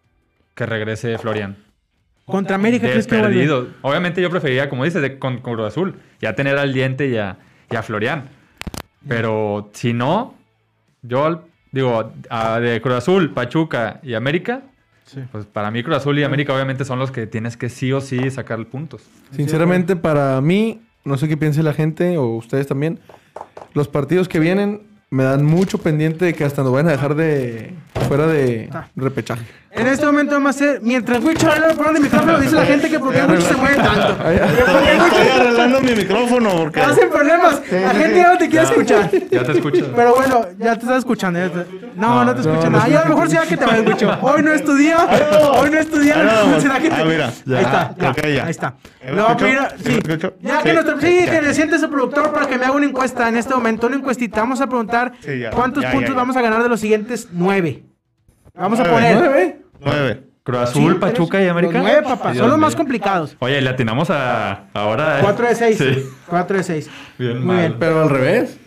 Que 0.58 0.65
regrese 0.65 1.17
Florian. 1.17 1.56
Contra 2.26 2.56
América, 2.56 2.88
¿crees 2.89 3.08
que 3.08 3.15
vuelve? 3.17 3.34
perdido. 3.36 3.67
Obviamente 3.82 4.22
yo 4.22 4.30
preferiría, 4.30 4.67
como 4.70 4.84
dices, 4.84 5.02
de, 5.02 5.17
con, 5.17 5.38
con 5.38 5.54
Cruz 5.54 5.67
Azul. 5.67 5.96
Ya 6.20 6.36
tener 6.36 6.58
al 6.58 6.74
diente 6.74 7.08
y 7.08 7.15
a, 7.15 7.38
y 7.72 7.76
a 7.78 7.84
Florian. 7.84 8.28
Pero 9.08 9.70
si 9.74 9.93
no, 9.93 10.36
yo 11.02 11.46
digo, 11.72 12.12
a- 12.30 12.60
de 12.60 12.82
Cruz 12.82 12.96
Azul, 12.96 13.32
Pachuca 13.34 14.00
y 14.04 14.13
América. 14.15 14.63
Sí. 15.06 15.22
Pues 15.32 15.46
para 15.46 15.72
mí 15.72 15.84
Cruz 15.84 15.98
Azul 15.98 16.20
y 16.20 16.24
América 16.24 16.54
obviamente 16.54 16.84
son 16.84 17.00
los 17.00 17.12
que 17.12 17.28
tienes 17.28 17.56
que 17.56 17.70
sí 17.70 17.93
o 17.93 18.02
sí 18.02 18.30
sacar 18.30 18.65
puntos. 18.65 19.04
Sinceramente, 19.32 19.96
para 19.96 20.41
mí, 20.41 20.82
no 21.06 21.15
sé 21.17 21.30
qué 21.30 21.38
piense 21.38 21.63
la 21.63 21.74
gente 21.74 22.17
o 22.17 22.26
ustedes 22.36 22.67
también, 22.67 23.00
los 23.74 23.88
partidos 23.88 24.28
que 24.28 24.39
vienen 24.39 24.82
me 25.10 25.24
dan 25.24 25.46
mucho 25.46 25.78
pendiente 25.78 26.26
de 26.26 26.34
que 26.34 26.43
hasta 26.43 26.62
nos 26.63 26.74
vayan 26.74 26.89
a 26.89 26.91
dejar 26.91 27.15
de 27.15 27.74
fuera 28.08 28.28
de 28.28 28.70
Ah. 28.74 28.88
repechaje. 28.96 29.43
En 29.72 29.86
este 29.86 30.06
momento 30.08 30.32
vamos 30.34 30.48
a 30.48 30.50
hacer, 30.50 30.80
mientras 30.82 31.24
Wicho 31.24 31.52
habla 31.52 31.67
por 31.76 31.96
el 31.96 32.02
micrófono, 32.02 32.39
dice 32.39 32.56
la 32.56 32.65
gente 32.65 32.89
que 32.89 32.98
por 33.00 33.13
qué 33.13 33.22
Wicho 33.24 33.41
se 33.41 33.56
mueve 33.58 33.76
tanto. 33.76 34.17
Estoy 34.32 35.28
arreglando 35.39 35.82
mi 35.82 35.91
micrófono 35.93 36.50
porque. 36.58 36.82
Hacen 36.82 37.10
problemas. 37.10 37.62
La 37.72 37.89
gente 37.91 38.15
ya 38.17 38.32
no 38.32 38.38
te 38.39 38.50
quiere 38.50 38.65
escuchar. 38.65 39.12
Ya 39.30 39.43
te 39.43 39.52
escucho. 39.52 39.91
Pero 39.96 40.15
bueno, 40.15 40.46
ya 40.58 40.74
te 40.76 40.82
estás 40.82 40.98
escuchando. 41.00 41.39
No, 41.96 42.26
no 42.26 42.34
te 42.36 42.41
No, 42.41 42.50
escucho 42.54 42.70
no 42.72 42.78
nada. 42.78 42.89
Ya 42.89 43.00
a 43.02 43.04
lo 43.04 43.10
mejor 43.15 43.30
será 43.30 43.46
que 43.46 43.58
te 43.58 43.65
va 43.65 43.74
a 43.74 43.78
escuchar. 43.78 44.20
Hoy 44.22 44.41
no 44.41 44.54
estudió. 44.54 44.98
Hoy 45.54 45.70
no 45.70 45.78
estudió. 45.80 46.15
Ahí 46.15 46.26
vamos. 46.26 46.62
¿Será 46.63 46.80
que 46.80 46.89
te- 46.89 46.96
Ah, 46.96 47.06
mira. 47.06 47.28
Ahí 47.28 47.63
está. 47.63 47.96
Ya. 48.00 48.10
Ok, 48.10 48.17
ya. 48.34 48.43
Ahí 48.46 48.52
está. 48.52 48.76
¿Me 49.06 49.12
Lo 49.12 49.15
voy 49.15 49.22
a 49.22 49.28
escucho? 49.28 49.46
pedir 49.46 49.60
a- 49.60 49.70
¿Sí? 49.78 50.00
Ya 50.41 50.63
que 50.63 50.74
nuestro. 50.74 51.02
Sí, 51.02 51.26
que 51.30 51.41
le 51.41 51.54
siente 51.54 51.78
su 51.78 51.89
productor 51.89 52.34
para 52.34 52.48
que 52.48 52.58
me 52.58 52.65
haga 52.65 52.74
una 52.74 52.86
encuesta 52.88 53.30
en 53.30 53.38
este 53.38 53.54
momento. 53.54 53.86
Una 53.88 53.98
encuestita. 53.98 54.39
Vamos 54.41 54.60
a 54.62 54.65
preguntar 54.67 55.12
cuántos 55.54 55.86
puntos 55.86 56.15
vamos 56.15 56.36
a 56.36 56.41
ganar 56.41 56.63
de 56.63 56.70
los 56.70 56.80
siguientes 56.80 57.28
nueve. 57.32 57.84
Vamos 58.58 58.80
a 58.80 58.84
Nueve. 58.84 59.15
poner. 59.15 59.58
Nueve. 59.80 60.24
Cruz 60.43 60.60
Azul, 60.60 60.93
Sí, 60.93 61.00
Pachuca 61.00 61.41
y 61.43 61.48
América. 61.50 61.80
Nueve, 61.80 62.02
papá. 62.04 62.32
Dios 62.32 62.41
Son 62.41 62.50
los 62.50 62.60
más 62.60 62.76
complicados. 62.76 63.36
Oye, 63.39 63.60
le 63.62 63.70
atinamos 63.70 64.10
a 64.10 64.63
ahora. 64.74 65.20
¿eh? 65.20 65.22
4 65.24 65.48
de 65.48 65.56
6. 65.56 65.78
Sí. 65.78 66.06
4 66.28 66.58
de 66.58 66.63
6. 66.63 66.89
Bien 67.17 67.38
Muy 67.39 67.46
mal. 67.48 67.58
bien. 67.58 67.76
Pero 67.80 68.02
al 68.04 68.10
revés, 68.10 68.58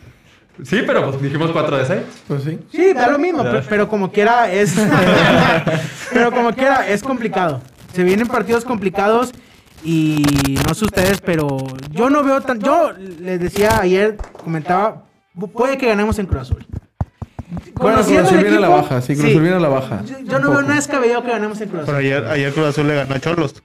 Sí, 0.63 0.83
pero 0.87 1.09
pues 1.11 1.23
dijimos 1.23 1.51
4 1.53 1.79
de 1.79 1.87
6. 1.87 2.01
pues 2.29 2.43
sí. 2.43 2.59
Sí, 2.71 2.93
da 2.93 3.09
lo 3.09 3.19
mismo, 3.19 3.43
Ya. 3.43 3.53
pe- 3.53 3.63
pero 3.67 3.89
como 3.89 4.13
quiera 4.13 4.53
es. 4.53 4.75
pero 6.13 6.31
como 6.31 6.53
quiera 6.53 6.87
es 6.87 7.03
complicado. 7.03 7.63
Se 7.95 8.05
vienen 8.05 8.27
partidos 8.27 8.65
complicados 8.67 9.33
y 9.83 10.23
no 10.69 10.75
sé 10.75 10.85
ustedes, 10.85 11.21
pero 11.23 11.57
yo 11.91 12.11
no 12.11 12.23
veo 12.23 12.43
tan. 12.43 12.61
Yo 12.61 12.93
les 13.21 13.41
decía 13.41 13.79
ayer, 13.81 14.19
comentaba, 14.45 15.05
pu- 15.35 15.51
puede 15.51 15.79
que 15.79 15.87
ganemos 15.87 16.19
en 16.19 16.27
Cruz 16.27 16.43
Azul. 16.43 16.67
Bueno, 17.75 18.03
Cruz 18.03 18.19
Azul 18.19 18.39
viene 18.39 18.57
a 18.57 18.61
la 18.61 18.69
baja, 18.69 19.01
sí, 19.01 19.15
Cruz 19.15 19.31
Azul 19.31 19.41
viene 19.43 19.57
a 19.57 19.61
la 19.61 19.69
baja. 19.69 20.03
Yo, 20.25 20.39
no 20.39 20.51
veo 20.51 20.63
nada 20.63 20.75
descabellado 20.75 21.23
que 21.23 21.31
ganemos 21.31 21.61
en 21.61 21.69
Cruz 21.69 21.83
Pero 21.87 21.99
Azul. 21.99 22.07
ayer, 22.07 22.25
ayer 22.27 22.53
Cruz 22.53 22.67
Azul 22.67 22.87
le 22.87 22.95
ganó 22.95 23.15
a 23.15 23.21
Cholos. 23.21 23.63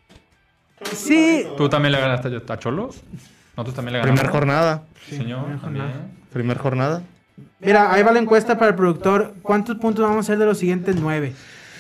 Sí, 0.94 1.46
¿Tú 1.58 1.70
también 1.70 1.92
le 1.92 2.00
ganaste 2.00 2.30
a 2.48 2.60
Cholos? 2.60 3.02
Nosotros 3.56 3.76
también 3.76 3.94
le 3.94 4.00
ganamos. 4.00 4.20
Primer 4.20 4.32
jornada. 4.32 4.84
Señor, 5.10 5.60
también. 5.62 5.86
Primer 6.32 6.58
jornada. 6.58 7.04
Mira, 7.60 7.92
ahí 7.94 8.04
va 8.04 8.12
la 8.12 8.20
encuesta 8.20 8.58
para 8.58 8.70
el 8.70 8.76
productor. 8.76 9.34
¿Cuántos 9.42 9.78
puntos 9.78 10.04
vamos 10.04 10.18
a 10.18 10.20
hacer 10.22 10.38
de 10.38 10.46
los 10.46 10.58
siguientes 10.58 10.96
nueve? 11.00 11.34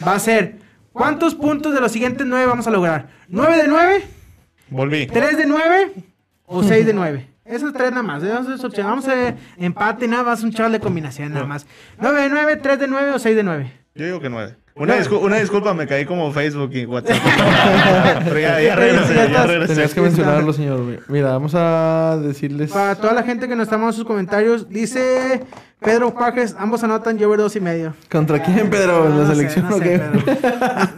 Va 0.05 0.15
a 0.15 0.19
ser, 0.19 0.57
¿cuántos 0.91 1.35
puntos 1.35 1.73
de 1.73 1.81
los 1.81 1.91
siguientes 1.91 2.25
nueve 2.25 2.45
vamos 2.45 2.67
a 2.67 2.71
lograr? 2.71 3.07
¿Nueve 3.27 3.57
de 3.57 3.67
nueve? 3.67 4.03
Volví. 4.69 5.07
¿Tres 5.07 5.37
de 5.37 5.45
nueve? 5.45 5.91
¿O 6.45 6.63
seis 6.63 6.85
de 6.85 6.93
nueve? 6.93 7.27
Esas 7.45 7.71
tres 7.73 7.91
nada 7.91 8.03
más. 8.03 8.23
Esas 8.23 8.63
opciones. 8.63 8.89
Vamos 8.89 9.07
a 9.07 9.11
hacer 9.11 9.35
empate 9.57 10.07
nada 10.07 10.23
más, 10.23 10.43
un 10.43 10.51
chaval 10.51 10.71
de 10.71 10.79
combinación 10.79 11.31
nada 11.33 11.45
más. 11.45 11.65
¿Nueve 11.99 12.21
de 12.21 12.29
nueve, 12.29 12.55
tres 12.57 12.79
de 12.79 12.87
nueve 12.87 13.11
o 13.11 13.19
seis 13.19 13.35
de 13.35 13.43
nueve? 13.43 13.71
Yo 13.93 14.05
digo 14.05 14.19
que 14.19 14.29
nueve. 14.29 14.57
Una, 14.77 14.97
discu- 14.99 15.21
una 15.21 15.37
disculpa, 15.37 15.73
me 15.73 15.87
caí 15.87 16.05
como 16.05 16.33
Facebook 16.33 16.69
y 16.73 16.85
WhatsApp. 16.85 17.15
Pero 18.25 18.39
ya, 18.39 18.59
ya 18.59 18.75
regresé, 18.75 19.13
Ya 19.13 19.21
ya, 19.21 19.25
estás. 19.27 19.47
regresé. 19.47 19.73
Tenías 19.73 19.93
que 19.93 20.01
mencionarlo, 20.01 20.51
señor. 20.51 20.81
Mira, 21.07 21.29
vamos 21.31 21.53
a 21.55 22.17
decirles. 22.21 22.71
Para 22.71 22.95
toda 22.95 23.13
la 23.13 23.23
gente 23.23 23.47
que 23.47 23.55
nos 23.55 23.63
está 23.63 23.77
mandando 23.77 23.95
sus 23.95 24.05
comentarios, 24.05 24.67
dice 24.67 25.43
Pedro 25.79 26.13
Pajes, 26.13 26.57
ambos 26.59 26.83
anotan, 26.83 27.17
yo 27.17 27.33
dos 27.37 27.55
y 27.55 27.61
medio. 27.61 27.93
¿Contra 28.11 28.43
quién, 28.43 28.69
Pedro? 28.69 29.05
¿En 29.07 29.11
la 29.17 29.23
No 29.23 29.27
sé, 29.29 29.35
selección 29.35 29.69
no 29.69 29.75
o 29.75 29.79
sé, 29.79 29.83
qué? 29.85 29.99
Pedro. 29.99 30.37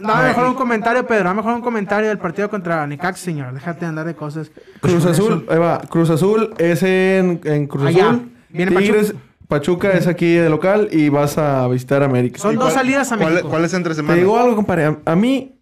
No, 0.00 0.12
a 0.12 0.22
lo 0.22 0.28
mejor 0.28 0.46
un 0.48 0.54
comentario, 0.54 1.06
Pedro. 1.06 1.28
A 1.28 1.32
lo 1.32 1.36
mejor 1.36 1.54
un 1.54 1.62
comentario 1.62 2.08
del 2.08 2.18
partido 2.18 2.50
contra 2.50 2.84
Necax, 2.84 3.20
señor. 3.20 3.54
Déjate 3.54 3.80
de 3.80 3.86
andar 3.86 4.06
de 4.06 4.14
cosas. 4.16 4.50
Cruz 4.80 5.04
Azul, 5.06 5.46
ahí 5.48 5.58
va. 5.58 5.78
Cruz 5.88 6.10
Azul 6.10 6.52
es 6.58 6.82
en, 6.82 7.40
en 7.44 7.66
Cruz 7.68 7.86
Allá. 7.86 8.08
Azul. 8.08 8.32
Viene 8.48 8.72
Tigres, 8.76 9.12
Pachuca. 9.12 9.24
Es 9.50 10.06
aquí 10.06 10.34
de 10.34 10.50
local 10.50 10.88
y 10.92 11.08
vas 11.08 11.38
a 11.38 11.66
visitar 11.68 12.02
América. 12.02 12.38
Son 12.38 12.52
¿Y 12.52 12.56
dos 12.56 12.64
cuál- 12.66 12.74
salidas 12.74 13.12
a 13.12 13.16
cuál- 13.16 13.32
México. 13.32 13.48
¿Cuál 13.48 13.64
es 13.64 13.74
entre 13.74 13.90
Te 13.92 13.96
semana? 13.96 14.18
digo 14.18 14.38
algo, 14.38 14.56
compadre. 14.56 14.84
A, 14.84 14.98
a 15.06 15.16
mí 15.16 15.54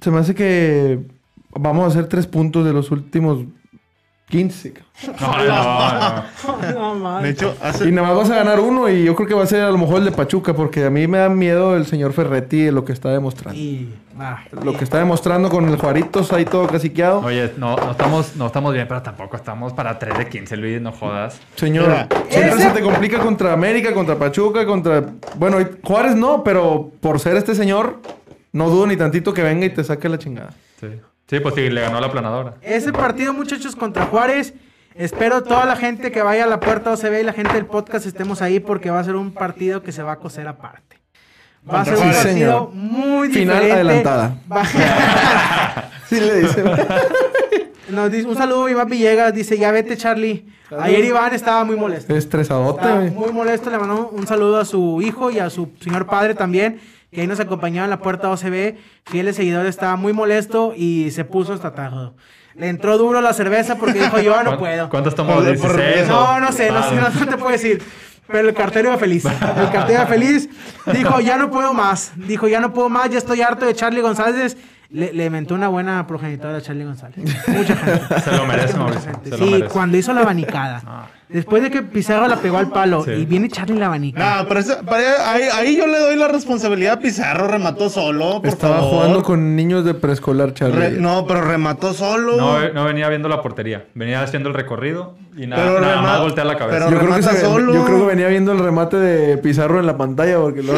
se 0.00 0.10
me 0.10 0.18
hace 0.18 0.34
que 0.34 1.00
vamos 1.52 1.84
a 1.84 1.86
hacer 1.88 2.06
tres 2.06 2.26
puntos 2.26 2.64
de 2.64 2.72
los 2.72 2.90
últimos 2.90 3.44
15. 4.30 4.72
cabrón. 4.72 4.86
No, 6.40 6.94
no, 6.94 6.94
no. 6.94 7.22
De 7.22 7.34
Y 7.88 7.92
nada 7.92 8.08
más 8.08 8.16
vas 8.16 8.30
a 8.30 8.36
ganar 8.36 8.60
uno 8.60 8.88
y 8.88 9.04
yo 9.04 9.14
creo 9.16 9.26
que 9.28 9.34
va 9.34 9.42
a 9.42 9.46
ser 9.46 9.62
a 9.62 9.70
lo 9.70 9.78
mejor 9.78 9.98
el 9.98 10.04
de 10.06 10.12
Pachuca 10.12 10.54
porque 10.54 10.84
a 10.84 10.90
mí 10.90 11.06
me 11.06 11.18
da 11.18 11.28
miedo 11.28 11.76
el 11.76 11.86
señor 11.86 12.12
Ferretti 12.12 12.64
de 12.64 12.72
lo 12.72 12.84
que 12.84 12.92
está 12.92 13.10
demostrando. 13.10 13.58
Y 13.58 13.92
va. 14.20 14.44
Lo 14.62 14.76
que 14.76 14.84
está 14.84 14.98
demostrando 14.98 15.48
con 15.48 15.68
el 15.68 15.76
Juaritos 15.76 16.32
ahí 16.32 16.44
todo 16.44 16.66
caciqueado. 16.66 17.20
Oye, 17.20 17.52
no, 17.56 17.76
no, 17.76 17.90
estamos, 17.92 18.36
no 18.36 18.46
estamos 18.46 18.72
bien, 18.74 18.86
pero 18.88 19.02
tampoco 19.02 19.36
estamos 19.36 19.72
para 19.72 19.98
3 19.98 20.18
de 20.18 20.28
15, 20.28 20.56
Luis, 20.58 20.80
no 20.80 20.92
jodas. 20.92 21.40
Señor, 21.56 21.88
Mira, 21.88 22.08
siempre 22.28 22.50
ese- 22.58 22.62
se 22.68 22.70
te 22.70 22.80
complica 22.82 23.18
contra 23.20 23.52
América, 23.52 23.92
contra 23.94 24.16
Pachuca, 24.16 24.66
contra... 24.66 25.04
Bueno, 25.36 25.56
Juárez 25.82 26.14
no, 26.16 26.44
pero 26.44 26.90
por 27.00 27.18
ser 27.20 27.36
este 27.36 27.54
señor, 27.54 28.00
no 28.52 28.68
dudo 28.68 28.86
ni 28.86 28.96
tantito 28.96 29.32
que 29.32 29.42
venga 29.42 29.64
y 29.66 29.70
te 29.70 29.82
saque 29.82 30.08
la 30.08 30.18
chingada. 30.18 30.50
Sí. 30.78 30.88
Sí, 31.30 31.38
pues 31.40 31.54
sí, 31.54 31.70
le 31.70 31.80
ganó 31.80 32.00
la 32.00 32.10
planadora. 32.10 32.54
Ese 32.60 32.92
partido, 32.92 33.32
muchachos, 33.32 33.76
contra 33.76 34.06
Juárez. 34.06 34.52
Espero 34.96 35.44
toda 35.44 35.64
la 35.64 35.76
gente 35.76 36.10
que 36.10 36.20
vaya 36.22 36.42
a 36.42 36.46
la 36.48 36.58
puerta 36.58 36.90
OCB 36.92 37.20
y 37.20 37.22
la 37.22 37.32
gente 37.32 37.54
del 37.54 37.66
podcast 37.66 38.04
estemos 38.04 38.42
ahí 38.42 38.58
porque 38.58 38.90
va 38.90 38.98
a 38.98 39.04
ser 39.04 39.14
un 39.14 39.32
partido 39.32 39.82
que 39.84 39.92
se 39.92 40.02
va 40.02 40.12
a 40.12 40.16
coser 40.16 40.48
aparte. 40.48 40.98
Va 41.72 41.82
a 41.82 41.84
ser 41.84 41.94
un 41.98 42.10
partido 42.10 42.70
muy 42.74 43.28
Final 43.28 43.60
diferente. 43.60 43.72
adelantada. 43.72 44.34
Va- 44.50 44.64
Sí 46.08 46.18
le 46.18 46.40
dice. 46.40 46.64
Nos 47.90 48.10
dice, 48.10 48.26
un 48.26 48.36
saludo 48.36 48.68
Iván 48.68 48.88
Villegas, 48.88 49.32
dice, 49.32 49.56
ya 49.56 49.70
vete 49.70 49.96
Charlie. 49.96 50.44
Ayer 50.80 51.04
Iván 51.04 51.32
estaba 51.34 51.62
muy 51.64 51.76
molesto. 51.76 52.14
Estresadote, 52.16 52.80
Estaba 52.80 53.00
muy 53.02 53.32
molesto, 53.32 53.70
le 53.70 53.78
mandó 53.78 54.08
un 54.08 54.26
saludo 54.26 54.58
a 54.58 54.64
su 54.64 55.00
hijo 55.02 55.30
y 55.30 55.38
a 55.38 55.48
su 55.50 55.70
señor 55.80 56.06
padre 56.06 56.34
también, 56.34 56.80
que 57.12 57.20
ahí 57.22 57.26
nos 57.26 57.40
acompañaba 57.40 57.84
en 57.84 57.90
la 57.90 57.98
puerta 58.00 58.30
OCB. 58.30 58.76
Fieles 59.06 59.36
seguidores, 59.36 59.70
estaba 59.70 59.96
muy 59.96 60.12
molesto 60.12 60.72
y 60.76 61.10
se 61.10 61.24
puso 61.24 61.52
hasta 61.52 61.74
tarde. 61.74 62.10
Le 62.54 62.68
entró 62.68 62.98
duro 62.98 63.20
la 63.20 63.32
cerveza 63.32 63.76
porque 63.76 64.00
dijo, 64.02 64.18
yo 64.20 64.36
no 64.42 64.50
¿Cuán- 64.50 64.58
puedo. 64.58 64.88
¿Cuántas 64.88 65.14
tomó? 65.14 65.34
Por- 65.34 65.44
por- 65.58 65.76
¿16 65.76 66.04
o- 66.04 66.08
No, 66.08 66.40
no 66.40 66.52
sé, 66.52 66.70
no 66.70 66.82
sé, 66.88 66.94
no, 66.96 67.08
no 67.08 67.26
te 67.26 67.36
puedo 67.36 67.50
decir. 67.52 67.82
Pero 68.26 68.48
el 68.48 68.54
cartero 68.54 68.88
iba 68.90 68.98
feliz. 68.98 69.24
El 69.24 69.70
cartero 69.72 69.92
iba 69.94 70.06
feliz. 70.06 70.48
Dijo, 70.92 71.20
ya 71.20 71.36
no 71.36 71.50
puedo 71.50 71.74
más. 71.74 72.12
Dijo, 72.14 72.46
ya 72.46 72.60
no 72.60 72.72
puedo 72.72 72.88
más, 72.88 73.10
ya 73.10 73.18
estoy 73.18 73.40
harto 73.42 73.66
de 73.66 73.74
Charlie 73.74 74.02
González. 74.02 74.56
Le, 74.88 75.12
le 75.12 75.26
inventó 75.26 75.54
una 75.54 75.68
buena 75.68 76.04
progenitora 76.06 76.58
a 76.58 76.60
Charlie 76.60 76.84
González. 76.84 77.18
Mucha 77.48 77.76
gente. 77.76 78.20
Se 78.20 78.32
lo 78.36 78.44
merece, 78.46 78.66
Mucha 78.74 78.78
Mauricio. 78.78 79.10
gente. 79.12 79.30
Se 79.30 79.38
lo 79.38 79.44
Sí, 79.44 79.50
merece. 79.52 79.72
cuando 79.72 79.96
hizo 79.96 80.12
la 80.12 80.20
abanicada. 80.22 80.82
Ah. 80.86 81.06
Después 81.32 81.62
de 81.62 81.70
que 81.70 81.82
Pizarro 81.82 82.26
la 82.26 82.36
pegó 82.36 82.58
al 82.58 82.70
palo 82.70 83.04
Sí. 83.04 83.12
y 83.12 83.24
viene 83.24 83.48
Charlie 83.48 83.78
la 83.78 83.86
abanicada. 83.86 84.42
No, 84.42 84.48
pero, 84.48 84.60
ahí, 85.26 85.42
ahí 85.54 85.76
yo 85.76 85.86
le 85.86 85.98
doy 85.98 86.16
la 86.16 86.28
responsabilidad 86.28 86.94
a 86.94 86.98
Pizarro, 87.00 87.46
remató 87.46 87.88
solo, 87.88 88.40
por 88.40 88.48
Estaba 88.48 88.78
favor. 88.78 88.90
jugando 88.94 89.22
con 89.22 89.54
niños 89.54 89.84
de 89.84 89.94
preescolar, 89.94 90.54
Charlie. 90.54 90.76
Re- 90.76 90.90
no, 91.00 91.26
pero 91.26 91.42
remató 91.42 91.94
solo. 91.94 92.36
No, 92.36 92.68
no 92.72 92.84
venía 92.84 93.08
viendo 93.08 93.28
la 93.28 93.42
portería. 93.42 93.86
Venía 93.94 94.22
haciendo 94.22 94.48
el 94.48 94.54
recorrido 94.54 95.14
y 95.36 95.46
nada, 95.46 95.62
Pero 95.62 95.80
nada 95.80 95.94
rema- 95.96 96.02
más 96.02 96.20
voltear 96.20 96.46
la 96.46 96.56
cabeza. 96.56 96.78
pero- 96.78 96.90
yo, 96.90 96.98
creo 96.98 97.00
que 97.10 97.16
remata 97.20 97.32
se- 97.36 97.40
solo. 97.44 97.72
yo 97.74 97.84
creo 97.84 97.98
que 98.00 98.06
venía 98.06 98.28
viendo 98.28 98.52
el 98.52 98.58
remate 98.58 98.96
de 98.96 99.38
Pizarro 99.38 99.78
en 99.80 99.86
la 99.86 99.96
pantalla 99.96 100.38
porque 100.38 100.62
lo 100.62 100.72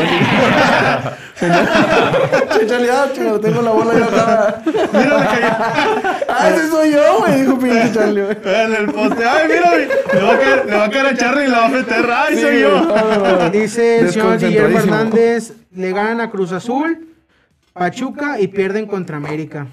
Che, 1.42 2.66
Charlie, 2.66 2.90
ah, 2.90 3.06
chico, 3.12 3.40
tengo 3.40 3.62
la 3.62 3.70
bola 3.70 3.94
ya 3.98 4.04
acá. 4.06 4.62
Mira, 4.64 5.18
le 5.18 5.26
cayó. 5.26 5.46
Ah, 6.28 6.48
ese 6.50 6.68
soy 6.68 6.92
yo, 6.92 7.18
güey, 7.20 7.40
dijo 7.40 7.58
pinche 7.58 7.92
Charlie, 7.92 8.22
güey. 8.22 8.36
En 8.44 8.74
el 8.74 8.86
poste. 8.92 9.24
Ay, 9.24 9.48
mira, 9.48 9.76
le 9.76 10.22
va 10.22 10.32
a 10.34 10.38
caer, 10.38 10.66
le 10.66 10.76
va 10.76 10.84
a 10.84 10.90
caer 10.90 11.06
a 11.06 11.16
Charlie 11.16 11.44
y 11.44 11.48
la 11.48 11.58
va 11.58 11.64
a 11.66 11.68
meter. 11.68 12.10
¡Ay, 12.10 12.36
soy 12.40 12.60
yo! 12.60 13.50
Dice 13.50 13.98
el 14.00 14.10
señor 14.12 14.38
Guillermo. 14.38 14.78
Hernández, 14.78 15.52
le 15.74 15.92
ganan 15.92 16.20
a 16.20 16.30
Cruz 16.30 16.52
Azul, 16.52 17.08
Pachuca 17.72 18.38
y 18.40 18.48
pierden 18.48 18.86
contra 18.86 19.16
América. 19.16 19.66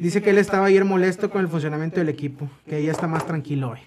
Dice 0.00 0.22
que 0.22 0.30
él 0.30 0.38
estaba 0.38 0.66
ayer 0.66 0.86
molesto 0.86 1.28
con 1.28 1.42
el 1.42 1.48
funcionamiento 1.48 2.00
del 2.00 2.08
equipo, 2.08 2.48
que 2.66 2.82
ya 2.82 2.90
está 2.90 3.06
más 3.06 3.26
tranquilo 3.26 3.72
hoy. 3.72 3.80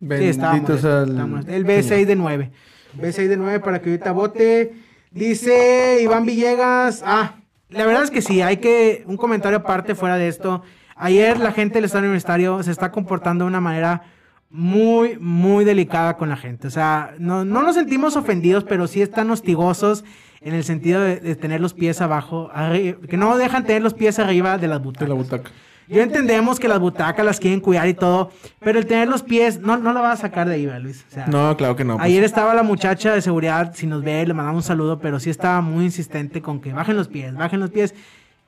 Sí, 0.00 0.24
estaba 0.26 0.54
molesto. 0.54 1.50
El 1.50 1.66
B6 1.66 2.06
de 2.06 2.14
9. 2.14 2.52
B6 2.96 3.26
de 3.26 3.36
9 3.36 3.58
para 3.58 3.82
que 3.82 3.90
ahorita 3.90 4.12
vote. 4.12 4.74
Dice 5.10 5.98
Iván 6.00 6.26
Villegas. 6.26 7.02
Ah, 7.04 7.40
la 7.70 7.84
verdad 7.86 8.04
es 8.04 8.12
que 8.12 8.22
sí, 8.22 8.40
hay 8.40 8.58
que. 8.58 9.02
Un 9.08 9.16
comentario 9.16 9.58
aparte 9.58 9.96
fuera 9.96 10.16
de 10.16 10.28
esto. 10.28 10.62
Ayer 10.94 11.40
la 11.40 11.50
gente 11.50 11.74
del 11.74 11.86
Estadio 11.86 12.04
Universitario 12.04 12.62
se 12.62 12.70
está 12.70 12.92
comportando 12.92 13.44
de 13.44 13.48
una 13.48 13.60
manera 13.60 14.02
muy, 14.50 15.18
muy 15.18 15.64
delicada 15.64 16.16
con 16.16 16.28
la 16.28 16.36
gente. 16.36 16.68
O 16.68 16.70
sea, 16.70 17.14
no, 17.18 17.44
no 17.44 17.62
nos 17.62 17.74
sentimos 17.74 18.14
ofendidos, 18.14 18.62
pero 18.62 18.86
sí 18.86 19.02
están 19.02 19.28
hostigosos 19.32 20.04
en 20.40 20.54
el 20.54 20.64
sentido 20.64 21.00
de, 21.00 21.16
de 21.16 21.36
tener 21.36 21.60
los 21.60 21.74
pies 21.74 22.00
abajo, 22.00 22.50
arri- 22.54 22.98
que 23.06 23.16
no 23.16 23.36
dejan 23.36 23.64
tener 23.64 23.82
los 23.82 23.94
pies 23.94 24.18
arriba 24.18 24.58
de 24.58 24.68
las 24.68 24.78
De 24.78 24.84
butacas. 24.84 25.08
la 25.08 25.14
butaca. 25.14 25.50
Yo 25.90 26.02
entendemos 26.02 26.60
que 26.60 26.68
las 26.68 26.78
butacas 26.80 27.24
las 27.24 27.40
quieren 27.40 27.60
cuidar 27.60 27.88
y 27.88 27.94
todo, 27.94 28.30
pero 28.60 28.78
el 28.78 28.84
tener 28.84 29.08
los 29.08 29.22
pies 29.22 29.58
no, 29.60 29.78
no 29.78 29.94
la 29.94 30.02
vas 30.02 30.18
a 30.18 30.22
sacar 30.22 30.46
de 30.46 30.56
ahí, 30.56 30.66
¿verdad, 30.66 30.82
Luis. 30.82 31.02
O 31.08 31.14
sea, 31.14 31.26
No, 31.28 31.56
claro 31.56 31.76
que 31.76 31.84
no. 31.84 31.94
pues. 31.96 32.04
Ayer 32.04 32.24
estaba 32.24 32.52
la 32.52 32.62
muchacha 32.62 33.14
de 33.14 33.22
seguridad, 33.22 33.72
si 33.74 33.86
nos 33.86 34.02
ve, 34.04 34.26
le 34.26 34.34
mandamos 34.34 34.64
un 34.64 34.68
saludo, 34.68 34.98
pero 34.98 35.18
sí 35.18 35.30
estaba 35.30 35.62
muy 35.62 35.86
insistente 35.86 36.42
con 36.42 36.60
que 36.60 36.74
bajen 36.74 36.94
los 36.94 37.08
pies, 37.08 37.34
bajen 37.34 37.58
los 37.60 37.70
pies. 37.70 37.94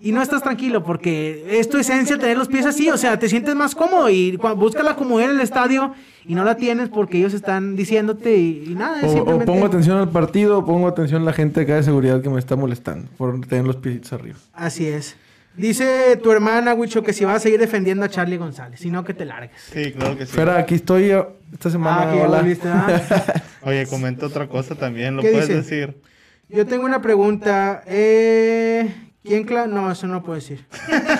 Y 0.02 0.12
no 0.12 0.22
estás 0.22 0.42
tranquilo 0.42 0.82
porque 0.82 1.58
es 1.60 1.68
tu 1.68 1.76
esencia 1.76 2.16
tener 2.18 2.38
los 2.38 2.48
pies 2.48 2.64
así, 2.64 2.88
o 2.88 2.96
sea, 2.96 3.18
te 3.18 3.28
sientes 3.28 3.54
más 3.54 3.74
cómodo 3.74 4.08
y 4.08 4.36
busca 4.56 4.82
la 4.82 4.96
comodidad 4.96 5.30
en 5.30 5.36
el 5.36 5.42
estadio 5.42 5.92
y 6.24 6.34
no 6.34 6.42
la 6.44 6.56
tienes 6.56 6.88
porque 6.88 7.18
ellos 7.18 7.34
están 7.34 7.76
diciéndote 7.76 8.34
y, 8.34 8.64
y 8.68 8.74
nada, 8.74 8.98
es 8.98 9.04
O, 9.04 9.08
o 9.08 9.12
simplemente... 9.12 9.44
pongo 9.46 9.66
atención 9.66 9.98
al 9.98 10.08
partido, 10.08 10.58
o 10.60 10.64
pongo 10.64 10.88
atención 10.88 11.20
a 11.22 11.24
la 11.26 11.32
gente 11.34 11.60
acá 11.60 11.74
de 11.76 11.82
seguridad 11.82 12.22
que 12.22 12.30
me 12.30 12.38
está 12.38 12.56
molestando 12.56 13.08
por 13.18 13.38
tener 13.46 13.66
los 13.66 13.76
pies 13.76 14.10
arriba. 14.12 14.38
Así 14.54 14.86
es. 14.86 15.16
Dice 15.56 16.16
tu 16.22 16.30
hermana, 16.32 16.72
Wicho, 16.72 17.02
que 17.02 17.12
si 17.12 17.24
vas 17.26 17.36
a 17.36 17.40
seguir 17.40 17.60
defendiendo 17.60 18.04
a 18.04 18.08
Charlie 18.08 18.38
González, 18.38 18.80
si 18.80 18.90
no 18.90 19.04
que 19.04 19.12
te 19.12 19.26
largues. 19.26 19.60
Sí, 19.70 19.92
claro 19.92 20.16
que 20.16 20.24
sí. 20.24 20.30
Espera, 20.30 20.56
aquí 20.58 20.76
estoy 20.76 21.08
yo 21.08 21.34
esta 21.52 21.68
semana. 21.68 22.10
Ah, 22.10 22.14
hola. 22.24 22.38
volviste, 22.40 22.68
¿verdad? 22.68 23.42
Oye, 23.62 23.86
comenta 23.86 24.24
otra 24.26 24.48
cosa 24.48 24.76
también, 24.76 25.16
¿lo 25.16 25.22
¿Qué 25.22 25.30
puedes 25.32 25.48
dice? 25.48 25.60
decir? 25.60 26.00
Yo 26.48 26.64
tengo 26.66 26.84
una 26.86 27.02
pregunta. 27.02 27.82
Eh, 27.86 28.88
¿Quién 29.22 29.44
cla 29.44 29.66
No, 29.66 29.90
eso 29.90 30.06
no 30.06 30.14
lo 30.14 30.22
puedo 30.22 30.37
decir. 30.37 30.64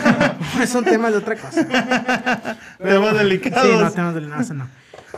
Son 0.66 0.84
temas 0.84 1.12
de 1.12 1.18
otra 1.18 1.36
cosa. 1.36 1.66
Temas 2.78 3.10
Sí, 3.12 3.18
delicados. 3.18 3.80
no, 3.80 3.90
temas 3.92 4.48
de 4.48 4.54
no. 4.54 4.68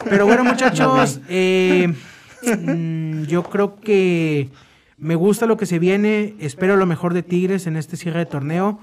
Pero 0.08 0.26
bueno, 0.26 0.42
muchachos, 0.44 1.20
eh, 1.28 1.92
mm, 2.58 3.22
yo 3.24 3.42
creo 3.44 3.76
que 3.80 4.48
me 4.98 5.14
gusta 5.14 5.46
lo 5.46 5.56
que 5.56 5.66
se 5.66 5.78
viene. 5.78 6.34
Espero 6.40 6.76
lo 6.76 6.86
mejor 6.86 7.14
de 7.14 7.22
Tigres 7.22 7.66
en 7.66 7.76
este 7.76 7.96
cierre 7.96 8.20
de 8.20 8.26
torneo. 8.26 8.80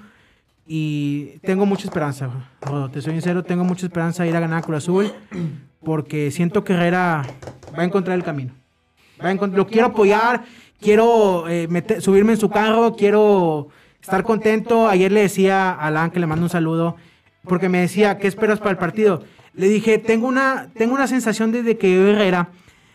Y 0.71 1.39
tengo 1.41 1.65
mucha 1.65 1.85
esperanza, 1.85 2.29
Rodo, 2.61 2.89
te 2.89 3.01
soy 3.01 3.13
sincero, 3.13 3.43
tengo 3.43 3.63
mucha 3.63 3.87
esperanza 3.87 4.21
de 4.23 4.29
ir 4.29 4.35
a 4.35 4.39
ganar 4.39 4.59
a 4.59 4.61
Cruz 4.61 4.77
Azul. 4.77 5.11
Porque 5.83 6.29
siento 6.31 6.63
que 6.63 6.73
Herrera 6.73 7.25
va 7.77 7.81
a 7.81 7.85
encontrar 7.85 8.15
el 8.17 8.23
camino. 8.23 8.53
Va 9.23 9.29
a 9.29 9.33
encont- 9.33 9.53
lo 9.53 9.65
quiero 9.67 9.87
apoyar, 9.87 10.43
quiero 10.79 11.47
eh, 11.49 11.67
meter- 11.69 12.01
subirme 12.01 12.33
en 12.33 12.37
su 12.39 12.49
carro, 12.49 12.95
quiero 12.95 13.69
estar 14.01 14.23
contento. 14.23 14.87
Ayer 14.87 15.11
le 15.11 15.21
decía 15.21 15.71
a 15.71 15.87
Alan 15.87 16.11
que 16.11 16.19
le 16.19 16.27
mando 16.27 16.43
un 16.45 16.49
saludo, 16.49 16.95
porque 17.43 17.69
me 17.69 17.81
decía, 17.81 18.17
¿qué 18.17 18.27
esperas 18.27 18.59
para 18.59 18.71
el 18.71 18.77
partido? 18.77 19.23
Le 19.53 19.67
dije, 19.67 19.97
tengo 19.97 20.27
una, 20.27 20.69
tengo 20.75 20.93
una 20.93 21.07
sensación 21.07 21.51
desde 21.51 21.77
que 21.77 21.93
yo 21.93 22.07
Herrera, 22.07 22.49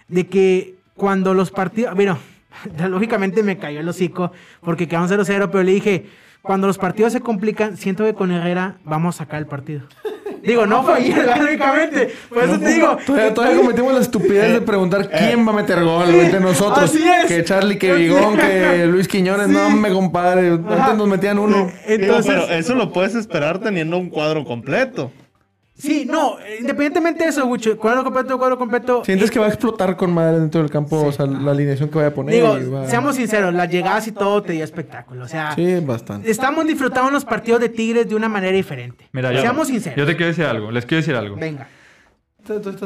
de 0.08 0.26
que 0.26 0.76
cuando 0.94 1.34
los 1.34 1.50
partidos, 1.50 1.94
bueno, 1.94 2.18
lógicamente 2.88 3.42
me 3.42 3.58
cayó 3.58 3.80
el 3.80 3.88
hocico 3.88 4.32
porque 4.60 4.88
quedamos 4.88 5.10
0-0, 5.10 5.48
pero 5.50 5.62
le 5.62 5.72
dije, 5.72 6.06
cuando 6.42 6.66
los 6.66 6.78
partidos 6.78 7.12
se 7.12 7.20
complican, 7.20 7.76
siento 7.76 8.04
que 8.04 8.14
con 8.14 8.30
Herrera 8.30 8.76
vamos 8.84 9.16
a 9.16 9.18
sacar 9.18 9.40
el 9.40 9.46
partido. 9.46 9.82
Digo, 10.44 10.66
no 10.66 10.82
fue 10.82 10.94
ayer, 10.94 11.26
lógicamente. 11.38 12.14
Por 12.28 12.44
eso 12.44 12.58
te 12.58 12.68
digo. 12.74 12.98
Todavía, 13.06 13.32
todavía 13.32 13.56
cometimos 13.56 13.94
la 13.94 14.00
estupidez 14.00 14.52
de 14.52 14.60
preguntar 14.60 15.08
quién 15.08 15.46
va 15.46 15.52
a 15.52 15.54
meter 15.54 15.82
gol 15.82 16.06
güey, 16.06 16.26
entre 16.26 16.40
nosotros. 16.40 16.90
Así 16.90 17.02
es. 17.02 17.26
Que 17.26 17.44
Charlie, 17.44 17.78
que 17.78 17.94
Vigón, 17.94 18.36
que 18.36 18.86
Luis 18.86 19.08
Quiñones. 19.08 19.48
No, 19.48 19.70
me 19.70 19.90
compadre. 19.90 20.50
Antes 20.50 20.96
nos 20.96 21.08
metían 21.08 21.38
uno. 21.38 21.70
Entonces, 21.86 22.26
Digo, 22.34 22.46
pero 22.46 22.58
eso 22.58 22.74
lo 22.74 22.92
puedes 22.92 23.14
esperar 23.14 23.58
teniendo 23.58 23.96
un 23.96 24.10
cuadro 24.10 24.44
completo. 24.44 25.10
Sí, 25.76 26.06
no, 26.08 26.38
eh, 26.38 26.58
independientemente 26.60 27.24
de 27.24 27.30
eso, 27.30 27.44
Gucho, 27.46 27.76
cuadro 27.76 28.04
completo, 28.04 28.38
cuadro 28.38 28.56
completo. 28.56 29.04
¿Sientes 29.04 29.28
eh, 29.28 29.32
que 29.32 29.38
va 29.40 29.46
a 29.46 29.48
explotar 29.48 29.96
con 29.96 30.12
madre 30.14 30.38
dentro 30.38 30.60
del 30.62 30.70
campo? 30.70 31.02
O 31.04 31.10
sea, 31.10 31.26
la 31.26 31.50
alineación 31.50 31.88
que 31.88 31.96
vaya 31.96 32.08
a 32.08 32.14
poner. 32.14 32.34
Digo, 32.36 32.70
va- 32.72 32.86
seamos 32.88 33.16
sinceros, 33.16 33.52
las 33.52 33.68
llegadas 33.68 34.06
y 34.06 34.12
todo 34.12 34.40
te 34.42 34.52
dio 34.52 34.62
espectáculo. 34.62 35.24
O 35.24 35.28
sea, 35.28 35.52
Sí, 35.56 35.80
bastante. 35.80 36.30
estamos 36.30 36.64
disfrutando 36.66 37.10
los 37.10 37.24
partidos 37.24 37.60
de 37.60 37.68
Tigres 37.70 38.08
de 38.08 38.14
una 38.14 38.28
manera 38.28 38.54
diferente. 38.56 39.08
Mira, 39.12 39.32
yo, 39.32 39.40
seamos 39.40 39.66
sinceros. 39.66 39.98
yo 39.98 40.06
te 40.06 40.14
quiero 40.16 40.28
decir 40.28 40.44
algo, 40.44 40.70
les 40.70 40.86
quiero 40.86 41.00
decir 41.00 41.16
algo. 41.16 41.34
Venga. 41.36 41.66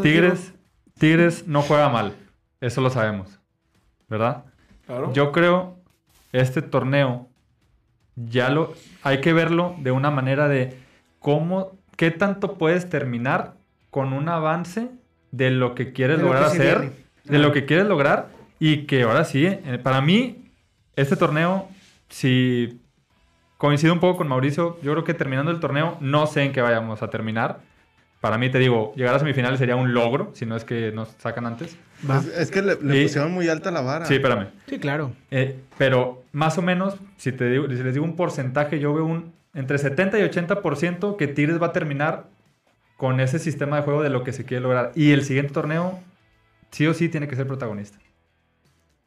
Tigres, 0.02 0.52
Tigres 0.98 1.46
no 1.46 1.62
juega 1.62 1.88
mal, 1.88 2.14
eso 2.60 2.80
lo 2.80 2.90
sabemos, 2.90 3.38
¿verdad? 4.08 4.44
Claro. 4.86 5.12
Yo 5.12 5.32
creo 5.32 5.76
este 6.32 6.62
torneo 6.62 7.28
ya 8.16 8.48
lo 8.50 8.74
hay 9.02 9.20
que 9.20 9.32
verlo 9.32 9.74
de 9.78 9.90
una 9.90 10.10
manera 10.10 10.48
de 10.48 10.76
cómo 11.18 11.72
qué 11.98 12.10
tanto 12.10 12.54
puedes 12.54 12.88
terminar 12.88 13.54
con 13.90 14.12
un 14.14 14.28
avance 14.30 14.88
de 15.32 15.50
lo 15.50 15.74
que 15.74 15.92
quieres 15.92 16.16
De 16.18 16.22
lo 16.22 16.28
lograr 16.32 16.50
que 16.52 16.56
hacer, 16.56 16.78
viene. 16.80 16.94
de 17.24 17.38
lo 17.38 17.52
que 17.52 17.66
quieres 17.66 17.86
lograr 17.86 18.28
y 18.58 18.86
que 18.86 19.02
ahora 19.02 19.24
sí, 19.24 19.44
eh, 19.46 19.78
para 19.82 20.00
mí 20.00 20.50
este 20.96 21.16
torneo 21.16 21.68
si 22.08 22.80
coincido 23.56 23.92
un 23.92 24.00
poco 24.00 24.18
con 24.18 24.28
Mauricio, 24.28 24.78
yo 24.82 24.92
creo 24.92 25.04
que 25.04 25.12
terminando 25.14 25.50
el 25.50 25.60
torneo 25.60 25.96
no 26.00 26.26
sé 26.26 26.44
en 26.44 26.52
qué 26.52 26.60
vayamos 26.62 27.02
a 27.02 27.10
terminar. 27.10 27.58
Para 28.20 28.38
mí 28.38 28.48
te 28.50 28.58
digo, 28.58 28.92
llegar 28.96 29.14
a 29.14 29.18
semifinales 29.18 29.58
sería 29.58 29.76
un 29.76 29.92
logro, 29.94 30.30
si 30.34 30.44
no 30.46 30.56
es 30.56 30.64
que 30.64 30.90
nos 30.92 31.08
sacan 31.18 31.46
antes. 31.46 31.76
Es, 32.08 32.26
es 32.38 32.50
que 32.50 32.62
le, 32.62 32.76
le 32.82 33.00
Y- 33.00 33.02
pusieron 33.04 33.32
muy 33.32 33.48
alta 33.48 33.70
la 33.70 33.80
vara. 33.80 34.06
Sí, 34.06 34.14
espérame. 34.14 34.48
Sí, 34.66 34.78
claro. 34.78 35.12
Eh, 35.30 35.60
pero 35.76 36.22
más 36.32 36.56
o 36.58 36.62
menos, 36.62 36.96
si, 37.16 37.30
te 37.32 37.48
digo, 37.50 37.66
si 37.68 37.82
les 37.82 37.94
digo 37.94 38.04
un 38.04 38.16
porcentaje, 38.16 38.78
yo 38.80 38.92
veo 38.94 39.04
un 39.04 39.32
entre 39.54 39.78
70 39.78 40.18
y 40.18 40.22
80% 40.22 41.16
que 41.16 41.26
Tigres 41.28 41.60
va 41.60 41.68
a 41.68 41.72
terminar 41.72 42.26
con 42.96 43.20
ese 43.20 43.38
sistema 43.38 43.76
de 43.76 43.82
juego 43.82 44.02
de 44.02 44.10
lo 44.10 44.24
que 44.24 44.32
se 44.32 44.44
quiere 44.44 44.62
lograr. 44.62 44.92
Y 44.94 45.12
el 45.12 45.24
siguiente 45.24 45.52
torneo, 45.52 46.00
sí 46.70 46.86
o 46.86 46.94
sí, 46.94 47.08
tiene 47.08 47.28
que 47.28 47.36
ser 47.36 47.46
protagonista. 47.46 47.98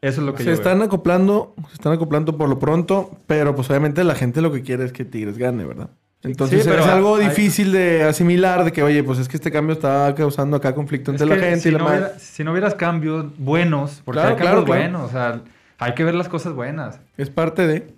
Eso 0.02 0.22
es 0.22 0.26
lo 0.26 0.34
que 0.34 0.44
Se 0.44 0.50
yo 0.50 0.54
están 0.54 0.80
veo. 0.80 0.88
acoplando, 0.88 1.54
se 1.68 1.74
están 1.76 1.94
acoplando 1.94 2.38
por 2.38 2.50
lo 2.50 2.58
pronto, 2.58 3.18
pero 3.28 3.56
pues 3.56 3.70
obviamente 3.70 4.04
la 4.04 4.16
gente 4.16 4.42
lo 4.42 4.52
que 4.52 4.64
quiere 4.64 4.84
es 4.86 4.92
que 4.94 5.06
Tigres 5.06 5.38
gane, 5.38 5.64
¿verdad? 5.66 5.90
Entonces 6.24 6.64
Sí, 6.64 6.70
pero 6.70 6.82
es 6.84 6.88
algo 6.88 7.16
hay- 7.18 7.28
difícil 7.30 7.72
de 7.72 8.04
asimilar, 8.04 8.64
de 8.64 8.72
que, 8.72 8.82
oye, 8.84 9.04
pues 9.04 9.20
es 9.20 9.28
que 9.28 9.38
este 9.38 9.52
cambio 9.52 9.74
está 9.74 10.14
causando 10.16 10.58
acá 10.58 10.74
conflicto 10.74 11.12
entre 11.12 11.28
la 11.28 11.36
gente 11.36 11.60
si, 11.62 11.70
y 11.70 11.72
la 11.72 11.78
no 11.80 11.88
hubiera- 11.88 12.20
si 12.20 12.44
no 12.44 12.52
hubieras 12.52 12.76
cambios 12.76 13.26
buenos, 13.38 14.02
porque 14.06 14.22
Claro, 14.22 14.30
hay 14.30 14.36
cambios 14.38 14.52
claro, 14.52 14.66
claro. 14.66 14.82
buenos, 14.82 15.10
o 15.10 15.12
sea, 15.12 15.42
hay 15.80 15.94
que 15.96 16.04
ver 16.04 16.16
las 16.16 16.30
cosas 16.30 16.54
buenas. 16.54 17.00
Es 17.18 17.30
parte 17.30 17.66
de... 17.68 17.94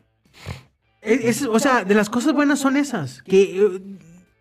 Es- 1.03 1.41
es- 1.41 1.47
o 1.47 1.59
sea, 1.59 1.83
de 1.83 1.95
las 1.95 2.09
cosas 2.09 2.33
buenas 2.33 2.59
son 2.59 2.77
esas. 2.77 3.21
Que 3.23 3.57
eh, 3.59 3.81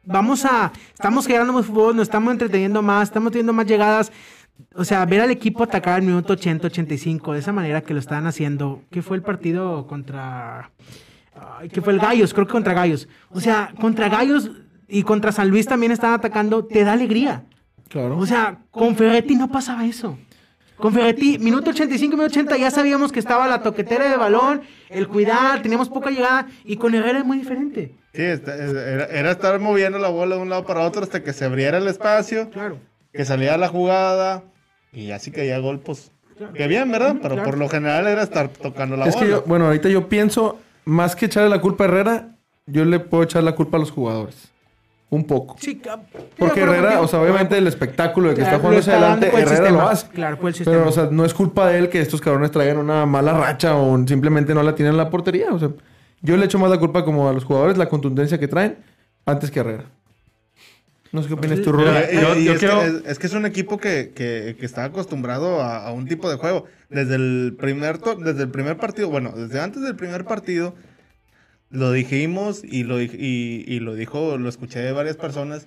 vamos 0.05 0.45
a. 0.45 0.73
Estamos 0.95 1.27
generando 1.27 1.53
más 1.53 1.67
fútbol, 1.67 1.97
nos 1.97 2.05
estamos 2.09 2.33
entreteniendo 2.33 2.83
más, 2.83 3.09
estamos 3.09 3.33
teniendo 3.33 3.53
más 3.53 3.67
llegadas. 3.67 4.13
O 4.75 4.85
sea, 4.85 5.05
ver 5.07 5.21
al 5.21 5.31
equipo 5.31 5.65
atacar 5.65 5.95
al 5.95 6.03
minuto 6.03 6.35
80, 6.35 6.69
85, 6.69 7.33
de 7.33 7.41
esa 7.41 7.53
manera 7.53 7.81
que 7.83 7.95
lo 7.95 8.01
estaban 8.01 8.27
haciendo. 8.27 8.83
¿Qué 8.91 9.03
fue 9.03 9.17
el 9.17 9.23
partido 9.23 9.87
contra. 9.87 10.71
¿Qué 11.73 11.81
fue 11.81 11.93
el 11.95 11.99
Gallos? 11.99 12.33
Creo 12.35 12.47
que 12.47 12.53
contra 12.53 12.75
Gallos. 12.75 13.09
O 13.31 13.41
sea, 13.41 13.73
contra 13.81 14.09
Gallos 14.09 14.51
y 14.89 15.03
contra 15.03 15.33
San 15.33 15.49
Luis 15.49 15.67
también 15.67 15.91
están 15.93 16.13
atacando. 16.13 16.65
Te 16.65 16.85
da 16.85 16.93
alegría. 16.93 17.45
Claro. 17.89 18.19
O 18.19 18.27
sea, 18.27 18.61
con 18.71 18.95
Ferretti 18.97 19.35
no 19.35 19.51
pasaba 19.51 19.85
eso. 19.85 20.19
Con 20.77 20.93
Ferretti, 20.93 21.39
minuto 21.39 21.71
85, 21.71 22.17
minuto 22.17 22.33
80, 22.33 22.57
ya 22.57 22.71
sabíamos 22.71 23.13
que 23.13 23.21
estaba 23.21 23.47
la 23.47 23.63
toquetera 23.63 24.11
de 24.11 24.17
balón, 24.17 24.63
el 24.89 25.07
cuidar, 25.07 25.63
teníamos 25.63 25.89
poca 25.89 26.11
llegada, 26.11 26.47
y 26.65 26.77
con 26.77 26.95
Herrera 26.95 27.19
es 27.21 27.25
muy 27.25 27.39
diferente. 27.39 27.95
Sí, 28.15 28.23
esta- 28.23 28.55
era, 28.57 29.05
era 29.07 29.31
estar 29.31 29.59
moviendo 29.61 29.99
la 29.99 30.09
bola 30.09 30.37
de 30.37 30.43
un 30.43 30.49
lado 30.51 30.65
para 30.67 30.81
otro 30.81 31.03
hasta 31.03 31.23
que 31.23 31.33
se 31.33 31.45
abriera 31.45 31.79
el 31.79 31.87
espacio, 31.87 32.51
Claro. 32.51 32.79
que 33.13 33.25
salía 33.25 33.57
la 33.57 33.69
jugada 33.69 34.43
y 34.93 35.13
así 35.13 35.31
caía 35.31 35.59
gol, 35.59 35.79
pues. 35.81 36.11
Que 36.55 36.67
bien, 36.67 36.91
¿verdad? 36.91 37.17
Pero 37.23 37.35
Claro. 37.37 37.51
por 37.51 37.59
lo 37.59 37.69
general 37.69 38.07
era 38.09 38.23
estar 38.23 38.49
tocando 38.49 38.97
la 38.97 39.07
es 39.07 39.15
bola. 39.15 39.27
que 39.27 39.31
yo, 39.33 39.43
bueno, 39.47 39.67
ahorita 39.67 39.89
yo 39.89 40.09
pienso, 40.09 40.59
más 40.85 41.15
que 41.15 41.27
echarle 41.27 41.49
la 41.49 41.61
culpa 41.61 41.85
a 41.85 41.87
Herrera, 41.87 42.29
yo 42.67 42.85
le 42.85 42.99
puedo 42.99 43.23
echar 43.23 43.45
la 43.45 43.55
culpa 43.55 43.77
a 43.77 43.81
los 43.81 43.91
jugadores. 43.93 44.51
Un 45.13 45.25
poco. 45.25 45.57
Sí, 45.61 45.79
Porque 46.39 46.61
pero 46.63 46.73
Herrera, 46.73 47.01
o 47.03 47.07
sea, 47.07 47.21
obviamente 47.21 47.59
el 47.59 47.67
espectáculo 47.67 48.31
de 48.31 48.35
que 48.35 48.41
Claro, 48.41 48.57
está 48.57 48.61
jugando 48.67 48.77
lo 48.77 48.81
hacia 48.81 48.93
adelante, 48.95 49.27
el 49.29 49.35
Herrera 49.43 49.51
lo 49.61 49.67
sistema. 49.67 49.91
hace. 49.91 50.09
Claro, 50.09 50.49
el 50.49 50.55
sistema. 50.55 50.77
Pero, 50.79 50.89
o 50.89 50.93
sea, 50.93 51.09
no 51.11 51.25
es 51.27 51.35
culpa 51.35 51.69
de 51.69 51.79
él 51.79 51.89
que 51.91 52.01
estos 52.01 52.21
cabrones 52.23 52.51
traigan 52.51 52.79
una 52.79 53.05
mala 53.05 53.35
racha 53.35 53.77
o 53.77 54.07
simplemente 54.07 54.55
no 54.55 54.63
la 54.63 54.75
tienen 54.75 54.93
en 54.93 54.97
la 54.97 55.11
portería. 55.11 55.53
O 55.53 55.59
sea, 55.59 55.69
yo 56.23 56.37
le 56.39 56.47
echo 56.47 56.59
más 56.59 56.71
la 56.71 56.79
culpa 56.79 57.05
como 57.05 57.29
a 57.29 57.33
los 57.35 57.45
jugadores, 57.45 57.77
la 57.77 57.91
contundencia 57.91 58.39
que 58.39 58.49
traen, 58.49 58.79
antes 59.27 59.51
que 59.51 59.61
Herrera. 59.61 59.85
No 61.13 61.21
sé 61.21 61.29
qué 61.29 61.35
opinas 61.35 61.61
tú, 61.61 61.73
Rubén. 61.73 61.95
Eh, 61.95 62.19
yo- 62.19 62.35
y 62.35 62.45
yo 62.45 62.53
es, 62.55 62.59
quiero- 62.59 62.81
que, 62.81 62.87
es, 62.87 62.95
es 63.05 63.19
que 63.19 63.27
es 63.27 63.35
un 63.35 63.45
equipo 63.45 63.77
que, 63.77 64.13
que- 64.15 64.57
que 64.59 64.65
está 64.65 64.85
acostumbrado 64.85 65.61
a, 65.61 65.87
a 65.89 65.93
un 65.93 66.07
tipo 66.07 66.31
de 66.31 66.37
juego. 66.39 66.65
Desde 66.89 67.17
el 67.17 67.55
primer 67.61 67.99
to- 67.99 68.15
desde 68.17 68.45
el 68.45 68.49
primer 68.51 68.79
partido, 68.79 69.11
bueno, 69.11 69.31
desde 69.37 69.61
antes 69.61 69.83
del 69.83 69.95
primer 69.95 70.25
partido, 70.25 70.75
lo 71.73 71.91
dijimos 71.91 72.63
y 72.63 72.85
lo, 72.85 73.01
y, 73.01 73.65
y 73.67 73.81
lo 73.81 73.95
dijo, 73.95 74.37
lo 74.37 74.49
escuché 74.49 74.81
de 74.81 74.93
varias 74.93 75.17
personas, 75.17 75.67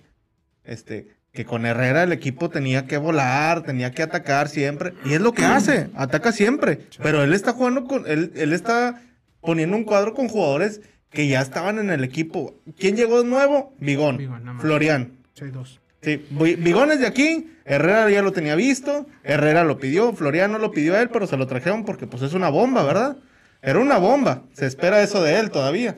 este, 0.63 1.15
que 1.33 1.45
con 1.45 1.65
Herrera 1.65 2.03
el 2.03 2.11
equipo 2.11 2.49
tenía 2.49 2.85
que 2.85 2.97
volar, 2.97 3.63
tenía 3.63 3.91
que 3.91 4.03
atacar 4.03 4.47
siempre. 4.47 4.93
Y 5.03 5.13
es 5.13 5.21
lo 5.21 5.33
que 5.33 5.43
hace, 5.43 5.89
ataca 5.95 6.31
siempre. 6.31 6.79
Pero 7.01 7.23
él 7.23 7.33
está 7.33 7.53
jugando 7.53 7.85
con, 7.85 8.05
él, 8.07 8.31
él 8.35 8.53
está 8.53 9.01
poniendo 9.41 9.75
un 9.75 9.83
cuadro 9.83 10.13
con 10.13 10.29
jugadores 10.29 10.81
que 11.09 11.27
ya 11.27 11.41
estaban 11.41 11.79
en 11.79 11.89
el 11.89 12.03
equipo. 12.03 12.55
¿Quién 12.77 12.95
llegó 12.95 13.23
de 13.23 13.29
nuevo? 13.29 13.73
Vigón, 13.79 14.17
Vigón. 14.17 14.59
Florian. 14.59 15.17
Sí, 15.33 15.45
dos. 15.47 15.81
Sí, 16.01 16.23
Vigón 16.29 16.91
es 16.91 16.99
de 16.99 17.07
aquí, 17.07 17.51
Herrera 17.65 18.11
ya 18.11 18.21
lo 18.21 18.31
tenía 18.31 18.53
visto, 18.53 19.07
Herrera 19.23 19.63
lo 19.63 19.79
pidió, 19.79 20.13
Floriano 20.13 20.59
lo 20.59 20.69
pidió 20.69 20.93
a 20.93 21.01
él, 21.01 21.09
pero 21.09 21.25
se 21.25 21.35
lo 21.35 21.47
trajeron 21.47 21.83
porque 21.83 22.05
pues 22.05 22.21
es 22.21 22.33
una 22.33 22.49
bomba, 22.49 22.83
¿verdad? 22.83 23.17
Era 23.65 23.79
una 23.79 23.97
bomba, 23.97 24.43
se 24.53 24.65
espera 24.65 25.01
eso 25.01 25.21
de 25.23 25.39
él 25.39 25.49
todavía. 25.51 25.97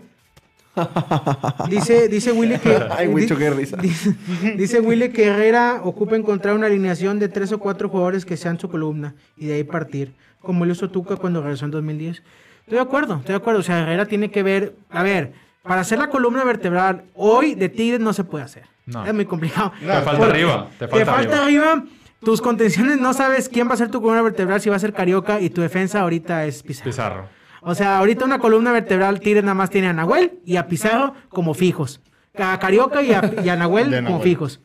Dice, 1.69 2.07
dice 2.07 2.31
Willy 2.31 2.59
que. 2.59 2.79
Ay, 2.91 3.07
Wicho, 3.07 3.35
di- 3.35 3.39
qué 3.43 3.49
risa. 3.49 3.77
Dice, 3.77 4.15
dice 4.55 4.79
Willy 4.79 5.09
que 5.09 5.25
Herrera 5.25 5.81
ocupa 5.83 6.15
encontrar 6.15 6.53
una 6.55 6.67
alineación 6.67 7.17
de 7.19 7.29
tres 7.29 7.51
o 7.51 7.57
cuatro 7.59 7.89
jugadores 7.89 8.25
que 8.25 8.37
sean 8.37 8.59
su 8.59 8.69
columna 8.69 9.15
y 9.35 9.47
de 9.47 9.55
ahí 9.55 9.63
partir, 9.63 10.13
como 10.39 10.65
lo 10.65 10.71
hizo 10.73 10.89
Tuca 10.91 11.15
cuando 11.15 11.41
regresó 11.41 11.65
en 11.65 11.71
2010. 11.71 12.17
Estoy 12.59 12.75
de 12.75 12.79
acuerdo, 12.79 13.15
estoy 13.15 13.33
de 13.33 13.37
acuerdo. 13.37 13.61
O 13.61 13.63
sea, 13.63 13.79
Herrera 13.79 14.05
tiene 14.05 14.29
que 14.29 14.43
ver. 14.43 14.75
A 14.91 15.01
ver, 15.01 15.33
para 15.63 15.81
hacer 15.81 15.97
la 15.97 16.09
columna 16.09 16.43
vertebral 16.43 17.05
hoy 17.15 17.55
de 17.55 17.69
Tigres 17.69 17.99
no 17.99 18.13
se 18.13 18.23
puede 18.23 18.43
hacer. 18.43 18.63
No. 18.85 19.03
Es 19.03 19.13
muy 19.15 19.25
complicado. 19.25 19.71
Te 19.79 19.85
falta 20.01 20.25
arriba, 20.27 20.69
te 20.77 20.87
falta 21.05 21.41
arriba. 21.43 21.83
Tus 22.23 22.39
contenciones 22.41 22.99
no 22.99 23.13
sabes 23.13 23.49
quién 23.49 23.67
va 23.69 23.73
a 23.73 23.77
ser 23.77 23.89
tu 23.89 23.99
columna 24.01 24.21
vertebral, 24.21 24.61
si 24.61 24.69
va 24.69 24.75
a 24.75 24.79
ser 24.79 24.93
Carioca 24.93 25.39
y 25.41 25.49
tu 25.49 25.61
defensa 25.61 26.01
ahorita 26.01 26.45
es 26.45 26.61
Pizarro. 26.63 26.89
Pizarro. 26.91 27.36
O 27.69 27.75
sea, 27.75 27.97
ahorita 27.97 28.23
una 28.23 28.39
columna 28.39 28.71
vertebral 28.71 29.19
Tigres 29.19 29.43
nada 29.43 29.53
más 29.53 29.69
tiene 29.69 29.87
a 29.87 29.93
Nahuel 29.93 30.39
y 30.45 30.55
a 30.55 30.67
Pizarro 30.67 31.13
como 31.29 31.53
fijos. 31.53 31.99
A 32.37 32.57
Carioca 32.59 33.01
y 33.03 33.11
a, 33.11 33.31
y 33.43 33.49
a 33.49 33.55
Nahuel 33.57 34.03
como 34.05 34.21
fijos. 34.21 34.61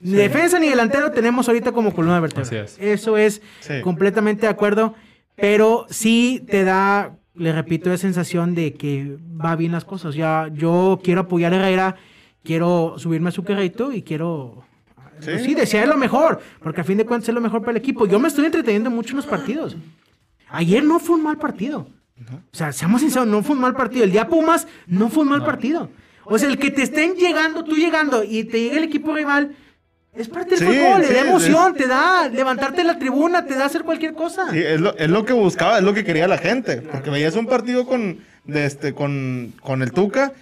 Ni 0.00 0.12
defensa 0.14 0.58
ni 0.58 0.68
delantero 0.68 1.12
tenemos 1.12 1.46
ahorita 1.48 1.72
como 1.72 1.94
columna 1.94 2.18
vertebral. 2.20 2.64
Es. 2.64 2.76
Eso 2.80 3.16
es 3.16 3.40
Sí. 3.60 3.80
completamente 3.82 4.42
de 4.42 4.48
acuerdo. 4.48 4.94
Pero 5.36 5.86
sí 5.90 6.44
te 6.50 6.64
da, 6.64 7.12
le 7.34 7.52
repito, 7.52 7.88
la 7.88 7.98
sensación 7.98 8.54
de 8.54 8.74
que 8.74 9.16
va 9.40 9.54
bien 9.56 9.72
las 9.72 9.84
cosas. 9.84 10.14
Ya, 10.14 10.48
yo 10.52 10.98
quiero 11.04 11.20
apoyar 11.20 11.52
a 11.52 11.56
Herrera, 11.56 11.96
quiero 12.42 12.94
subirme 12.96 13.28
a 13.28 13.32
su 13.32 13.44
carrito 13.44 13.92
y 13.92 14.02
quiero. 14.02 14.64
Sí. 15.20 15.38
Sí, 15.44 15.54
desear 15.54 15.86
lo 15.86 15.96
mejor, 15.98 16.40
porque 16.62 16.80
a 16.80 16.84
fin 16.84 16.96
de 16.98 17.04
cuentas 17.06 17.28
es 17.28 17.34
lo 17.34 17.40
mejor 17.42 17.60
para 17.60 17.72
el 17.72 17.76
equipo. 17.76 18.06
Yo 18.06 18.18
me 18.18 18.28
estoy 18.28 18.46
entreteniendo 18.46 18.90
mucho 18.90 19.10
en 19.10 19.16
los 19.18 19.26
partidos. 19.26 19.76
Ayer 20.48 20.82
no 20.82 20.98
fue 20.98 21.16
un 21.16 21.22
mal 21.22 21.36
partido. 21.36 21.86
O 22.52 22.56
sea, 22.56 22.72
seamos 22.72 23.00
sinceros, 23.00 23.26
no 23.28 23.42
fue 23.42 23.54
un 23.56 23.62
mal 23.62 23.74
partido. 23.74 24.04
El 24.04 24.12
día 24.12 24.28
Pumas 24.28 24.66
no 24.86 25.08
fue 25.08 25.22
un 25.22 25.30
mal 25.30 25.44
partido. 25.44 25.90
O 26.24 26.38
sea, 26.38 26.48
el 26.48 26.58
que 26.58 26.70
te 26.70 26.82
estén 26.82 27.14
llegando, 27.14 27.64
tú 27.64 27.74
llegando 27.76 28.22
y 28.22 28.44
te 28.44 28.60
llegue 28.60 28.76
el 28.78 28.84
equipo 28.84 29.14
rival, 29.14 29.56
es 30.14 30.28
parte 30.28 30.50
del 30.56 30.58
Sí, 30.58 30.64
fútbol, 30.66 31.00
le 31.00 31.06
sí, 31.08 31.14
da 31.14 31.20
es- 31.20 31.26
emoción, 31.26 31.74
te 31.74 31.86
da 31.86 32.28
levantarte 32.28 32.82
en 32.82 32.86
la 32.88 32.98
tribuna, 32.98 33.46
te 33.46 33.54
da 33.54 33.64
hacer 33.64 33.82
cualquier 33.84 34.12
cosa. 34.14 34.50
Sí, 34.50 34.58
es 34.58 34.80
lo, 34.80 34.96
es 34.96 35.08
lo 35.08 35.24
que 35.24 35.32
buscaba, 35.32 35.78
es 35.78 35.84
lo 35.84 35.94
que 35.94 36.04
quería 36.04 36.28
la 36.28 36.38
gente. 36.38 36.82
Porque 36.82 37.10
veías 37.10 37.36
un 37.36 37.46
partido 37.46 37.86
con, 37.86 38.18
de 38.44 38.66
este, 38.66 38.92
con, 38.92 39.54
con 39.62 39.82
el 39.82 39.92
Tuca, 39.92 40.32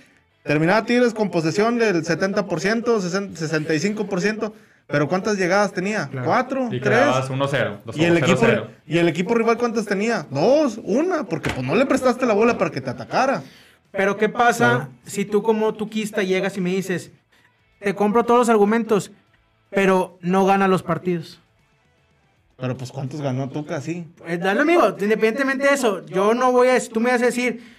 terminaba 0.43 0.85
Tigres 0.85 1.15
con 1.15 1.31
posesión 1.31 1.79
del 1.79 2.03
70%, 2.05 3.01
60, 3.01 3.41
65%, 3.41 4.53
pero 4.89 5.07
¿cuántas 5.07 5.37
llegadas 5.37 5.73
tenía? 5.73 6.11
¿Cuatro? 6.25 6.69
Y 6.73 6.81
¿Tres? 6.81 6.99
quedabas 6.99 7.31
1-0. 7.31 7.95
¿Y 7.95 8.05
el, 8.05 8.17
equipo, 8.17 8.41
0-0. 8.41 8.67
¿Y 8.87 8.97
el 8.97 9.09
equipo 9.09 9.35
rival 9.35 9.59
cuántas 9.59 9.85
tenía? 9.85 10.27
Dos, 10.31 10.81
una, 10.83 11.25
porque 11.25 11.51
pues 11.51 11.65
no 11.65 11.75
le 11.75 11.85
prestaste 11.85 12.25
la 12.25 12.33
bola 12.33 12.57
para 12.57 12.71
que 12.71 12.81
te 12.81 12.89
atacara. 12.89 13.43
Pero 13.93 14.17
¿qué 14.17 14.31
pasa 14.31 14.89
si 15.05 15.27
tú 15.27 15.43
como 15.43 15.75
tuquista 15.75 16.23
llegas 16.23 16.57
y 16.57 16.63
me 16.63 16.71
dices, 16.71 17.13
te 17.81 17.95
compro 17.95 18.25
todos 18.25 18.41
los 18.41 18.49
argumentos, 18.49 19.13
pero 19.69 20.19
no 20.23 20.47
gana 20.47 20.69
los 20.69 20.83
partidos? 20.83 21.39
Pero 22.57 22.75
pues 22.75 22.91
¿cuántos 22.91 23.21
ganó 23.21 23.51
Tuca 23.51 23.77
así? 23.77 24.07
Eh, 24.27 24.39
Dale, 24.39 24.63
amigo, 24.63 24.89
independientemente 24.99 25.69
de 25.69 25.75
eso, 25.75 26.05
yo 26.07 26.33
no 26.33 26.51
voy 26.51 26.69
a, 26.69 26.89
tú 26.89 26.99
me 26.99 27.11
vas 27.11 27.21
a 27.21 27.27
decir, 27.27 27.78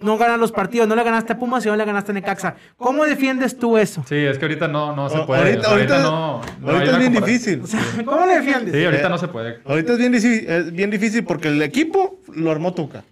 no 0.00 0.18
ganan 0.18 0.40
los 0.40 0.52
partidos, 0.52 0.86
no 0.86 0.94
le 0.94 1.02
ganaste 1.04 1.32
a 1.32 1.38
Pumas 1.38 1.64
y 1.64 1.68
no 1.68 1.76
le 1.76 1.84
ganaste 1.84 2.10
a 2.12 2.14
Necaxa. 2.14 2.54
¿Cómo 2.76 3.04
defiendes 3.04 3.58
tú 3.58 3.78
eso? 3.78 4.04
Sí, 4.08 4.14
es 4.16 4.38
que 4.38 4.44
ahorita 4.44 4.68
no, 4.68 4.94
no 4.94 5.08
se 5.08 5.18
O- 5.18 5.26
puede. 5.26 5.40
ahorita, 5.42 5.60
O 5.60 5.62
sea, 5.62 5.72
ahorita, 5.72 6.02
no, 6.02 6.40
no 6.60 6.70
ahorita 6.72 6.92
es 6.92 6.98
bien 6.98 7.12
difícil. 7.12 7.60
O 7.62 7.66
sea, 7.66 7.80
¿cómo 8.04 8.26
le 8.26 8.34
defiendes? 8.36 8.74
Sí, 8.74 8.84
ahorita 8.84 9.06
Eh, 9.06 9.10
no 9.10 9.18
se 9.18 9.28
puede. 9.28 9.58
Ahorita 9.64 9.92
es 9.92 9.98
bien, 9.98 10.12
difícil, 10.12 10.48
es 10.50 10.72
bien 10.72 10.90
difícil 10.90 11.24
porque 11.24 11.48
el 11.48 11.62
equipo 11.62 12.20
lo 12.34 12.50
armó 12.50 12.74
Tuca. 12.74 13.04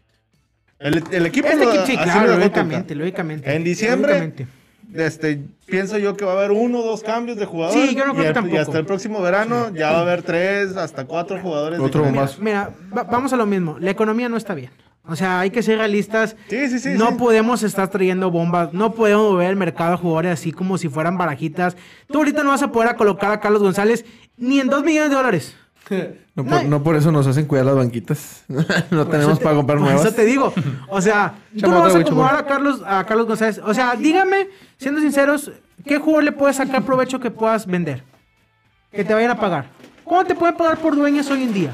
El, 0.79 1.03
el 1.13 1.27
equipo 1.27 1.47
Este 1.49 1.65
lo 1.65 1.71
equipo, 1.71 1.87
sí, 1.87 1.97
claro, 1.97 2.33
lo 2.33 2.39
lógicamente, 2.39 2.95
Tuca. 2.95 2.95
lógicamente. 3.01 3.55
En 3.55 3.65
diciembre, 3.65 4.09
Lógicamente. 4.19 4.47
este, 4.95 5.41
pienso 5.67 5.97
yo 5.97 6.17
que 6.17 6.25
va 6.25 6.33
a 6.33 6.37
haber 6.37 6.51
uno 6.51 6.81
o 6.81 6.83
dos 6.83 7.03
cambios 7.03 7.39
de 7.39 7.47
jugadores. 7.47 7.89
Sí, 7.91 7.95
yo 7.97 8.05
no 8.05 8.13
creo 8.13 8.23
y, 8.23 8.25
que 8.25 8.29
el- 8.29 8.35
tampoco. 8.35 8.57
y 8.57 8.59
hasta 8.59 8.79
el 8.79 8.85
próximo 8.85 9.23
verano 9.23 9.73
ya 9.75 9.93
va 9.93 9.99
a 9.99 10.03
haber 10.03 10.23
tres, 10.23 10.77
hasta 10.77 11.05
cuatro 11.07 11.39
jugadores. 11.41 11.79
Otro 11.81 12.05
más. 12.11 12.39
Mira, 12.41 12.71
va- 12.95 13.05
vamos 13.05 13.33
a 13.33 13.37
lo 13.37 13.47
mismo. 13.47 13.79
La 13.81 13.91
economía 13.93 14.29
no 14.29 14.37
está 14.37 14.55
bien. 14.55 14.71
O 15.05 15.17
sea, 15.17 15.41
hay 15.41 15.51
que 15.51 15.63
ser 15.63 15.79
realistas. 15.79 16.37
Sí, 16.49 16.69
sí, 16.69 16.79
sí, 16.79 16.91
no 16.97 17.09
sí. 17.09 17.15
podemos 17.19 17.63
estar 17.65 17.89
trayendo 17.89 18.31
bombas. 18.31 18.73
No 18.73 18.95
podemos 18.95 19.33
mover 19.33 19.51
el 19.51 19.57
mercado 19.57 19.95
a 19.95 19.97
jugadores 19.97 20.33
así 20.33 20.53
como 20.53 20.79
si 20.79 20.89
fueran 20.89 21.19
barajitas. 21.19 21.77
Tú 22.07 22.19
ahorita 22.19 22.45
no 22.45 22.51
vas 22.51 22.63
a 22.63 22.71
poder 22.71 22.91
a 22.91 22.97
colocar 22.97 23.33
a 23.33 23.41
Carlos 23.41 23.63
González 23.63 24.05
ni 24.37 24.61
en 24.61 24.69
dos 24.69 24.85
millones 24.85 25.11
de 25.11 25.17
dólares. 25.17 25.57
No 26.35 26.47
por, 26.47 26.65
no 26.65 26.83
por 26.83 26.97
eso 26.97 27.13
nos 27.13 27.27
hacen 27.27 27.45
cuidar 27.45 27.67
las 27.67 27.77
banquitas. 27.77 28.45
no 28.91 29.07
tenemos 29.07 29.39
para 29.39 29.55
comprar 29.55 29.77
Por 29.77 29.87
nuevas. 29.87 30.07
eso 30.07 30.15
te 30.15 30.25
digo. 30.25 30.51
O 30.89 30.99
sea, 31.03 31.35
tú 31.61 31.71
no 31.71 31.81
vas 31.81 31.95
a 31.95 31.99
acomodar 31.99 32.37
a 32.37 32.47
Carlos, 32.47 32.81
a 32.87 33.05
Carlos 33.05 33.27
González. 33.27 33.61
O 33.63 33.75
sea, 33.75 33.95
dígame, 33.97 34.49
siendo 34.79 35.03
sinceros, 35.03 35.53
¿qué 35.85 35.99
jugador 35.99 36.25
le 36.25 36.33
puedes 36.33 36.57
sacar 36.57 36.85
provecho 36.85 37.21
que 37.21 37.31
puedas 37.31 37.67
vender? 37.67 38.03
Que 38.91 39.05
te 39.05 39.13
vayan 39.13 39.33
a 39.33 39.39
pagar. 39.39 39.67
¿Cuánto 40.05 40.29
te 40.29 40.35
pueden 40.35 40.57
pagar 40.57 40.79
por 40.79 40.97
dueñas 40.97 41.31
hoy 41.31 41.43
en 41.43 41.53
día? 41.53 41.73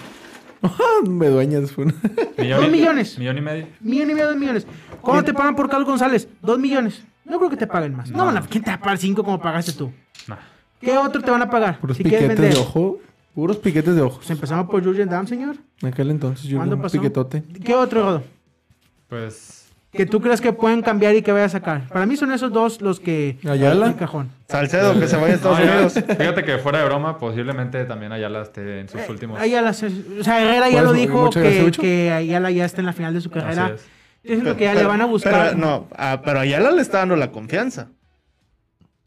Me 1.09 1.29
dueñas. 1.29 1.71
fue 1.73 1.85
una- 1.85 1.95
Millón 2.37 2.61
Dos 2.63 2.71
millones. 2.71 3.19
Millón 3.19 3.39
y 3.39 3.41
medio. 3.41 3.67
Millón 3.81 4.11
y 4.11 4.15
medio, 4.15 4.27
dos 4.29 4.37
millones. 4.37 4.67
¿Cuánto 5.01 5.25
te 5.25 5.35
pagan 5.35 5.55
por 5.57 5.69
Carlos 5.69 5.89
González? 5.89 6.29
Dos 6.43 6.59
millones. 6.59 7.03
No 7.25 7.39
creo 7.39 7.51
que 7.51 7.57
te 7.57 7.67
paguen 7.67 7.95
más. 7.95 8.11
No, 8.11 8.33
no, 8.33 8.41
¿quién 8.49 8.65
te 8.65 8.71
va 8.71 8.77
a 8.77 8.81
pagar 8.81 8.99
cinco 8.99 9.23
como 9.23 9.41
pagaste 9.41 9.73
tú? 9.73 9.93
Nah. 10.27 10.37
¿Qué 10.81 10.97
otro 10.97 11.21
te 11.23 11.31
van 11.31 11.43
a 11.43 11.51
pagar? 11.51 11.79
Puros 11.81 11.97
si 11.97 12.03
piquetes 12.05 12.29
vender. 12.29 12.55
de 12.55 12.61
ojo. 12.61 12.99
Puros 13.35 13.59
piquetes 13.59 13.95
de 13.95 14.03
ojos. 14.03 14.19
Pues 14.19 14.31
empezamos 14.31 14.69
por 14.71 14.83
Jurgen 14.83 15.09
Damm, 15.09 15.27
señor. 15.27 15.57
En 15.83 15.89
aquel 15.89 16.11
entonces 16.11 16.47
yo 16.47 16.57
¿Cuándo 16.59 16.77
un 16.77 16.83
pasó? 16.83 16.97
piquetote. 16.99 17.43
¿Qué 17.65 17.75
otro, 17.75 18.03
Rodo? 18.03 18.23
Pues. 19.09 19.68
Que 19.91 20.05
tú 20.05 20.21
crees 20.21 20.41
que 20.43 20.53
pueden 20.53 20.83
cambiar 20.83 21.17
y 21.17 21.23
que 21.23 21.33
vaya 21.33 21.47
a 21.47 21.49
sacar. 21.49 21.89
Para 21.89 22.05
mí 22.05 22.15
son 22.17 22.31
esos 22.31 22.53
dos 22.53 22.83
los 22.83 23.01
que... 23.01 23.39
Ayala. 23.49 23.87
El 23.87 23.97
cajón. 23.97 24.31
Salcedo, 24.47 24.99
que 25.01 25.09
se 25.09 25.17
vaya 25.17 25.33
a 25.33 25.37
Estados 25.37 25.59
Unidos. 25.61 25.95
fíjate 25.95 26.45
que 26.45 26.59
fuera 26.59 26.81
de 26.81 26.85
broma, 26.85 27.19
posiblemente 27.19 27.85
también 27.87 28.13
Ayala 28.13 28.43
esté 28.43 28.81
en 28.81 28.89
sus 28.89 29.09
últimos. 29.09 29.41
Ayala, 29.41 29.73
se- 29.73 29.87
o 30.21 30.23
sea, 30.25 30.43
Herrera 30.43 30.69
ya 30.69 30.83
lo 30.83 30.93
dijo 30.93 31.31
que, 31.31 32.13
Ayala 32.13 32.51
ya 32.51 32.67
está 32.67 32.81
en 32.83 32.87
la 32.87 32.93
final 32.93 33.15
de 33.15 33.21
su 33.23 33.31
carrera. 33.31 33.65
Así 33.67 33.75
es. 33.77 33.89
Siento 34.25 34.57
que 34.57 34.65
ya 34.65 34.75
le 34.75 34.85
van 34.85 35.01
a 35.01 35.07
buscar. 35.07 35.51
Pero, 35.51 35.57
no, 35.59 35.89
ah, 35.97 36.21
pero 36.23 36.41
Ayala 36.41 36.71
le 36.71 36.83
está 36.83 36.99
dando 36.99 37.17
la 37.17 37.31
confianza. 37.33 37.89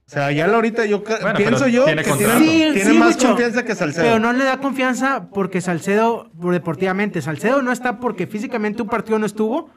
O 0.07 0.13
sea, 0.13 0.25
Ayala 0.25 0.55
ahorita 0.55 0.85
yo 0.85 1.03
Bueno, 1.03 1.37
pienso 1.37 1.67
yo 1.67 1.85
tiene 1.85 2.03
que 2.03 2.09
contrato. 2.09 2.39
tiene, 2.39 2.67
Sí, 2.69 2.73
tiene 2.73 2.91
sí, 2.91 2.97
más 2.97 3.17
confianza 3.17 3.63
que 3.63 3.75
Salcedo. 3.75 4.03
Pero 4.03 4.19
no 4.19 4.33
le 4.33 4.43
da 4.43 4.57
confianza 4.57 5.29
porque 5.33 5.61
Salcedo, 5.61 6.29
por 6.41 6.53
deportivamente, 6.53 7.21
Salcedo 7.21 7.61
no 7.61 7.71
está 7.71 7.99
porque 7.99 8.25
físicamente 8.27 8.81
un 8.81 8.89
partido 8.89 9.19
no 9.19 9.25
estuvo 9.25 9.69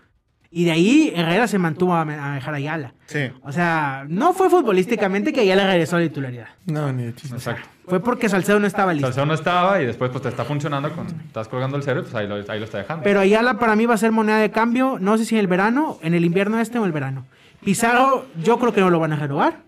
y 0.57 0.65
de 0.67 0.71
ahí 0.71 1.13
Herrera 1.17 1.49
se 1.49 1.59
mantuvo 1.59 1.97
a, 1.97 2.05
dejar 2.05 2.55
a 2.55 2.57
Ayala. 2.59 2.95
Sí. 3.07 3.29
O 3.43 3.51
sea, 3.51 4.05
no 4.09 4.33
fue 4.35 4.49
futbolísticamente 4.49 5.33
que 5.33 5.41
Ayala 5.41 5.67
regresó 5.67 5.97
a 5.97 5.99
la 5.99 6.07
titularidad. 6.07 6.47
No, 6.67 6.93
ni 6.93 7.07
de 7.07 7.15
chiste. 7.17 7.35
Exacto. 7.35 7.69
Fue 7.89 7.99
porque 7.99 8.29
Salcedo 8.29 8.61
no 8.61 8.69
estaba 8.69 8.93
listo. 8.93 9.09
Salcedo 9.09 9.27
no 9.27 9.35
estaba 9.35 9.83
y 9.83 9.87
después 9.87 10.13
pues 10.13 10.23
te 10.23 10.29
está 10.29 10.45
funcionando 10.45 10.93
con... 10.93 11.09
Estás 11.09 11.49
colgando 11.49 11.77
el 11.77 11.83
cero 11.83 12.01
y 12.01 12.03
pues 12.05 12.15
ahí 12.15 12.29
lo, 12.29 12.37
ahí 12.37 12.61
lo 12.61 12.67
está 12.67 12.79
dejando. 12.79 13.03
Pero 13.03 13.19
Ayala 13.19 13.59
para 13.59 13.75
mí 13.75 13.85
va 13.85 13.95
a 13.95 13.99
ser 13.99 14.13
moneda 14.13 14.39
de 14.39 14.53
cambio, 14.53 14.99
no 15.01 15.19
sé 15.19 15.25
si 15.25 15.35
en 15.35 15.41
el 15.41 15.49
verano, 15.49 15.99
en 16.03 16.15
el 16.15 16.25
invierno 16.25 16.61
este 16.61 16.79
o 16.79 16.85
el 16.85 16.93
verano. 16.93 17.27
Pizarro, 17.65 18.25
yo 18.41 18.57
creo 18.61 18.73
que 18.73 18.81
no 18.81 18.91
lo 18.91 19.01
van 19.01 19.13
a 19.13 19.17
renovar. 19.17 19.65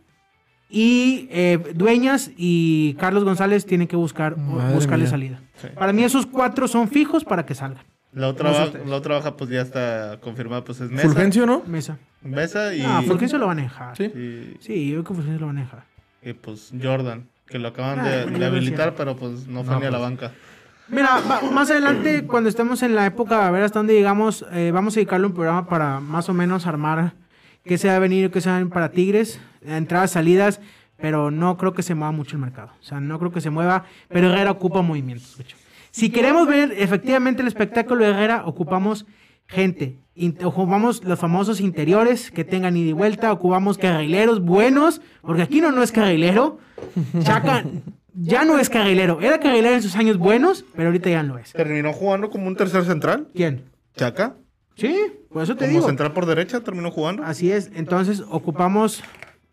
Y 0.71 1.27
eh, 1.33 1.59
Dueñas 1.75 2.31
y 2.37 2.95
Carlos 2.95 3.25
González 3.25 3.67
tienen 3.67 3.89
que 3.89 3.97
buscar 3.97 4.37
Madre 4.37 4.73
buscarle 4.73 5.03
mía. 5.05 5.11
salida. 5.11 5.41
Sí. 5.57 5.67
Para 5.75 5.93
mí 5.93 6.05
esos 6.05 6.27
cuatro 6.27 6.69
son 6.69 6.89
fijos 6.89 7.25
para 7.25 7.45
que 7.45 7.57
salgan. 7.57 7.85
La 8.17 8.29
otra, 8.29 8.51
baja, 8.51 8.71
la 8.87 8.97
otra 8.97 9.15
baja 9.17 9.37
pues 9.37 9.51
ya 9.51 9.61
está 9.61 10.19
confirmada, 10.23 10.65
pues 10.65 10.81
es 10.81 10.91
Mesa. 10.91 11.03
Fulgencio, 11.09 11.45
¿no? 11.47 11.63
Mesa. 11.67 11.99
Mesa 12.23 12.75
y, 12.75 12.83
Ah, 12.83 13.03
Fulgencio 13.07 13.39
lo 13.39 13.47
van 13.47 13.59
a 13.59 13.63
dejar. 13.63 13.97
Sí. 13.97 14.05
y, 14.05 14.57
Sí, 14.61 14.87
yo 14.89 14.95
creo 14.95 15.05
que 15.05 15.15
Fulgencio 15.15 15.41
lo 15.41 15.47
van 15.49 15.59
a 15.59 15.61
dejar. 15.61 15.85
y, 16.23 16.33
pues 16.33 16.73
Jordan, 16.83 17.29
que 17.47 17.59
lo 17.59 17.69
acaban 17.69 18.01
Ah, 18.01 18.09
de, 18.09 18.27
de 18.27 18.45
habilitar, 18.47 18.95
pero 18.97 19.15
pues 19.17 19.47
no 19.47 19.63
fue 19.65 19.75
No, 19.75 19.81
ni 19.81 19.87
a 19.87 19.91
la 19.91 19.99
pues. 19.99 20.11
banca. 20.11 20.33
Mira, 20.89 21.21
más 21.53 21.71
adelante, 21.71 22.27
cuando 22.27 22.49
estemos 22.49 22.83
en 22.83 22.95
la 22.95 23.07
época, 23.07 23.47
a 23.47 23.51
ver 23.51 23.65
hasta 23.65 23.81
dónde 23.81 23.93
llegamos, 23.95 24.47
eh, 24.53 24.71
vamos 24.73 24.95
a 24.95 24.97
dedicarle 24.97 25.27
un 25.27 25.35
programa 25.35 25.67
para 25.69 26.01
más 26.01 26.29
o 26.29 26.33
menos 26.35 26.67
armar 26.67 27.13
qué 27.65 27.77
se 27.77 27.89
va 27.89 27.97
a 27.97 27.99
venir, 27.99 28.31
qué 28.31 28.41
se 28.41 28.49
va 28.49 28.57
a 28.57 28.59
venir 28.61 28.73
para 28.73 28.93
Tigres, 28.93 29.41
entradas, 29.63 30.13
salidas. 30.13 30.61
pero 30.97 31.31
no 31.31 31.59
creo 31.59 31.75
que 31.75 31.83
se 31.83 31.95
mueva 31.95 32.13
mucho 32.13 32.37
el 32.37 32.41
mercado. 32.43 32.71
O 32.81 32.83
sea, 32.85 32.99
no 33.01 33.19
creo 33.19 33.31
que 33.31 33.41
se 33.43 33.51
mueva, 33.51 33.85
pero 34.09 34.29
Herrera 34.33 34.53
ocupa 34.53 34.81
movimientos, 34.81 35.37
de 35.37 35.43
hecho. 35.43 35.57
Si 35.97 36.11
queremos 36.11 36.47
ver 36.47 36.75
efectivamente 36.77 37.41
el 37.41 37.49
espectáculo 37.49 38.05
de 38.05 38.11
Herrera, 38.11 38.43
ocupamos 38.45 39.07
gente. 39.47 39.97
Ocupamos 40.45 41.03
los 41.03 41.19
famosos 41.19 41.59
interiores 41.59 42.31
que 42.31 42.45
tengan 42.45 42.77
ida 42.77 42.91
y 42.91 42.93
vuelta, 42.93 43.33
ocupamos 43.33 43.79
carrileros 43.79 44.43
buenos, 44.43 45.01
porque 45.23 45.41
aquí 45.41 45.63
no, 45.63 45.73
no 45.73 45.83
es 45.83 45.93
carrilero. 45.93 46.59
Chaca 47.23 47.65
ya 48.13 48.45
no 48.45 48.59
es 48.59 48.69
carrilero. 48.69 49.23
Era 49.23 49.41
carrilero 49.41 49.75
en 49.75 49.81
sus 49.81 49.97
años 49.97 50.19
buenos, 50.19 50.67
pero 50.75 50.89
ahorita 50.89 51.09
ya 51.09 51.23
no 51.23 51.39
es. 51.39 51.53
Terminó 51.55 51.95
jugando 51.95 52.29
como 52.29 52.47
un 52.47 52.57
tercer 52.57 52.85
central. 52.85 53.29
¿Quién? 53.35 53.65
Chaca. 53.97 54.37
Sí, 54.75 54.95
por 55.31 55.45
eso 55.45 55.55
te 55.57 55.65
Como 55.65 55.79
digo. 55.79 55.87
central 55.87 56.13
por 56.13 56.27
derecha 56.27 56.61
terminó 56.61 56.91
jugando. 56.91 57.23
Así 57.25 57.51
es, 57.51 57.71
entonces 57.75 58.23
ocupamos, 58.29 59.03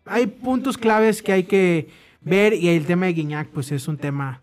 hay 0.04 0.26
puntos 0.26 0.76
claves 0.76 1.22
que 1.22 1.32
hay 1.32 1.44
que 1.44 1.88
ver 2.20 2.52
y 2.52 2.68
el 2.68 2.84
tema 2.84 3.06
de 3.06 3.14
Guiñac 3.14 3.48
pues 3.48 3.72
es 3.72 3.88
un 3.88 3.96
tema 3.96 4.42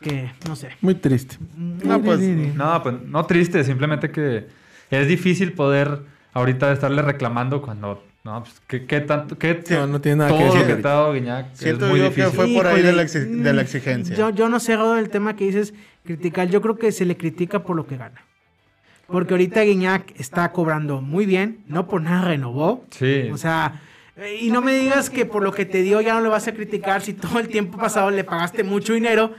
que, 0.00 0.30
no 0.46 0.56
sé. 0.56 0.68
Muy 0.80 0.94
triste. 0.94 1.36
No, 1.56 2.00
pues, 2.02 2.20
No, 2.20 2.82
pues 2.82 2.94
no 3.06 3.24
triste, 3.26 3.64
simplemente 3.64 4.10
que 4.10 4.46
es 4.90 5.08
difícil 5.08 5.52
poder 5.52 6.00
ahorita 6.32 6.72
estarle 6.72 7.02
reclamando 7.02 7.60
cuando. 7.62 8.04
No, 8.24 8.42
pues, 8.42 8.60
¿qué, 8.66 8.84
qué 8.84 9.00
tanto? 9.00 9.38
Qué, 9.38 9.62
No, 9.70 9.86
no 9.86 10.00
tiene 10.00 10.16
nada 10.18 10.30
que 10.36 10.44
lo 10.44 10.52
decir 10.52 10.66
que 10.66 10.74
te 10.82 10.88
ha 10.88 10.90
dado 10.90 11.12
Guiñac 11.14 11.54
Siento 11.54 11.84
es 11.86 11.90
muy 11.90 12.00
yo 12.00 12.06
difícil. 12.10 12.30
que 12.30 12.36
fue 12.36 12.52
por 12.52 12.66
ahí 12.66 12.82
de 12.82 12.92
la, 12.92 13.02
exi- 13.04 13.26
de 13.42 13.52
la 13.52 13.62
exigencia. 13.62 14.14
Yo, 14.16 14.30
yo 14.30 14.48
no 14.48 14.60
sé 14.60 14.76
Rodo, 14.76 14.98
el 14.98 15.08
tema 15.08 15.34
que 15.36 15.44
dices 15.44 15.72
criticar, 16.04 16.48
yo 16.48 16.60
creo 16.60 16.76
que 16.76 16.92
se 16.92 17.04
le 17.06 17.16
critica 17.16 17.62
por 17.62 17.76
lo 17.76 17.86
que 17.86 17.96
gana. 17.96 18.20
Porque 19.06 19.32
ahorita 19.32 19.62
Guiñac 19.62 20.12
está 20.20 20.52
cobrando 20.52 21.00
muy 21.00 21.24
bien, 21.24 21.60
no 21.68 21.86
por 21.88 22.02
nada 22.02 22.26
renovó. 22.26 22.84
Sí. 22.90 23.30
O 23.32 23.38
sea, 23.38 23.80
y 24.38 24.50
no 24.50 24.60
me 24.60 24.74
digas 24.74 25.08
que 25.08 25.24
por 25.24 25.42
lo 25.42 25.52
que 25.52 25.64
te 25.64 25.80
dio 25.82 26.00
ya 26.02 26.12
no 26.14 26.20
le 26.20 26.28
vas 26.28 26.46
a 26.48 26.52
criticar 26.52 27.00
si 27.00 27.14
todo 27.14 27.38
el 27.38 27.48
tiempo 27.48 27.78
pasado 27.78 28.10
le 28.10 28.24
pagaste 28.24 28.62
mucho 28.64 28.92
dinero. 28.92 29.32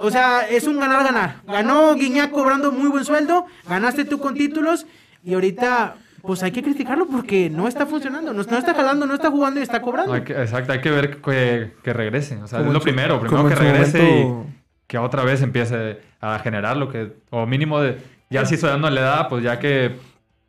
O 0.00 0.10
sea, 0.10 0.48
es 0.48 0.66
un 0.66 0.78
ganar-ganar. 0.78 1.36
Ganó 1.46 1.94
Guiñac 1.94 2.30
cobrando 2.30 2.70
muy 2.72 2.88
buen 2.88 3.04
sueldo, 3.04 3.46
ganaste 3.68 4.04
tú 4.04 4.18
con 4.20 4.34
títulos 4.34 4.86
y 5.24 5.34
ahorita 5.34 5.96
pues 6.22 6.42
hay 6.42 6.50
que 6.52 6.62
criticarlo 6.62 7.06
porque 7.06 7.48
no 7.48 7.68
está 7.68 7.86
funcionando, 7.86 8.32
no, 8.32 8.42
no 8.42 8.58
está 8.58 8.74
jalando, 8.74 9.06
no 9.06 9.14
está 9.14 9.30
jugando 9.30 9.60
y 9.60 9.62
está 9.62 9.80
cobrando. 9.82 10.12
Hay 10.12 10.22
que- 10.22 10.32
exacto, 10.40 10.72
hay 10.72 10.80
que 10.80 10.90
ver 10.90 11.16
que, 11.20 11.72
que 11.82 11.92
regrese. 11.92 12.36
O 12.42 12.46
sea, 12.46 12.58
Como 12.58 12.70
es 12.70 12.74
lo 12.74 12.80
su- 12.80 12.84
primero. 12.84 13.20
Primero 13.20 13.48
que 13.48 13.54
regrese 13.54 14.02
momento- 14.02 14.46
y 14.50 14.58
que 14.86 14.98
otra 14.98 15.22
vez 15.24 15.42
empiece 15.42 16.00
a 16.20 16.38
generar 16.40 16.76
lo 16.76 16.88
que. 16.90 17.12
O 17.30 17.46
mínimo 17.46 17.80
de. 17.80 17.98
Ya 18.30 18.44
si 18.44 18.54
estoy 18.56 18.70
dando 18.70 18.90
la 18.90 19.00
edad, 19.00 19.28
pues 19.28 19.42
ya 19.42 19.58
que 19.58 19.96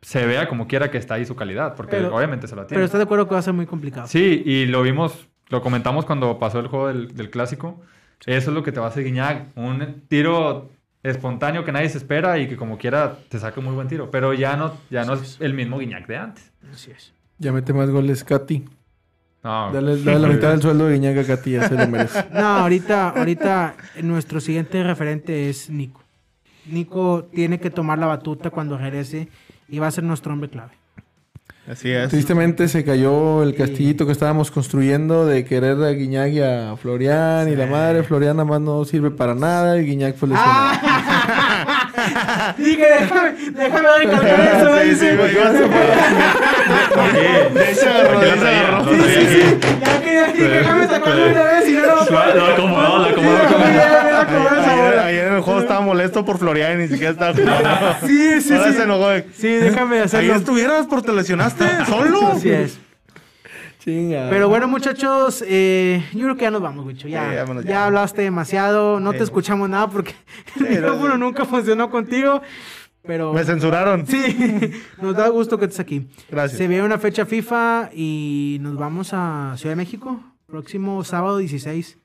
se 0.02 0.26
vea 0.26 0.48
como 0.48 0.66
quiera 0.66 0.90
que 0.90 0.98
está 0.98 1.14
ahí 1.14 1.24
su 1.24 1.34
calidad. 1.36 1.74
Porque 1.76 1.96
Pero- 1.96 2.14
obviamente 2.14 2.46
se 2.46 2.56
la 2.56 2.66
tiene. 2.66 2.76
Pero 2.76 2.84
estás 2.84 2.98
de 2.98 3.04
acuerdo 3.04 3.26
que 3.26 3.34
va 3.34 3.38
a 3.40 3.42
ser 3.42 3.54
muy 3.54 3.66
complicado. 3.66 4.06
Sí, 4.06 4.42
y 4.44 4.66
lo 4.66 4.82
vimos, 4.82 5.28
lo 5.48 5.62
comentamos 5.62 6.04
cuando 6.04 6.38
pasó 6.38 6.58
el 6.60 6.66
juego 6.68 6.88
del, 6.88 7.14
del 7.14 7.30
clásico. 7.30 7.80
Eso 8.26 8.50
es 8.50 8.54
lo 8.54 8.62
que 8.62 8.72
te 8.72 8.80
va 8.80 8.86
a 8.86 8.88
hacer 8.90 9.04
Guiñac. 9.04 9.56
Un 9.56 10.02
tiro 10.08 10.70
espontáneo 11.02 11.64
que 11.64 11.72
nadie 11.72 11.88
se 11.88 11.98
espera 11.98 12.38
y 12.38 12.48
que 12.48 12.56
como 12.56 12.76
quiera 12.78 13.18
te 13.28 13.38
saca 13.38 13.60
un 13.60 13.66
muy 13.66 13.74
buen 13.74 13.88
tiro. 13.88 14.10
Pero 14.10 14.34
ya 14.34 14.56
no, 14.56 14.74
ya 14.90 15.04
no 15.04 15.14
es 15.14 15.38
el 15.40 15.54
mismo 15.54 15.78
Guiñac 15.78 16.06
de 16.06 16.16
antes. 16.16 16.50
Así 16.72 16.90
es. 16.90 17.12
Ya 17.38 17.52
mete 17.52 17.72
más 17.72 17.88
goles 17.90 18.22
Katy. 18.24 18.64
No, 19.42 19.72
Dale, 19.72 20.02
dale 20.02 20.18
la 20.18 20.28
mitad 20.28 20.50
del 20.50 20.60
sueldo 20.60 20.86
de 20.86 20.94
Guiñac 20.94 21.18
a 21.18 21.26
Katy, 21.26 21.52
ya 21.52 21.68
se 21.68 21.74
lo 21.74 21.88
merece. 21.88 22.26
No, 22.32 22.40
ahorita, 22.58 23.08
ahorita 23.10 23.74
nuestro 24.02 24.40
siguiente 24.40 24.82
referente 24.82 25.48
es 25.48 25.70
Nico. 25.70 26.02
Nico 26.66 27.24
tiene 27.32 27.58
que 27.58 27.70
tomar 27.70 27.98
la 27.98 28.06
batuta 28.06 28.50
cuando 28.50 28.76
regrese 28.76 29.28
y 29.68 29.78
va 29.78 29.86
a 29.86 29.90
ser 29.90 30.04
nuestro 30.04 30.32
hombre 30.34 30.50
clave. 30.50 30.72
Así 31.68 31.90
es. 31.90 32.08
Tristemente 32.10 32.68
se 32.68 32.84
cayó 32.84 33.42
el 33.42 33.54
castillito 33.54 34.06
que 34.06 34.12
estábamos 34.12 34.50
construyendo 34.50 35.26
de 35.26 35.44
querer 35.44 35.82
a 35.82 35.90
Guiñac 35.90 36.32
y 36.32 36.40
a 36.40 36.76
Florian 36.76 37.48
y 37.48 37.56
la 37.56 37.66
madre. 37.66 38.02
Florian 38.02 38.36
nada 38.36 38.48
más 38.48 38.60
no 38.60 38.84
sirve 38.84 39.10
para 39.10 39.34
nada 39.34 39.78
y 39.78 39.84
Guiñac 39.86 40.16
fue 40.16 40.30
lesionado. 40.30 40.78
Dije, 42.58 42.86
déjame, 43.00 43.30
déjame 43.52 43.88
recalcar 43.98 44.40
eso, 44.56 44.68
Sí, 44.80 44.88
sí, 44.88 44.94
dice. 44.94 45.10
De 47.50 47.64
ahí 47.64 47.74
ahí 48.46 48.56
agarró. 48.56 48.84
Sí, 48.84 49.00
sí, 49.00 49.26
sí. 49.26 49.42
Ya 49.80 50.00
que 50.00 50.10
dije, 50.32 50.48
déjame 50.48 50.86
sacarlo 50.88 51.26
una 51.30 51.42
vez 51.44 51.68
y 51.68 51.72
no 51.72 51.80
lo 51.80 51.86
Lo 52.36 52.44
acomodó, 52.46 52.98
lo 52.98 53.04
acomodó. 53.06 53.38
Ayer, 55.02 55.26
en 55.28 55.34
el 55.34 55.40
juego 55.40 55.60
estaba 55.60 55.80
molesto 55.80 56.24
por 56.24 56.38
Florian 56.38 56.78
y 56.78 56.82
ni 56.82 56.88
siquiera 56.88 57.12
estaba 57.12 57.32
jugando. 57.34 57.96
Sí, 58.06 58.40
sí, 58.40 58.54
Ahora 58.54 58.70
sí. 58.70 58.76
se 58.76 58.82
enojó. 58.82 59.08
Sí, 59.36 59.48
déjame 59.48 59.96
Ahí 59.96 60.02
hacerlo. 60.02 60.34
estuvieras 60.36 60.86
porque 60.88 61.06
te 61.08 61.12
lesionaste 61.14 61.64
solo. 61.86 62.32
Así 62.36 62.50
es. 62.50 62.78
Chinga. 63.80 64.28
Pero 64.30 64.48
bueno, 64.48 64.68
muchachos, 64.68 65.42
eh, 65.46 66.04
yo 66.12 66.20
creo 66.20 66.36
que 66.36 66.42
ya 66.42 66.50
nos 66.50 66.62
vamos, 66.62 66.86
Wicho. 66.86 67.08
Ya, 67.08 67.34
ya. 67.44 67.62
ya. 67.62 67.86
hablaste 67.86 68.22
demasiado, 68.22 69.00
no 69.00 69.12
te 69.12 69.22
escuchamos 69.22 69.68
nada 69.68 69.88
porque 69.88 70.14
el 70.60 70.66
Sí, 70.66 70.74
micrófono 70.74 71.08
no, 71.16 71.26
nunca 71.26 71.44
funcionó 71.44 71.90
contigo. 71.90 72.40
Pero 73.02 73.32
Me 73.32 73.42
censuraron. 73.44 74.06
sí, 74.06 74.72
nos 75.00 75.16
da 75.16 75.28
gusto 75.28 75.58
que 75.58 75.64
estés 75.64 75.80
aquí. 75.80 76.06
Gracias. 76.30 76.58
Se 76.58 76.68
viene 76.68 76.84
una 76.84 76.98
fecha 76.98 77.24
FIFA 77.24 77.88
y 77.94 78.58
nos 78.60 78.76
vamos 78.76 79.10
a 79.14 79.54
Ciudad 79.56 79.72
de 79.72 79.76
México, 79.76 80.20
próximo 80.46 81.02
sábado 81.02 81.38
16. 81.38 81.96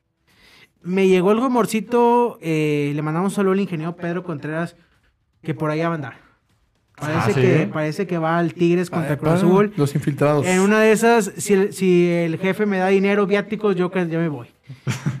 Me 0.82 1.08
llegó 1.08 1.32
el 1.32 1.38
rumorcito, 1.40 2.38
eh, 2.40 2.92
le 2.94 3.02
mandamos 3.02 3.32
un 3.32 3.36
saludo 3.36 3.52
al 3.52 3.60
ingeniero 3.60 3.94
Pedro 3.96 4.22
Contreras, 4.24 4.76
que 5.42 5.52
por 5.52 5.68
ahí 5.70 5.80
va 5.80 5.88
a 5.88 5.94
andar. 5.94 6.25
Parece, 6.96 7.18
Ah, 7.18 7.26
¿sí? 7.26 7.34
que, 7.34 7.70
parece 7.70 8.06
que 8.06 8.16
va 8.16 8.38
al 8.38 8.54
Tigres 8.54 8.88
contra 8.88 9.12
Ay, 9.12 9.16
Cruz 9.18 9.32
Azul. 9.34 9.72
Los 9.76 9.94
infiltrados. 9.94 10.46
En 10.46 10.60
una 10.60 10.80
de 10.80 10.92
esas, 10.92 11.30
si 11.36 11.52
el, 11.52 11.72
si 11.74 12.08
el 12.08 12.38
jefe 12.38 12.64
me 12.64 12.78
da 12.78 12.88
dinero, 12.88 13.26
viáticos, 13.26 13.76
yo 13.76 13.90
que 13.90 14.06
ya 14.08 14.18
me 14.18 14.28
voy. 14.28 14.46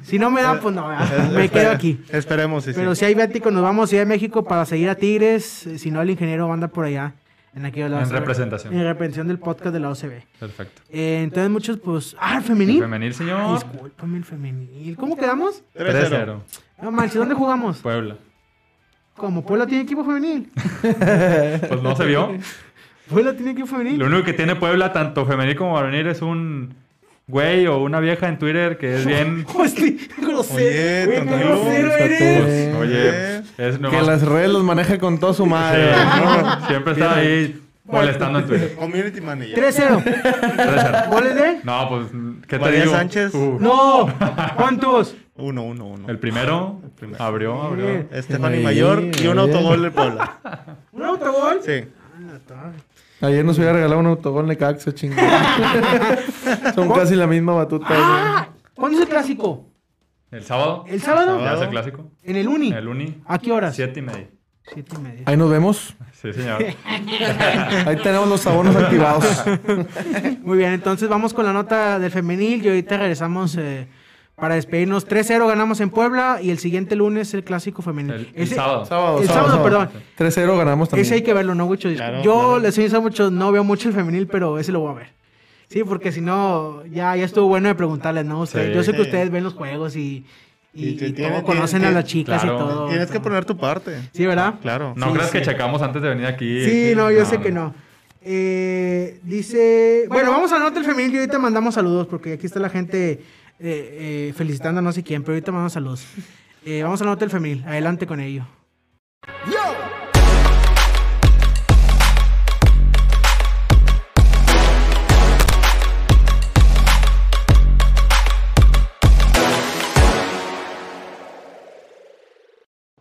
Si 0.02 0.18
no 0.18 0.30
me 0.30 0.42
da, 0.42 0.58
pues 0.60 0.74
no, 0.74 0.88
¿verdad? 0.88 1.30
me 1.32 1.48
quedo 1.48 1.70
aquí. 1.70 2.00
Esperemos, 2.10 2.64
sí, 2.64 2.72
sí. 2.72 2.76
Pero 2.78 2.94
si 2.94 3.04
hay 3.04 3.14
viáticos, 3.14 3.52
nos 3.52 3.62
vamos 3.62 3.84
a 3.84 3.86
Ciudad 3.88 4.02
de 4.04 4.08
México 4.08 4.44
para 4.44 4.64
seguir 4.64 4.88
a 4.88 4.94
Tigres. 4.94 5.68
Si 5.76 5.90
no, 5.90 6.00
el 6.00 6.10
ingeniero 6.10 6.50
anda 6.52 6.68
por 6.68 6.84
allá. 6.86 7.12
En, 7.54 7.64
aquellos 7.64 7.90
lados. 7.90 8.08
En 8.10 8.14
representación. 8.16 8.74
En 8.74 8.82
representación 8.82 9.28
del 9.28 9.38
podcast 9.38 9.72
de 9.72 9.80
la 9.80 9.90
OCB. 9.90 10.12
Perfecto. 10.38 10.82
Eh, 10.90 11.20
entonces, 11.22 11.50
muchos, 11.50 11.78
pues. 11.78 12.14
Ah, 12.20 12.36
el 12.38 12.42
femenil. 12.42 12.80
Femenil, 12.80 13.08
Ay, 13.08 13.14
señor. 13.14 13.54
discúlpame, 13.54 14.18
el 14.18 14.24
femenil. 14.24 14.96
¿Cómo 14.96 15.16
quedamos? 15.16 15.62
3-0. 15.74 16.10
3-0. 16.10 16.36
No 16.82 16.90
manches, 16.90 17.16
¿dónde 17.16 17.34
jugamos? 17.34 17.78
Puebla. 17.78 18.16
¿Cómo? 19.16 19.44
¿Puebla 19.44 19.66
tiene 19.66 19.84
equipo 19.84 20.04
femenil? 20.04 20.50
Pues 20.82 21.82
no 21.82 21.96
se 21.96 22.04
vio. 22.06 22.30
¿Puebla 23.08 23.32
tiene 23.34 23.52
equipo 23.52 23.66
femenil? 23.66 23.98
Lo 23.98 24.06
único 24.06 24.24
que 24.24 24.32
tiene 24.32 24.56
Puebla, 24.56 24.92
tanto 24.92 25.24
femenil 25.26 25.56
como 25.56 25.72
varonil, 25.74 26.06
es 26.08 26.22
un 26.22 26.74
güey 27.28 27.66
o 27.66 27.78
una 27.78 27.98
vieja 28.00 28.28
en 28.28 28.38
Twitter 28.38 28.78
que 28.78 28.96
es 28.96 29.06
bien. 29.06 29.44
Oye, 29.54 29.96
Güey, 31.06 31.24
grosero 31.24 31.92
eres. 31.96 32.74
Oye, 32.76 33.38
es 33.58 33.76
Que 33.76 33.78
nomás. 33.82 34.06
las 34.06 34.22
redes 34.22 34.50
los 34.50 34.62
maneja 34.64 34.98
con 34.98 35.18
toda 35.18 35.32
su 35.34 35.44
Sí, 35.44 35.48
madre. 35.50 35.92
¿no? 36.22 36.66
Siempre 36.68 36.92
está 36.92 37.16
ahí 37.16 37.60
molestando 37.86 38.38
en 38.40 38.46
Twitter. 38.46 38.74
Community 38.74 39.20
manager. 39.20 39.58
3-0. 39.58 40.04
3-0. 40.04 41.08
¿Goles 41.08 41.34
de? 41.34 41.60
No, 41.64 41.88
pues, 41.88 42.06
¿qué 42.46 42.56
te 42.56 42.58
María 42.58 42.80
digo? 42.82 42.92
Sánchez. 42.92 43.34
Uh, 43.34 43.58
¡No! 43.60 44.08
¿Cuántos? 44.56 45.16
Uno, 45.36 45.64
uno, 45.64 45.86
uno. 45.86 46.08
El 46.08 46.18
primero 46.18 46.80
primero. 46.96 47.22
abrió, 47.22 47.62
abrió. 47.62 47.86
Ahí, 47.88 48.62
Mayor 48.62 49.10
y 49.22 49.26
un 49.26 49.38
autogol 49.38 49.82
del 49.82 49.92
Puebla. 49.92 50.38
¿Un 50.92 51.02
autogol? 51.02 51.60
Sí. 51.62 51.84
Ayer 53.20 53.44
nos 53.44 53.56
hubiera 53.58 53.72
regalado 53.74 54.00
un 54.00 54.06
autogol 54.06 54.46
Necaxa, 54.46 54.94
chingada. 54.94 56.18
Son 56.74 56.90
casi 56.90 57.14
la 57.14 57.26
misma 57.26 57.54
batuta. 57.54 57.86
¡Ah! 57.90 58.48
¿Cuándo 58.74 58.98
es 58.98 59.04
el 59.04 59.08
clásico? 59.08 59.66
¿El 60.30 60.44
sábado? 60.44 60.84
¿El 60.86 61.00
sábado? 61.00 61.40
¿Ya 61.40 61.54
es 61.54 61.60
el 61.62 61.68
clásico? 61.70 62.10
¿En 62.22 62.36
el 62.36 62.48
Uni? 62.48 62.72
El 62.72 62.88
Uni. 62.88 63.22
¿A 63.26 63.38
qué 63.38 63.52
horas? 63.52 63.74
Siete 63.74 64.00
y 64.00 64.02
media. 64.02 64.28
Siete 64.72 64.96
y 64.96 65.02
media. 65.02 65.22
Ahí 65.26 65.36
nos 65.36 65.50
vemos. 65.50 65.94
Sí, 66.20 66.32
señor. 66.32 66.62
Ahí 67.86 67.96
tenemos 68.02 68.28
los 68.28 68.46
abonos 68.46 68.74
activados. 68.76 69.24
Muy 70.42 70.58
bien, 70.58 70.72
entonces 70.72 71.08
vamos 71.08 71.32
con 71.32 71.44
la 71.44 71.52
nota 71.52 71.98
del 71.98 72.10
femenil 72.10 72.64
y 72.64 72.68
ahorita 72.68 72.96
regresamos 72.96 73.56
eh, 73.56 73.86
para 74.34 74.56
despedirnos. 74.56 75.06
3-0 75.06 75.46
ganamos 75.46 75.80
en 75.80 75.90
Puebla 75.90 76.38
y 76.42 76.50
el 76.50 76.58
siguiente 76.58 76.96
lunes 76.96 77.32
el 77.34 77.44
clásico 77.44 77.80
femenil. 77.82 78.12
El, 78.14 78.28
el 78.34 78.42
Ese- 78.42 78.54
sábado. 78.56 78.84
Sábado, 78.86 79.20
El 79.20 79.28
sábado, 79.28 79.62
perdón. 79.62 79.90
3-0 80.18 80.58
ganamos 80.58 80.88
también. 80.88 81.06
Ese 81.06 81.14
hay 81.14 81.22
que 81.22 81.32
verlo, 81.34 81.54
¿no, 81.54 81.66
Wicho? 81.66 81.88
Claro, 81.94 82.22
Yo 82.22 82.34
claro. 82.34 82.58
les 82.58 82.74
soy 82.74 82.88
mucho, 83.00 83.30
no 83.30 83.52
veo 83.52 83.62
mucho 83.62 83.88
el 83.88 83.94
femenil, 83.94 84.26
pero 84.26 84.58
ese 84.58 84.72
lo 84.72 84.80
voy 84.80 84.90
a 84.92 84.94
ver. 84.94 85.16
Sí, 85.68 85.82
porque 85.84 86.12
si 86.12 86.20
no, 86.20 86.84
ya, 86.86 87.16
ya 87.16 87.24
estuvo 87.24 87.48
bueno 87.48 87.68
de 87.68 87.74
preguntarles, 87.74 88.24
¿no? 88.24 88.40
Ustedes- 88.40 88.68
Sí. 88.68 88.74
yo 88.74 88.82
sé 88.84 88.92
que 88.92 88.98
Sí. 88.98 89.02
ustedes 89.02 89.30
ven 89.30 89.42
los 89.44 89.54
juegos 89.54 89.96
y, 89.96 90.24
y, 90.76 90.88
Y 90.90 91.12
tiene- 91.12 91.42
conocen 91.42 91.80
tiene- 91.80 91.86
a 91.86 91.90
las 92.00 92.04
chicas 92.04 92.42
claro. 92.42 92.56
y 92.56 92.58
todo. 92.60 92.88
Tienes 92.88 93.10
que 93.10 93.18
¿no? 93.18 93.22
poner 93.22 93.44
tu 93.44 93.56
parte. 93.56 93.92
Sí, 94.12 94.26
¿verdad? 94.26 94.54
Claro. 94.60 94.92
No 94.96 95.06
Sí, 95.06 95.12
creas 95.14 95.30
sí. 95.30 95.38
que 95.38 95.44
checamos 95.44 95.80
antes 95.82 96.02
de 96.02 96.08
venir 96.10 96.26
aquí. 96.26 96.64
Sí, 96.64 96.92
no, 96.94 97.10
yo 97.10 97.24
sé 97.24 97.38
que 97.40 97.50
no. 97.50 97.74
Eh, 98.28 99.20
dice, 99.22 100.04
bueno, 100.08 100.30
vamos 100.32 100.50
a 100.52 100.56
la 100.58 100.64
nota 100.64 100.74
del 100.80 100.84
femenil 100.84 101.14
y 101.14 101.18
ahorita 101.18 101.38
mandamos 101.38 101.74
saludos 101.74 102.06
porque 102.08 102.32
aquí 102.34 102.46
está 102.46 102.58
la 102.60 102.68
gente 102.70 103.12
eh, 103.12 103.20
eh, 103.60 104.32
felicitando 104.36 104.80
a 104.80 104.82
no 104.82 104.92
sé 104.92 105.02
quién, 105.02 105.22
pero 105.22 105.34
ahorita 105.34 105.52
mandamos 105.52 105.72
saludos. 105.72 106.04
Eh, 106.64 106.82
vamos 106.82 107.00
a 107.00 107.04
la 107.04 107.10
nota 107.12 107.20
del 107.20 107.30
femenil, 107.30 107.62
adelante 107.66 108.06
con 108.06 108.18
ello. 108.20 108.44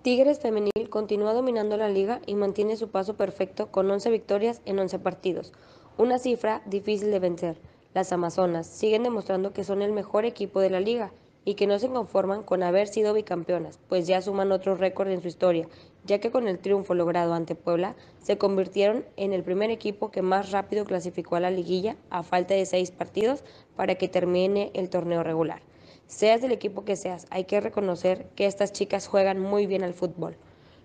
Tigres 0.05 0.37
Femenil 0.39 0.87
continúa 0.91 1.33
dominando 1.33 1.77
la 1.77 1.89
liga 1.89 2.21
y 2.27 2.35
mantiene 2.35 2.77
su 2.77 2.89
paso 2.89 3.15
perfecto 3.15 3.71
con 3.71 3.89
11 3.89 4.11
victorias 4.11 4.61
en 4.65 4.77
11 4.77 4.99
partidos, 4.99 5.51
una 5.97 6.19
cifra 6.19 6.61
difícil 6.67 7.09
de 7.09 7.17
vencer. 7.17 7.57
Las 7.95 8.13
Amazonas 8.13 8.67
siguen 8.67 9.01
demostrando 9.01 9.51
que 9.51 9.63
son 9.63 9.81
el 9.81 9.93
mejor 9.93 10.25
equipo 10.25 10.59
de 10.59 10.69
la 10.69 10.79
liga 10.79 11.11
y 11.43 11.55
que 11.55 11.65
no 11.65 11.79
se 11.79 11.89
conforman 11.89 12.43
con 12.43 12.61
haber 12.61 12.87
sido 12.87 13.15
bicampeonas, 13.15 13.79
pues 13.89 14.05
ya 14.05 14.21
suman 14.21 14.51
otro 14.51 14.75
récord 14.75 15.07
en 15.07 15.23
su 15.23 15.27
historia, 15.27 15.67
ya 16.03 16.19
que 16.19 16.29
con 16.29 16.47
el 16.47 16.59
triunfo 16.59 16.93
logrado 16.93 17.33
ante 17.33 17.55
Puebla 17.55 17.95
se 18.21 18.37
convirtieron 18.37 19.05
en 19.17 19.33
el 19.33 19.41
primer 19.41 19.71
equipo 19.71 20.11
que 20.11 20.21
más 20.21 20.51
rápido 20.51 20.85
clasificó 20.85 21.37
a 21.37 21.39
la 21.39 21.49
liguilla 21.49 21.95
a 22.11 22.21
falta 22.21 22.53
de 22.53 22.67
seis 22.67 22.91
partidos 22.91 23.43
para 23.75 23.95
que 23.95 24.07
termine 24.07 24.69
el 24.75 24.91
torneo 24.91 25.23
regular. 25.23 25.63
Seas 26.07 26.41
del 26.41 26.51
equipo 26.51 26.85
que 26.85 26.95
seas, 26.95 27.25
hay 27.31 27.45
que 27.45 27.59
reconocer 27.59 28.27
que 28.35 28.45
estas 28.45 28.71
chicas 28.71 29.07
juegan 29.07 29.39
muy 29.39 29.65
bien 29.65 29.83
al 29.83 29.93
fútbol. 29.93 30.37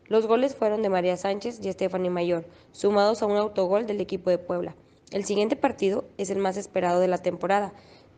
Los 0.06 0.26
goles 0.26 0.56
fueron 0.56 0.82
de 0.82 0.88
María 0.88 1.16
Sánchez 1.16 1.60
y 1.62 1.70
Stephanie 1.70 2.10
Mayor, 2.10 2.44
sumados 2.72 3.22
a 3.22 3.26
un 3.26 3.36
autogol 3.36 3.86
del 3.86 4.00
equipo 4.00 4.30
de 4.30 4.38
Puebla. 4.38 4.74
El 5.12 5.24
siguiente 5.24 5.56
partido 5.56 6.04
es 6.18 6.30
el 6.30 6.38
más 6.38 6.56
esperado 6.56 7.00
de 7.00 7.08
la 7.08 7.18
temporada, 7.18 7.72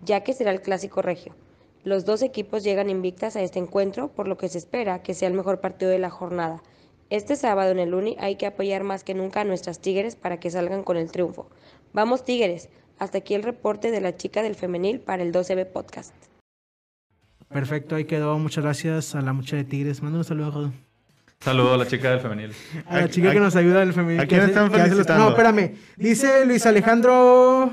ya 0.05 0.23
que 0.23 0.33
será 0.33 0.53
el 0.53 0.63
clásico 0.63 1.03
regio. 1.03 1.35
Los 1.85 2.05
dos 2.05 2.23
equipos 2.23 2.63
llegan 2.63 2.89
invictas 2.89 3.35
a 3.35 3.43
este 3.43 3.59
encuentro, 3.59 4.09
por 4.09 4.29
lo 4.29 4.39
que 4.39 4.49
se 4.49 4.59
espera 4.59 5.03
que 5.03 5.15
sea 5.15 5.29
el 5.29 5.35
mejor 5.35 5.61
partido 5.61 5.91
de 5.91 5.99
la 5.99 6.11
jornada. 6.11 6.63
Este 7.11 7.35
sábado 7.35 7.73
en 7.73 7.81
el 7.81 7.93
Uni 7.93 8.17
hay 8.21 8.37
que 8.37 8.47
apoyar 8.47 8.85
más 8.85 9.03
que 9.03 9.15
nunca 9.15 9.41
a 9.41 9.45
nuestras 9.45 9.81
Tigres 9.81 10.15
para 10.15 10.39
que 10.39 10.51
salgan 10.51 10.85
con 10.85 10.97
el 10.97 11.11
triunfo. 11.11 11.49
Vamos 11.93 12.25
Tigres, 12.25 12.69
hasta 12.99 13.19
aquí 13.19 13.35
el 13.35 13.43
reporte 13.43 13.91
de 13.91 14.01
la 14.01 14.17
chica 14.17 14.43
del 14.43 14.55
femenil 14.55 15.01
para 15.01 15.25
el 15.25 15.33
12B 15.33 15.67
Podcast. 15.67 16.32
Perfecto, 17.53 17.97
ahí 17.97 18.05
quedó. 18.05 18.39
Muchas 18.39 18.65
gracias 18.65 19.15
a 19.15 19.21
la 19.21 19.33
muchacha 19.33 19.57
de 19.57 19.65
Tigres. 19.65 20.03
Manda 20.03 20.19
un 20.19 20.25
saludo, 20.25 20.53
Jodo. 20.53 20.73
Saludo 21.41 21.75
a 21.75 21.77
la 21.77 21.87
chica 21.87 22.11
del 22.11 22.21
femenil. 22.21 22.53
A 22.87 22.99
la 22.99 23.05
¿A- 23.05 23.09
chica 23.11 23.31
a- 23.31 23.33
que 23.33 23.41
nos 23.41 23.57
ayuda 23.57 23.83
en 23.83 23.89
el 23.89 23.95
femenil. 23.95 24.21
a 24.21 24.27
quién 24.27 24.41
hace- 24.41 24.51
están 24.51 24.71
felicitando? 24.71 25.25
No, 25.25 25.31
espérame. 25.31 25.75
Dice 25.97 26.47
Luis 26.47 26.65
Alejandro 26.67 27.73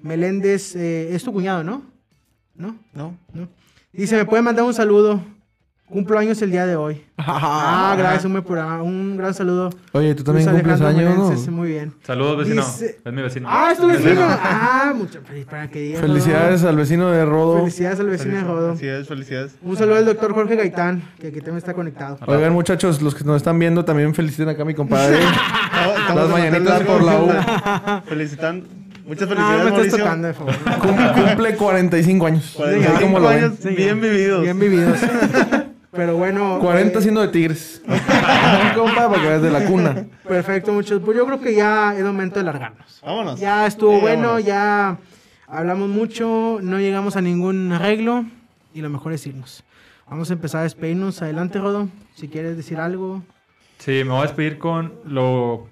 Meléndez, 0.00 0.76
eh, 0.76 1.14
es 1.14 1.24
tu 1.24 1.32
cuñado, 1.32 1.64
¿no? 1.64 1.82
¿No? 2.54 2.76
¿No? 2.92 3.16
¿No? 3.32 3.48
Dice, 3.92 4.16
¿me 4.16 4.24
puede 4.26 4.42
mandar 4.42 4.64
un 4.64 4.74
saludo? 4.74 5.20
Cumplo 5.90 6.18
años 6.18 6.40
el 6.42 6.50
día 6.50 6.66
de 6.66 6.76
hoy. 6.76 7.02
Ah, 7.20 7.94
gracias, 7.98 8.24
un, 8.26 9.16
gran 9.16 9.34
saludo. 9.34 9.70
Oye, 9.92 10.14
tú 10.14 10.22
también 10.22 10.46
Luis 10.48 10.62
cumples 10.62 10.80
años, 10.80 11.16
¿no? 11.46 11.52
Muy 11.52 11.68
bien. 11.70 11.92
Saludos, 12.06 12.38
vecino. 12.38 12.62
Dice- 12.64 12.98
Es 13.04 13.12
mi 13.12 13.22
vecino. 13.22 13.48
Ah, 13.50 13.70
es 13.72 13.78
tu 13.78 13.86
vecino. 13.88 14.20
Ah, 14.24 14.92
muchas 14.94 15.22
para 15.50 15.68
que 15.68 15.80
digas. 15.80 16.00
Felicidades 16.00 16.62
al 16.64 16.76
vecino 16.76 17.10
de 17.10 17.24
Rodo. 17.24 17.58
Felicidades 17.60 18.00
al 18.00 18.06
vecino 18.06 18.34
de 18.36 18.44
Rodo. 18.44 18.68
Felicidades, 18.68 19.08
felicidades. 19.08 19.52
Un 19.62 19.76
saludo 19.76 19.96
al 19.96 20.04
doctor 20.06 20.32
Jorge 20.34 20.56
Gaitán, 20.56 21.02
que 21.18 21.28
aquí 21.28 21.38
también 21.38 21.58
está 21.58 21.74
conectado. 21.74 22.18
Oigan, 22.26 22.52
muchachos, 22.52 23.02
los 23.02 23.14
que 23.14 23.24
nos 23.24 23.36
están 23.38 23.58
viendo 23.58 23.84
también 23.84 24.14
feliciten 24.14 24.48
acá 24.48 24.62
a 24.62 24.66
mi 24.66 24.74
compadre. 24.74 25.18
Las 26.14 26.28
mañanitas 26.28 26.82
por 26.82 27.02
la 27.02 27.20
U. 27.20 27.30
Felicitan. 28.08 28.64
Muchas 29.06 29.28
No, 29.28 29.34
felicidades, 29.36 29.64
no 29.64 29.76
me 29.78 29.86
estás 29.86 29.98
Mauricio. 29.98 29.98
tocando, 29.98 30.28
de 30.28 30.34
favor. 30.34 30.54
Cum- 30.80 31.24
cumple 31.24 31.54
45 31.56 32.26
años. 32.26 32.52
45 32.56 32.96
Ahí 32.98 33.02
como 33.04 33.18
lo 33.20 33.28
ven. 33.28 33.44
años 33.44 33.58
bien 33.76 34.00
vividos. 34.00 34.42
Bien 34.42 34.58
vividos. 34.60 34.98
Pero 35.90 36.16
bueno. 36.16 36.58
40 36.60 36.98
eh, 36.98 37.02
siendo 37.02 37.20
de 37.22 37.28
Tigres. 37.28 37.82
Compa, 38.74 39.08
para 39.08 39.22
que 39.22 39.28
veas 39.28 39.42
de 39.42 39.50
la 39.50 39.64
cuna. 39.64 40.06
Perfecto, 40.26 40.72
muchachos. 40.72 41.02
Pues 41.04 41.16
yo 41.16 41.26
creo 41.26 41.40
que 41.40 41.54
ya 41.54 41.94
es 41.96 42.04
momento 42.04 42.38
de 42.38 42.44
largarnos. 42.44 43.00
Vámonos. 43.02 43.40
Ya 43.40 43.66
estuvo 43.66 43.94
Sí, 43.94 44.00
bueno, 44.00 44.22
vámonos. 44.28 44.44
ya 44.44 44.98
hablamos 45.46 45.88
mucho, 45.88 46.58
no 46.62 46.78
llegamos 46.78 47.16
a 47.16 47.22
ningún 47.22 47.72
arreglo 47.72 48.24
y 48.74 48.82
lo 48.82 48.90
mejor 48.90 49.12
es 49.12 49.26
irnos. 49.26 49.64
Vamos 50.08 50.30
a 50.30 50.34
empezar 50.34 50.60
a 50.60 50.64
despedirnos. 50.64 51.22
Adelante, 51.22 51.58
Rodo. 51.58 51.88
Si 52.14 52.28
quieres 52.28 52.56
decir 52.56 52.78
algo. 52.78 53.22
Sí, 53.78 54.02
me 54.04 54.10
voy 54.10 54.18
a 54.20 54.22
despedir 54.22 54.58
con 54.58 54.92
lo 55.04 55.68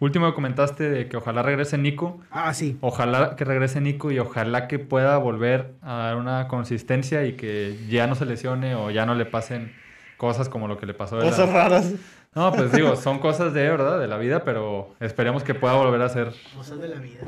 último 0.00 0.26
que 0.28 0.34
comentaste 0.34 0.88
de 0.90 1.08
que 1.08 1.16
ojalá 1.16 1.42
regrese 1.42 1.78
Nico. 1.78 2.20
Ah, 2.30 2.52
sí. 2.54 2.76
Ojalá 2.80 3.36
que 3.36 3.44
regrese 3.44 3.80
Nico 3.80 4.10
y 4.10 4.18
ojalá 4.18 4.68
que 4.68 4.78
pueda 4.78 5.16
volver 5.18 5.72
a 5.82 5.94
dar 5.94 6.16
una 6.16 6.48
consistencia 6.48 7.24
y 7.26 7.32
que 7.34 7.76
ya 7.88 8.06
no 8.06 8.14
se 8.14 8.24
lesione 8.26 8.74
o 8.74 8.90
ya 8.90 9.06
no 9.06 9.14
le 9.14 9.24
pasen 9.26 9.72
cosas 10.16 10.48
como 10.48 10.68
lo 10.68 10.78
que 10.78 10.86
le 10.86 10.94
pasó. 10.94 11.16
de 11.16 11.24
la- 11.24 11.30
Cosas 11.30 11.52
raras. 11.52 11.92
No, 12.34 12.52
pues 12.52 12.70
digo, 12.72 12.94
son 12.94 13.18
cosas 13.20 13.54
de 13.54 13.62
verdad, 13.68 13.98
de 13.98 14.06
la 14.06 14.18
vida, 14.18 14.44
pero 14.44 14.94
esperemos 15.00 15.42
que 15.42 15.54
pueda 15.54 15.74
volver 15.74 16.02
a 16.02 16.08
ser. 16.08 16.32
Cosas 16.54 16.78
de 16.80 16.88
la 16.88 16.96
vida. 17.00 17.20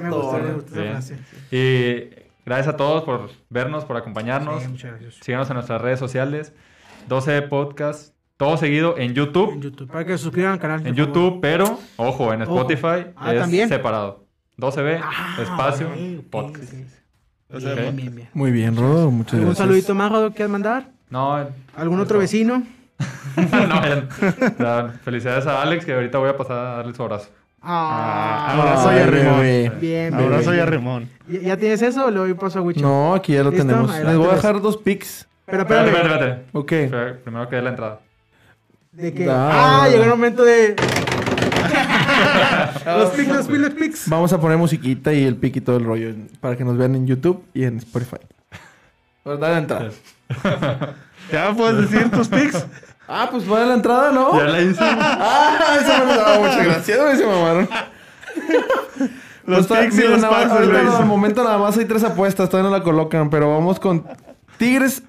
Me 0.00 0.10
gustó, 0.10 0.38
me 0.38 0.52
gustó 0.54 0.72
esa 0.72 0.80
Bien. 0.80 0.92
frase. 0.92 1.18
Y 1.50 2.10
gracias 2.44 2.74
a 2.74 2.76
todos 2.76 3.04
por 3.04 3.30
vernos, 3.48 3.84
por 3.84 3.96
acompañarnos. 3.96 4.62
Sí, 4.62 4.68
muchas 4.68 4.90
gracias. 5.00 5.14
Síganos 5.24 5.48
en 5.50 5.54
nuestras 5.54 5.80
redes 5.80 5.98
sociales. 6.00 6.52
12 7.08 7.42
Podcast, 7.42 8.12
todo 8.36 8.56
seguido 8.56 8.96
en 8.98 9.14
YouTube. 9.14 9.52
En 9.52 9.60
YouTube. 9.62 9.88
Para 9.90 10.04
que 10.04 10.12
se 10.12 10.18
suscriban 10.24 10.52
al 10.52 10.58
canal. 10.58 10.86
En. 10.86 10.94
YouTube, 10.94 11.38
pero 11.40 11.78
ojo, 11.96 12.32
en 12.32 12.42
Ojo. 12.42 12.52
Spotify 12.60 13.06
Ah, 13.16 13.32
es 13.34 13.40
¿también? 13.40 13.68
separado. 13.68 14.24
12B, 14.58 15.00
Ah, 15.02 15.36
espacio, 15.40 15.88
podcast. 16.30 16.72
Bien, 17.50 17.96
bien. 17.96 18.28
Muy 18.32 18.50
bien, 18.50 18.76
Rodo. 18.76 19.10
Muchas 19.10 19.34
¿Algún 19.34 19.46
gracias. 19.48 19.66
saludito 19.66 19.94
más, 19.94 20.10
Rodo, 20.10 20.28
que 20.30 20.36
quieras 20.36 20.50
mandar? 20.50 20.88
No, 21.10 21.46
¿Algún 21.76 22.00
otro 22.00 22.18
vecino? 22.18 22.62
no, 23.36 23.82
ya- 23.84 24.08
ya, 24.58 24.88
felicidades 25.04 25.46
a 25.46 25.60
Alex, 25.62 25.84
que 25.84 25.92
ahorita 25.94 26.18
voy 26.18 26.30
a 26.30 26.36
pasar 26.36 26.56
a 26.58 26.62
darle 26.76 26.94
su 26.94 27.02
abrazo. 27.02 27.28
Ah, 27.60 28.52
abrazo 28.58 28.92
y 28.92 28.94
Ay, 28.96 29.00
arrimón. 29.02 29.40
bebé. 29.40 29.68
Bien, 29.80 29.80
bien. 29.80 30.14
Abrazo 30.14 30.50
y 30.50 30.54
bien. 30.56 30.66
arrimón. 30.66 31.08
¿Ya, 31.28 31.40
ya 31.40 31.56
tienes 31.56 31.82
eso 31.82 32.06
o 32.06 32.10
le 32.10 32.18
doy 32.18 32.34
paso 32.34 32.58
a 32.58 32.62
Wicho? 32.62 32.80
No, 32.80 33.14
aquí 33.14 33.34
ya 33.34 33.42
lo 33.44 33.50
¿Listo? 33.50 33.66
tenemos. 33.66 33.90
Adelante, 33.90 34.08
Les 34.10 34.18
voy 34.18 34.26
a 34.26 34.30
pues. 34.30 34.42
dejar 34.42 34.60
dos 34.62 34.76
pics. 34.78 35.28
Pero 35.46 35.62
Espérate, 35.62 35.90
espérate. 35.90 36.42
Ok. 36.52 36.72
Primero 37.24 37.48
que 37.48 37.56
dé 37.56 37.62
la 37.62 37.70
entrada. 37.70 38.00
De 38.92 39.12
que. 39.14 39.28
Ah. 39.28 39.82
Ah, 39.84 39.88
llegó 39.88 40.04
el 40.04 40.10
momento 40.10 40.44
de. 40.44 40.76
los 42.86 43.10
pics, 43.10 43.28
los 43.28 43.46
pics, 43.46 43.58
los 43.58 43.70
pics. 43.70 44.08
Vamos 44.08 44.32
a 44.32 44.40
poner 44.40 44.58
musiquita 44.58 45.12
y 45.12 45.24
el 45.24 45.36
pic 45.36 45.56
y 45.56 45.60
todo 45.60 45.76
el 45.78 45.84
rollo 45.84 46.08
en- 46.10 46.28
para 46.40 46.56
que 46.56 46.64
nos 46.64 46.76
vean 46.76 46.94
en 46.94 47.06
YouTube 47.06 47.42
y 47.54 47.64
en 47.64 47.78
Spotify. 47.78 48.16
Pues 49.22 49.38
dale 49.40 49.54
la 49.54 49.58
entrada. 49.60 49.90
¿Ya 51.32 51.54
puedes 51.54 51.90
decir 51.90 52.10
tus 52.10 52.28
pics? 52.28 52.66
Ah, 53.08 53.28
pues 53.30 53.48
a 53.48 53.66
la 53.66 53.74
entrada, 53.74 54.10
¿no? 54.12 54.36
Ya 54.38 54.44
la 54.44 54.60
hice. 54.60 54.78
Ah, 54.84 55.76
eso 55.80 56.06
me 56.06 56.16
daba 56.16 56.38
muchas 56.38 56.64
gracias. 56.64 56.98
No 56.98 57.16
se 57.16 57.26
mamaron. 57.26 57.68
Los 59.44 59.66
Pues, 59.66 59.80
pics 59.80 59.94
y 59.94 59.96
miren, 59.98 60.12
los 60.12 60.20
nada 60.22 60.32
más- 60.32 60.42
packs, 60.44 60.52
ahorita 60.54 60.72
güey. 60.72 60.84
no, 60.84 60.96
al 60.96 61.06
momento 61.06 61.44
nada 61.44 61.58
más 61.58 61.76
hay 61.76 61.84
tres 61.84 62.04
apuestas, 62.04 62.48
todavía 62.48 62.70
no 62.70 62.76
la 62.76 62.82
colocan, 62.84 63.28
pero 63.30 63.50
vamos 63.50 63.80
con 63.80 64.04
Tigres, 64.56 65.02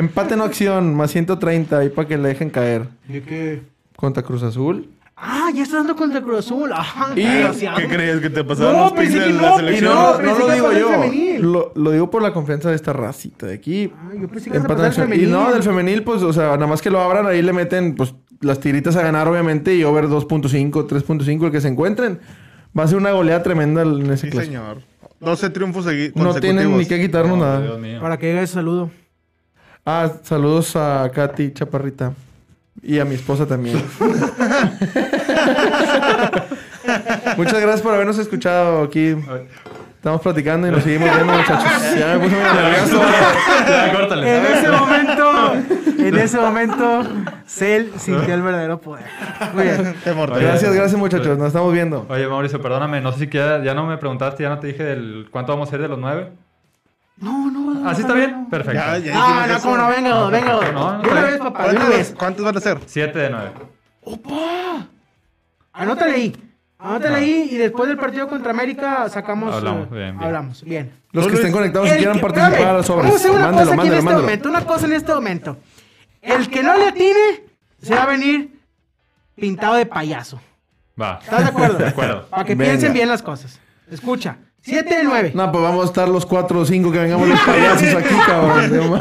empate 0.00 0.36
no 0.36 0.44
acción, 0.44 0.94
más 0.94 1.10
130, 1.10 1.78
ahí 1.78 1.88
para 1.88 2.06
que 2.08 2.16
le 2.18 2.28
dejen 2.28 2.50
caer. 2.50 2.88
¿De 3.08 3.22
qué? 3.22 3.62
Contra 3.96 4.22
Cruz 4.22 4.42
Azul. 4.42 4.88
Ah, 5.16 5.48
ya 5.54 5.62
está 5.62 5.78
dando 5.78 5.96
contra 5.96 6.20
Cruz 6.20 6.40
Azul. 6.40 6.70
Ajá, 6.72 7.12
Y- 7.16 7.22
desgraciado. 7.24 7.78
¿Qué 7.78 7.88
crees? 7.88 8.20
¿Que 8.20 8.28
te 8.28 8.44
pasaron 8.44 8.72
No, 8.74 8.82
los 8.84 8.92
pensé 8.92 9.18
de 9.18 9.26
que 9.28 9.32
la 9.32 9.40
no, 9.40 9.54
Y 9.54 9.58
selección? 9.60 9.94
no, 9.94 10.10
no 10.12 10.18
pensé 10.18 10.38
lo 10.40 10.50
digo 10.52 10.72
yo, 10.72 10.88
femenil. 10.90 11.40
lo, 11.42 11.72
lo 11.74 11.90
digo 11.90 12.10
por 12.10 12.20
la 12.22 12.32
confianza 12.34 12.68
de 12.68 12.76
esta 12.76 12.92
racita 12.92 13.46
de 13.46 13.54
aquí. 13.54 13.90
Ah, 13.96 14.10
yo 14.20 14.28
pensé 14.28 14.50
que 14.50 14.58
el 14.58 14.62
acción. 14.70 15.08
Y 15.08 15.10
femenil. 15.12 15.30
no, 15.30 15.50
del 15.52 15.62
femenil, 15.62 16.02
pues, 16.02 16.22
o 16.22 16.32
sea, 16.34 16.48
nada 16.54 16.66
más 16.66 16.82
que 16.82 16.90
lo 16.90 17.00
abran, 17.00 17.26
ahí 17.26 17.40
le 17.40 17.54
meten, 17.54 17.94
pues, 17.94 18.14
las 18.42 18.60
tiritas 18.60 18.94
a 18.96 19.02
ganar, 19.02 19.26
obviamente, 19.26 19.74
y 19.74 19.82
over 19.84 20.06
2.5, 20.08 20.86
3.5, 20.86 21.46
el 21.46 21.52
que 21.52 21.62
se 21.62 21.68
encuentren. 21.68 22.20
Va 22.78 22.82
a 22.84 22.88
ser 22.88 22.98
una 22.98 23.12
goleada 23.12 23.42
tremenda 23.42 23.80
en 23.80 24.02
ese 24.10 24.26
Sí, 24.26 24.30
clásico. 24.32 24.52
señor. 24.52 24.82
12 25.20 25.48
triunfos 25.48 25.86
segui- 25.86 26.12
No 26.14 26.34
tienen 26.34 26.76
ni 26.76 26.84
que 26.84 27.00
quitarnos 27.00 27.38
No, 27.38 27.44
nada. 27.46 27.62
Dios 27.62 27.80
mío. 27.80 28.00
Para 28.02 28.18
que 28.18 28.26
llegue 28.26 28.42
ese 28.42 28.52
saludo. 28.52 28.90
Ah, 29.88 30.10
saludos 30.24 30.74
a 30.74 31.08
Katy 31.14 31.52
Chaparrita. 31.52 32.12
Y 32.82 32.98
a 32.98 33.04
mi 33.04 33.14
esposa 33.14 33.46
también. 33.46 33.76
Muchas 37.36 37.60
gracias 37.60 37.82
por 37.82 37.94
habernos 37.94 38.18
escuchado 38.18 38.82
aquí. 38.82 39.14
Estamos 39.94 40.20
platicando 40.22 40.66
y 40.66 40.72
nos 40.72 40.82
seguimos 40.82 41.08
viendo, 41.14 41.32
muchachos. 41.32 41.70
Ya 41.96 42.14
me 42.14 42.24
puse 42.24 42.34
muy 42.34 42.44
nervioso. 42.44 43.00
Ya, 43.68 43.92
córtale. 43.92 44.36
En 44.36 44.46
ese 44.46 44.70
momento, 44.70 45.54
en 45.98 46.18
ese 46.18 46.38
momento, 46.38 47.02
Cell 47.46 47.90
sintió 47.96 48.34
el 48.34 48.42
verdadero 48.42 48.80
poder. 48.80 49.04
Muy 49.54 49.62
bien. 49.62 49.94
Te. 50.02 50.12
Gracias, 50.14 50.74
gracias, 50.74 50.98
muchachos. 50.98 51.38
Nos 51.38 51.46
estamos 51.46 51.72
viendo. 51.72 52.06
Oye, 52.08 52.26
Mauricio, 52.26 52.60
perdóname, 52.60 53.00
no 53.00 53.12
sé 53.12 53.20
si 53.20 53.26
queda, 53.28 53.62
ya 53.62 53.72
no 53.74 53.86
me 53.86 53.98
preguntaste, 53.98 54.42
ya 54.42 54.48
no 54.48 54.58
te 54.58 54.66
dije 54.66 54.82
del 54.82 55.28
cuánto 55.30 55.52
vamos 55.52 55.68
a 55.68 55.70
hacer 55.70 55.80
de 55.80 55.88
los 55.88 55.98
nueve. 56.00 56.32
No, 57.18 57.50
no, 57.50 57.74
no. 57.74 57.88
¿Así 57.88 58.02
está 58.02 58.12
no, 58.12 58.18
bien? 58.18 58.30
no. 58.42 58.48
Perfecto. 58.50 58.74
Ya, 58.74 58.98
ya 58.98 59.14
No, 59.14 59.20
hicimos 59.42 59.48
no, 59.48 59.60
como 59.62 59.76
no, 59.78 59.88
venga, 59.88 60.26
venga. 60.28 60.52
no, 60.72 60.96
no, 60.98 61.02
De 61.02 61.10
una 61.10 61.20
vez, 61.22 61.38
papá, 61.38 61.62
de 61.64 61.70
una 61.70 61.78
¿Cuántos, 61.80 61.96
vez. 61.98 62.14
¿Cuántos 62.18 62.44
van 62.44 62.56
a 62.56 62.60
ser? 62.60 62.78
Siete 62.86 63.18
de 63.18 63.30
nueve. 63.30 63.50
Anótale 65.72 66.12
ahí. 66.14 66.36
Anótale 66.78 67.16
ahí 67.16 67.48
y 67.52 67.56
después 67.56 67.88
del 67.88 67.96
partido 67.98 68.28
contra 68.28 68.50
América 68.50 69.08
sacamos. 69.08 69.54
Hablamos, 69.54 69.86
eh, 69.88 69.94
bien, 69.94 70.12
bien. 70.16 70.24
Hablamos, 70.24 70.62
bien. 70.64 70.92
Los 71.12 71.26
que 71.28 71.34
estén 71.34 71.52
conectados 71.52 71.88
y 71.88 71.92
quieran 71.96 72.16
que- 72.16 72.20
participar 72.22 72.62
a 72.68 72.72
los 72.74 72.86
sobres. 72.86 73.04
Vamos 73.06 73.16
a 73.16 73.24
hacer 73.24 73.30
una 73.30 73.46
Mándelo, 73.46 73.70
cosa 73.70 73.80
aquí 73.80 73.88
en 73.88 73.94
este 73.94 74.14
momento. 74.14 74.48
Una 74.48 74.60
cosa 74.66 74.86
en 74.86 74.92
este 74.92 75.14
momento. 75.14 75.56
El 76.22 76.50
que 76.50 76.62
no 76.62 76.76
le 76.76 76.88
atine 76.88 77.44
se 77.80 77.94
va 77.94 78.02
a 78.02 78.06
venir 78.06 78.58
pintado 79.36 79.74
de 79.76 79.86
payaso. 79.86 80.40
Va. 81.00 81.18
¿Estás 81.22 81.40
de 81.44 81.48
acuerdo? 81.48 81.78
De 81.78 81.88
acuerdo. 81.88 82.26
Para 82.28 82.44
que 82.44 82.54
Venga. 82.54 82.70
piensen 82.72 82.92
bien 82.92 83.08
las 83.08 83.22
cosas. 83.22 83.58
Escucha. 83.90 84.36
7 84.66 84.96
de 84.96 85.04
9. 85.04 85.32
No, 85.34 85.52
pues 85.52 85.62
vamos 85.62 85.82
a 85.84 85.86
estar 85.86 86.08
los 86.08 86.26
cuatro 86.26 86.58
o 86.60 86.64
cinco 86.66 86.90
que 86.90 86.98
vengamos 86.98 87.28
los 87.28 87.38
payasos 87.40 87.94
aquí, 87.94 88.14
cabrón. 88.26 89.00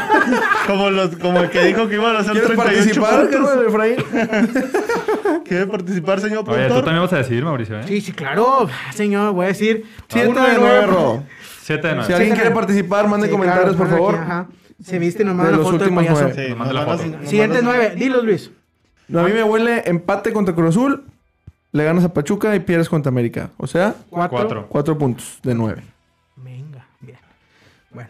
Como, 0.67 0.89
los, 0.91 1.15
como 1.17 1.39
el 1.39 1.49
que 1.49 1.65
dijo 1.65 1.87
que 1.87 1.95
iban 1.95 2.15
a 2.15 2.19
hacer 2.19 2.33
¿Quieres 2.33 2.51
38 2.55 3.01
participar, 3.01 3.63
Efraín? 3.67 3.95
¿Quiere 5.45 5.67
participar, 5.67 6.19
señor 6.21 6.47
Oye, 6.47 6.67
tú 6.67 6.75
también 6.75 7.01
vas 7.01 7.13
a 7.13 7.17
decir, 7.17 7.43
Mauricio, 7.43 7.79
¿eh? 7.79 7.83
Sí, 7.87 8.01
sí, 8.01 8.11
claro. 8.11 8.67
Señor, 8.93 9.33
voy 9.33 9.45
a 9.45 9.47
decir. 9.49 9.85
Siete 10.07 10.27
uno 10.29 10.43
de 10.47 10.57
nueve, 10.59 10.85
Ro. 10.85 11.23
7 11.63 11.87
de 11.87 11.93
Si 11.93 11.97
9. 11.99 12.13
alguien 12.15 12.35
quiere 12.35 12.51
participar, 12.51 13.07
mande 13.07 13.25
Sí, 13.27 13.31
comentarios, 13.31 13.75
claro, 13.75 13.77
por 13.77 13.87
aquí, 13.87 13.95
favor. 13.95 14.15
ajá. 14.15 14.47
Se 14.83 14.99
viste 14.99 15.23
nomás 15.23 15.47
De 15.47 15.51
la 15.53 15.57
los 15.57 15.65
foto 15.65 15.77
del 15.79 15.87
últimos 15.93 16.03
payaso. 16.05 16.21
nueve. 16.27 16.43
Sí, 16.45 16.49
Nomás 16.51 16.67
nos 16.67 16.75
la 16.75 16.85
van 16.85 16.89
a- 16.93 16.97
foto. 17.01 17.17
nos 17.17 17.29
Siguiente 17.29 17.57
van 17.57 17.65
a- 17.65 17.77
9. 17.77 17.95
Dilos, 17.95 18.23
Luis. 18.23 18.51
No, 19.07 19.19
a 19.19 19.23
mí 19.23 19.31
me 19.33 19.43
huele 19.43 19.83
empate 19.85 20.31
contra 20.33 20.53
Cruz 20.53 20.69
Azul, 20.69 21.05
le 21.75 21.83
ganas 21.83 22.05
a 22.05 22.13
Pachuca 22.13 22.55
y 22.55 22.61
pierdes 22.61 22.87
contra 22.87 23.09
América. 23.09 23.49
O 23.57 23.67
sea, 23.67 23.95
4. 24.09 24.37
4. 24.37 24.67
cuatro 24.69 24.97
puntos 24.97 25.39
de 25.43 25.53
nueve. 25.53 25.83
Venga, 26.37 26.87
bien. 27.01 27.17
Bueno. 27.91 28.09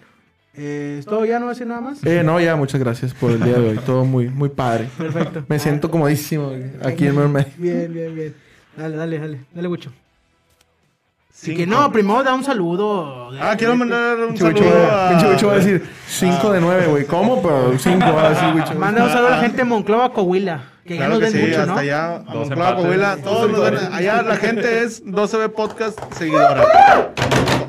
Eh, 0.54 0.98
¿Es 1.00 1.06
todo 1.06 1.26
ya? 1.26 1.40
¿No 1.40 1.46
va 1.46 1.52
a 1.52 1.54
decir 1.56 1.66
nada 1.66 1.82
más? 1.82 2.04
Eh, 2.06 2.22
no, 2.24 2.40
ya, 2.40 2.56
muchas 2.56 2.80
gracias 2.80 3.16
por 3.16 3.32
el 3.32 3.42
día 3.42 3.58
de 3.58 3.70
hoy. 3.70 3.80
Todo 3.80 4.06
muy, 4.06 4.30
muy 4.30 4.50
padre. 4.50 4.88
Perfecto. 4.96 5.46
Me 5.48 5.58
siento 5.58 5.90
comodísimo 5.90 6.52
aquí 6.84 7.08
en 7.08 7.16
Mermaid. 7.16 7.48
Bien, 7.58 7.92
bien, 7.92 8.14
bien. 8.14 8.36
Dale, 8.78 8.98
dale, 8.98 9.18
dale. 9.18 9.46
Dale, 9.52 9.68
Gucho. 9.68 9.90
Y 9.90 11.34
Cinco. 11.34 11.58
que 11.58 11.66
no, 11.66 11.92
primero 11.92 12.24
da 12.24 12.36
un 12.36 12.44
saludo. 12.44 13.32
Ah, 13.42 13.56
quiero 13.58 13.76
mandar 13.76 14.20
un 14.20 14.38
saludo 14.38 14.70
a... 14.70 15.12
va 15.12 15.54
a 15.54 15.56
decir 15.56 15.84
5 16.08 16.52
de 16.52 16.62
9, 16.62 16.88
güey. 16.88 17.06
¿Cómo? 17.06 17.42
Pero 17.42 17.80
5 17.80 18.00
va 18.00 18.28
a 18.28 18.30
decir 18.30 18.48
Wicho. 18.54 18.76
Manda 18.76 19.04
un 19.04 19.10
saludo 19.10 19.28
a 19.30 19.32
la 19.32 19.42
gente 19.42 19.58
de 19.58 19.64
Monclova, 19.64 20.14
Coahuila. 20.14 20.75
Que 20.86 20.94
ya 20.94 21.08
Claro 21.08 21.14
nos 21.14 21.20
que 21.20 21.26
ven 21.26 21.34
sí, 21.34 21.48
mucho, 21.48 21.60
hasta 21.62 21.74
¿no? 21.74 21.80
allá, 21.80 22.16
a 22.18 22.20
Monclova. 22.34 22.76
Coahuila, 22.76 23.18
todos 23.24 23.52
nos 23.52 23.62
ven. 23.72 23.80
Allá 23.92 24.22
la 24.22 24.36
gente 24.38 24.84
es 24.84 25.04
12B 25.04 25.50
Podcast 25.50 26.00
seguidora. 26.14 26.64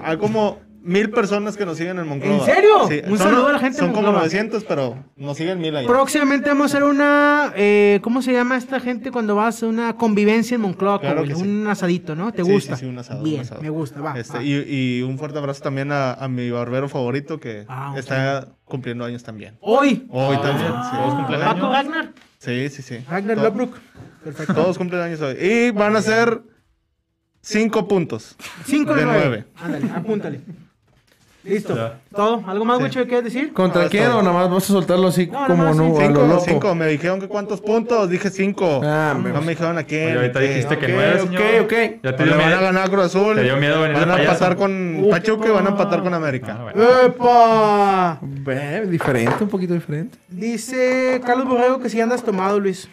Hay 0.05 0.19
como 0.19 0.59
mil 0.83 1.11
personas 1.11 1.57
que 1.57 1.65
nos 1.67 1.79
siguen 1.79 1.99
en 1.99 2.07
Monclova. 2.07 2.37
¿En 2.37 2.45
serio? 2.45 2.87
Sí, 2.89 3.01
Un 3.07 3.19
son- 3.19 3.27
saludo 3.31 3.49
a 3.49 3.53
la 3.55 3.59
gente 3.59 3.79
Son 3.79 3.89
como 3.89 4.03
Monclova. 4.03 4.19
900, 4.19 4.65
pero 4.65 5.03
nos 5.17 5.37
siguen 5.37 5.59
mil 5.61 5.75
allá. 5.75 5.89
Próximamente 5.89 6.49
vamos 6.51 6.65
a 6.75 6.77
hacer 6.77 6.85
una. 6.89 7.53
eh, 7.57 8.01
¿Cómo 8.03 8.21
se 8.23 8.33
llama 8.35 8.57
esta 8.59 8.79
gente 8.81 9.11
cuando 9.11 9.35
vas 9.35 9.63
a 9.63 9.67
una 9.67 9.97
convivencia 9.97 10.55
en 10.55 10.61
Monclova, 10.61 11.01
Claro 11.01 11.25
sí. 11.27 11.33
Un 11.33 11.67
asadito, 11.67 12.15
¿no? 12.15 12.31
¿Te 12.33 12.45
Sí, 12.45 12.53
gusta? 12.53 12.77
Sí, 12.77 12.85
sí, 12.85 12.87
un 12.91 12.99
asado. 12.99 13.21
un 13.21 13.25
Bien, 13.25 13.41
asado. 13.41 13.63
me 13.63 13.71
gusta, 13.71 14.01
va. 14.01 14.17
Este, 14.17 14.37
va. 14.39 14.45
Y, 14.45 14.99
y 14.99 15.03
un 15.03 15.19
fuerte 15.19 15.39
abrazo 15.39 15.63
también 15.63 15.91
a, 15.91 16.13
a 16.13 16.29
mi 16.29 16.51
barbero 16.51 16.89
favorito 16.89 17.41
que 17.41 17.65
Ah, 17.67 17.95
está 17.97 18.47
cumpliendo 18.65 19.05
años 19.07 19.25
también. 19.25 19.57
Hoy. 19.63 20.07
Hoy 20.11 20.37
también. 20.37 20.71
Ah, 20.73 21.27
sí. 21.29 21.35
Paco 21.43 21.73
Ragnar. 21.73 22.11
Sí, 22.39 22.69
sí, 22.69 22.83
sí. 22.83 22.99
Ragnar 23.09 23.39
Lobrook. 23.39 23.79
Perfecto. 24.23 24.55
Todos 24.55 24.79
cumplen 24.79 25.03
años 25.03 25.21
hoy. 25.21 25.37
Y 25.41 25.71
van 25.71 25.97
a 25.97 26.03
ser 26.03 26.43
cinco 27.41 27.87
puntos. 27.89 28.37
5 28.67 28.95
de 28.95 29.01
de 29.01 29.07
9. 29.07 29.21
nueve. 29.21 29.45
Ándale, 29.57 29.91
apúntale. 29.95 30.41
Listo. 31.47 31.77
Ya. 31.77 32.01
¿Todo? 32.15 32.43
¿Algo 32.47 32.65
más, 32.65 32.79
Sí. 32.79 32.85
Gucho, 32.85 33.01
que 33.03 33.07
quieres 33.09 33.25
decir? 33.33 33.53
¿Contra 33.53 33.85
No, 33.85 33.89
quién 33.91 34.07
o 34.09 34.23
nada 34.23 34.33
más 34.33 34.51
vas 34.51 34.65
a 34.65 34.67
soltarlo 34.67 35.09
así 35.09 35.27
No, 35.27 35.47
como 35.47 35.65
no, 35.65 35.73
sí, 35.75 35.79
a 35.81 35.83
lo 35.85 35.97
Cinco, 36.07 36.27
loco? 36.27 36.45
cinco. 36.47 36.75
Me 36.75 36.87
dijeron 36.89 37.21
que 37.21 37.29
cuántos 37.29 37.61
puntos. 37.61 38.09
Dije 38.11 38.31
cinco. 38.31 38.81
Ah, 38.85 39.15
me- 39.21 39.31
no 39.31 39.41
me 39.41 39.49
dijeron 39.51 39.79
a 39.79 39.85
quién. 39.85 40.09
Oye, 40.09 40.17
ahorita 40.17 40.41
Sí. 40.41 40.47
dijiste 40.49 40.79
que 40.79 40.89
9, 40.89 41.21
ok, 41.23 41.65
ok. 41.65 41.73
Ya 42.03 42.17
te 42.17 42.25
dio 42.25 42.37
van 42.37 42.53
a 42.53 42.61
ganar 42.61 42.85
a 42.87 42.89
Cruz 42.89 43.05
Azul. 43.07 43.37
Te 43.37 43.43
dio 43.43 43.57
miedo 43.57 43.81
venir 43.83 43.97
Van 43.97 44.11
a 44.11 44.19
empatar 44.21 44.57
con 44.57 45.07
Pachuca 45.11 45.49
y 45.49 45.51
van 45.51 45.67
a 45.67 45.71
empatar 45.71 46.03
con 46.03 46.13
Ah, 46.15 46.17
América. 46.17 46.59
bueno. 46.63 46.83
¡Epa! 47.07 48.19
Ve, 48.23 48.87
diferente, 48.87 49.43
un 49.45 49.49
poquito 49.51 49.75
diferente. 49.75 50.19
Dice 50.29 51.21
Carlos 51.25 51.47
Borrego 51.49 51.79
que 51.81 51.89
si 51.89 52.01
andas 52.01 52.23
tomado, 52.23 52.59
Luis. 52.61 52.89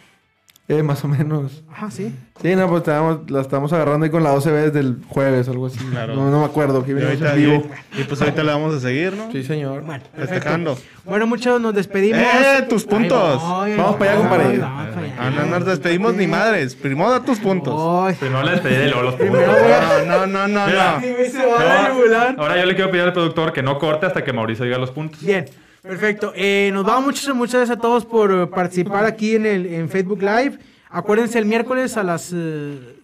Eh, 0.66 0.82
más 0.82 1.04
o 1.04 1.08
menos. 1.08 1.62
Ajá, 1.70 1.90
sí. 1.90 2.10
Sí, 2.40 2.56
no, 2.56 2.66
pues 2.68 2.80
estábamos, 2.80 3.30
la 3.30 3.42
estamos 3.42 3.70
agarrando 3.74 4.04
ahí 4.04 4.10
con 4.10 4.22
la 4.24 4.34
12B 4.34 4.62
desde 4.64 4.80
el 4.80 4.96
jueves, 5.08 5.46
algo 5.46 5.66
así. 5.66 5.78
Claro. 5.90 6.14
No, 6.14 6.30
no 6.30 6.40
me 6.40 6.46
acuerdo, 6.46 6.82
que 6.82 6.92
Y, 6.92 7.02
ahorita- 7.02 7.34
en 7.34 7.36
vivo. 7.36 7.66
y- 7.94 8.00
y 8.00 8.04
pues 8.04 8.22
ahorita 8.22 8.42
le 8.42 8.50
vamos 8.50 8.74
a 8.74 8.80
seguir, 8.80 9.12
¿no? 9.12 9.30
Sí, 9.30 9.42
señor. 9.44 9.82
Bueno. 9.82 10.02
Festejando. 10.16 10.78
Bueno, 11.04 11.26
muchachos, 11.26 11.60
nos 11.60 11.74
despedimos. 11.74 12.18
¡Eh, 12.22 12.62
tus 12.66 12.84
puntos! 12.84 13.42
Voy, 13.42 13.76
Vamos 13.76 13.96
para 13.96 14.12
allá, 14.12 14.20
compadre. 14.20 14.60
Ah, 14.62 15.30
no 15.36 15.44
nos 15.58 15.66
despedimos 15.66 16.14
ni 16.14 16.26
madres. 16.26 16.74
Primero 16.74 17.10
da 17.10 17.20
tus 17.22 17.38
puntos. 17.40 17.74
Ay. 18.08 18.14
Primero 18.14 18.42
la 18.42 18.52
despedí 18.52 18.74
y 18.86 18.88
luego 18.88 19.02
los 19.02 19.14
puntos. 19.16 19.40
No, 20.06 20.26
no, 20.26 20.48
no, 20.48 20.66
Mira. 20.66 20.98
no. 20.98 21.58
No, 21.58 21.58
la 21.58 21.88
yugular. 21.90 22.36
Ahora 22.38 22.58
yo 22.58 22.64
le 22.64 22.74
quiero 22.74 22.90
pedir 22.90 23.04
al 23.04 23.12
productor 23.12 23.52
que 23.52 23.62
no 23.62 23.78
corte 23.78 24.06
hasta 24.06 24.24
que 24.24 24.32
Mauricio 24.32 24.64
diga 24.64 24.78
los 24.78 24.90
puntos. 24.92 25.20
Bien, 25.22 25.44
perfecto. 25.84 26.32
Eh, 26.34 26.70
nos 26.72 26.84
vamos 26.84 27.04
muchas, 27.04 27.34
muchas 27.34 27.54
gracias 27.54 27.78
a 27.78 27.80
todos 27.80 28.04
por 28.04 28.32
eh, 28.32 28.46
participar 28.46 29.04
aquí 29.04 29.36
en, 29.36 29.46
el, 29.46 29.66
en 29.66 29.88
Facebook 29.88 30.22
Live. 30.22 30.58
Acuérdense, 30.88 31.38
el 31.38 31.46
miércoles 31.46 31.96
a 31.96 32.02
las 32.02 32.22
6 32.22 32.34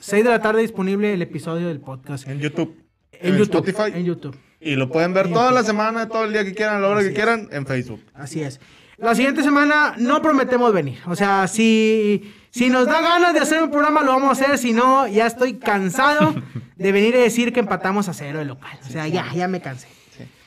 de 0.08 0.24
la 0.24 0.40
tarde 0.40 0.62
disponible 0.62 1.12
el 1.12 1.22
episodio 1.22 1.68
del 1.68 1.80
podcast. 1.80 2.26
En 2.26 2.38
YouTube. 2.38 2.74
En, 3.12 3.36
YouTube. 3.36 3.68
Spotify. 3.68 3.98
En 3.98 4.04
YouTube. 4.04 4.36
Y 4.60 4.76
lo 4.76 4.88
pueden 4.88 5.12
ver 5.12 5.30
toda 5.30 5.50
la 5.52 5.62
semana, 5.62 6.08
todo 6.08 6.24
el 6.24 6.32
día 6.32 6.44
que 6.44 6.54
quieran, 6.54 6.76
a 6.76 6.80
la 6.80 6.88
hora 6.88 7.02
que 7.02 7.12
quieran, 7.12 7.48
en 7.50 7.66
Facebook. 7.66 8.00
Así 8.14 8.42
es. 8.42 8.60
La 8.98 9.14
siguiente 9.14 9.42
semana 9.42 9.94
no 9.96 10.20
prometemos 10.20 10.72
venir. 10.74 10.98
O 11.06 11.16
sea, 11.16 11.48
si, 11.48 12.30
si 12.50 12.68
nos 12.68 12.86
da 12.86 13.00
ganas 13.00 13.32
de 13.32 13.40
hacer 13.40 13.62
un 13.62 13.70
programa, 13.70 14.02
lo 14.02 14.12
vamos 14.12 14.28
a 14.28 14.44
hacer. 14.44 14.58
Si 14.58 14.74
no, 14.74 15.08
ya 15.08 15.26
estoy 15.26 15.54
cansado 15.54 16.34
de 16.76 16.92
venir 16.92 17.14
y 17.14 17.18
decir 17.18 17.52
que 17.54 17.60
empatamos 17.60 18.08
a 18.08 18.12
cero 18.12 18.42
el 18.42 18.48
local. 18.48 18.78
O 18.86 18.90
sea, 18.90 19.08
ya, 19.08 19.32
ya 19.34 19.48
me 19.48 19.62
cansé. 19.62 19.88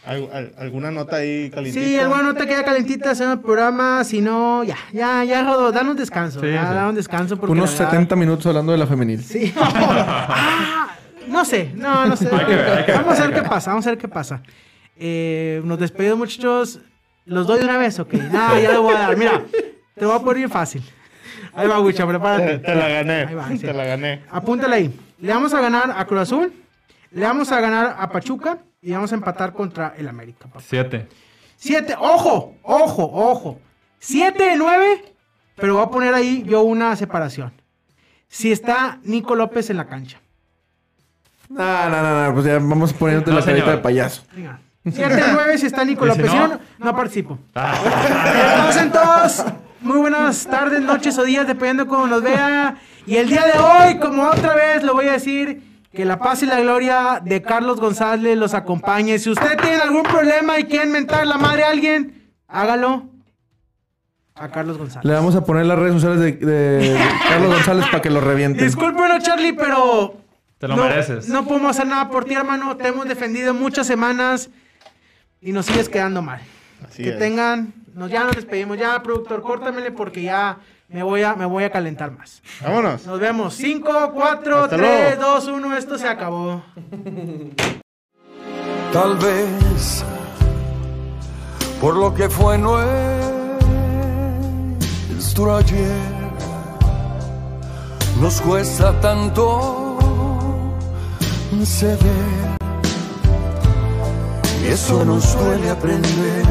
Sí. 0.04 0.10
¿Al- 0.10 0.30
al- 0.34 0.54
¿Alguna 0.58 0.91
nota 0.91 1.18
ahí 1.18 1.49
calientita? 1.49 1.86
Sí, 1.86 1.97
alguna 1.97 2.24
nota 2.24 2.45
queda 2.45 2.64
calentita, 2.66 3.12
hacer 3.12 3.30
el 3.30 3.39
programa. 3.39 4.04
Si 4.04 4.22
no, 4.22 4.64
ya, 4.64 4.76
ya, 4.91 5.24
ya, 5.24 5.43
Rodo, 5.43 5.72
danos 5.72 5.95
descanso. 5.95 6.39
Sí, 6.41 6.47
ya, 6.47 6.68
sí. 6.68 6.74
danos 6.74 6.95
descanso. 6.95 7.38
Porque 7.38 7.51
Unos 7.54 7.72
verdad- 7.72 7.91
70 7.91 8.16
minutos 8.16 8.45
hablando 8.47 8.72
de 8.74 8.78
la 8.78 8.88
femenil. 8.88 9.24
Sí. 9.24 9.54
Ah, 9.66 10.95
no 11.28 11.45
sé, 11.45 11.72
no, 11.76 12.06
no 12.06 12.16
sé. 12.16 12.28
Hay 12.32 12.45
que 12.45 12.56
ver, 12.56 12.70
hay 12.70 12.86
que 12.86 12.91
ver, 12.91 13.01
vamos 13.01 13.20
a 13.20 13.26
ver 13.28 13.34
que 13.36 13.41
qué 13.41 13.49
pasa, 13.49 13.72
vamos 13.72 13.88
a 13.88 13.89
ver 13.91 13.97
qué 13.97 14.08
pasa. 14.08 14.41
Eh, 14.97 15.62
nos 15.64 15.80
despedimos, 15.80 16.18
muchachos. 16.20 16.80
¿Los 17.26 17.47
doy 17.47 17.60
de 17.60 17.66
una 17.66 17.78
vez? 17.78 17.97
Ok. 17.99 18.14
No, 18.14 18.60
ya 18.60 18.72
lo 18.74 18.82
voy 18.84 18.93
a 18.95 18.99
dar. 18.99 19.18
Mira, 19.18 19.41
te 19.95 20.06
voy 20.06 20.16
a 20.16 20.20
poner 20.20 20.38
bien 20.38 20.49
fácil. 20.49 20.84
Ahí 21.56 21.68
va, 21.68 21.80
Wicha, 21.80 22.04
Te, 22.04 22.10
prepárate. 22.10 22.58
te 22.60 22.76
la 22.76 22.88
gané. 22.89 23.14
Ahí 23.26 23.34
va, 23.36 23.47
sí. 23.49 23.60
Te 23.60 23.74
la 23.74 23.86
gané. 23.86 24.22
Apúntale 24.30 24.76
ahí. 24.76 24.99
Le 25.20 25.34
vamos 25.34 25.54
a 25.54 25.62
ganar 25.62 25.93
a 25.95 26.06
Cruz 26.06 26.22
Azul, 26.22 26.54
le 27.12 27.22
vamos 27.26 27.51
a 27.51 27.62
ganar 27.62 27.95
a 27.97 28.10
Pachuca 28.10 28.58
y 28.84 28.92
vamos 28.92 29.12
a 29.12 29.16
empatar 29.16 29.54
contra 29.54 29.94
el 29.98 30.08
América. 30.08 30.46
papá. 30.48 30.60
Siete. 30.68 31.08
Siete, 31.58 31.96
ojo, 31.98 32.56
ojo, 32.64 33.04
ojo. 33.14 33.60
Siete 34.00 34.44
de 34.44 34.56
nueve, 34.58 35.14
pero 35.56 35.76
voy 35.76 35.84
a 35.84 35.90
poner 35.90 36.14
ahí 36.14 36.44
yo 36.46 36.62
una 36.64 36.96
separación. 36.96 37.54
Si 38.28 38.52
está 38.52 39.00
Nico 39.04 39.36
López 39.36 39.70
en 39.70 39.78
la 39.78 39.86
cancha. 39.88 40.20
No, 41.50 41.90
no, 41.90 42.02
no, 42.02 42.26
no, 42.28 42.34
pues 42.34 42.46
ya 42.46 42.54
vamos 42.56 42.94
poniéndote 42.94 43.32
No, 43.32 43.40
la 43.40 43.46
carita 43.46 43.62
señor. 43.66 43.78
de 43.78 43.82
payaso. 43.84 44.24
Venga. 44.34 44.60
7 44.92 45.16
de 45.16 45.32
9 45.34 45.58
si 45.58 45.66
está 45.68 45.86
Nico 45.86 46.06
¿Y 46.06 46.12
si 46.12 46.18
López. 46.18 46.32
Si 46.32 46.38
no? 46.38 46.48
no, 46.48 46.60
no 46.80 46.96
participo. 46.96 47.40
Ah, 47.56 48.64
Pasen 48.68 48.92
todos. 48.92 49.46
Muy 49.82 49.98
buenas 49.98 50.46
tardes, 50.48 50.82
noches 50.82 51.18
o 51.18 51.24
días, 51.24 51.46
dependiendo 51.48 51.84
de 51.84 51.90
cómo 51.90 52.08
nos 52.08 52.22
vea. 52.24 52.78
Y 53.06 53.16
el 53.18 53.28
día 53.30 53.46
de 53.46 53.60
hoy, 53.60 54.00
como 54.00 54.24
otra 54.28 54.56
vez 54.56 54.82
lo 54.84 54.94
voy 54.94 55.08
a 55.08 55.14
decir, 55.14 55.72
que 55.94 56.06
la 56.06 56.18
paz 56.18 56.41
y 56.41 56.48
la 56.48 56.60
gloria 56.60 57.22
de 57.24 57.41
Carlos 57.41 57.80
González 57.80 58.36
los 58.38 58.54
acompañe. 58.54 59.20
Si 59.20 59.30
usted 59.30 59.58
tiene 59.58 59.78
algún 59.78 60.04
problema 60.04 60.60
y 60.60 60.64
quiere 60.64 60.88
mentar 60.88 61.26
la 61.28 61.38
madre 61.38 61.64
a 61.64 61.70
alguien, 61.70 62.32
hágalo 62.48 63.10
a 64.34 64.50
Carlos 64.50 64.80
González. 64.80 65.06
Le 65.06 65.14
vamos 65.14 65.36
a 65.36 65.46
poner 65.46 65.68
las 65.68 65.78
redes 65.78 65.94
sociales 66.02 66.20
de, 66.20 66.32
de 66.34 67.00
Carlos 67.30 67.54
González 67.54 67.86
para 67.86 68.02
que 68.02 68.10
lo 68.10 68.22
revienten. 68.22 68.66
Discúlpenos, 68.66 69.24
Charlie, 69.24 69.54
pero. 69.54 70.18
Te 70.58 70.68
lo 70.68 70.76
no, 70.78 70.84
mereces. 70.84 71.30
No 71.30 71.46
podemos 71.46 71.72
hacer 71.72 71.88
nada 71.88 72.10
por 72.10 72.26
ti, 72.26 72.34
hermano. 72.34 72.76
Te 72.76 72.88
hemos 72.88 73.08
defendido 73.08 73.54
muchas 73.54 73.86
semanas 73.86 74.50
y 75.41 75.52
nos 75.52 75.68
sigues 75.68 75.89
quedando 75.89 76.24
mal. 76.24 76.41
Así 76.88 77.04
que 77.04 77.10
es. 77.10 77.20
tengan. 77.20 77.74
Nos, 77.94 78.10
ya 78.10 78.24
nos 78.24 78.36
despedimos. 78.36 78.80
Ya, 78.80 79.04
productor, 79.04 79.44
córtamele 79.44 79.91
porque 79.91 80.24
ya 80.24 80.58
me 80.88 81.04
voy 81.04 81.24
a, 81.24 81.36
me 81.36 81.46
voy 81.46 81.64
a 81.64 81.72
calentar 81.72 82.12
más. 82.12 82.42
Vámonos. 82.62 83.06
Nos 83.06 83.20
vemos. 83.20 83.54
5, 83.56 84.12
4, 84.14 84.64
Hasta 84.64 84.78
3, 84.78 85.18
luego. 85.18 85.34
2, 85.34 85.48
1. 85.48 85.78
Esto 85.78 85.98
se 85.98 86.08
acabó. 86.08 86.64
Tal 88.92 89.18
vez 89.18 90.04
por 91.82 91.96
lo 91.98 92.14
que 92.14 92.30
fue 92.30 92.58
nuestro 92.58 92.84
ayer 95.58 96.02
nos 98.22 98.40
cuesta 98.40 98.94
tanto 99.02 99.98
ceder 101.66 102.00
y 104.64 104.68
eso 104.68 105.04
nos 105.04 105.38
duele 105.38 105.70
aprender 105.70 106.46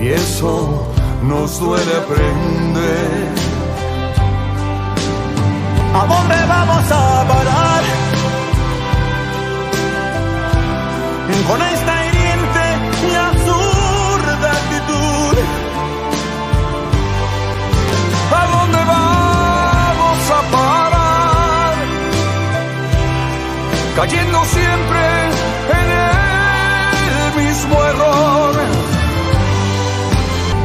y 0.00 0.08
eso 0.08 0.86
nos 1.26 1.58
duele 1.60 1.96
aprender 1.96 3.34
¿A 5.94 6.06
dónde 6.06 6.36
vamos 6.46 6.92
a 6.92 7.24
parar? 7.28 7.82
con 11.48 11.60
esta 11.62 12.06
hiriente 12.06 12.64
y 13.10 13.14
absurda 13.14 14.52
actitud. 14.52 15.36
¿A 18.40 18.46
dónde 18.54 18.78
vamos 18.78 20.20
a 20.38 20.40
parar? 20.56 21.74
Cayendo 23.96 24.44
siempre 24.44 25.02
en 25.78 25.86
el 26.04 27.44
mismo 27.44 27.84
error. 27.84 28.15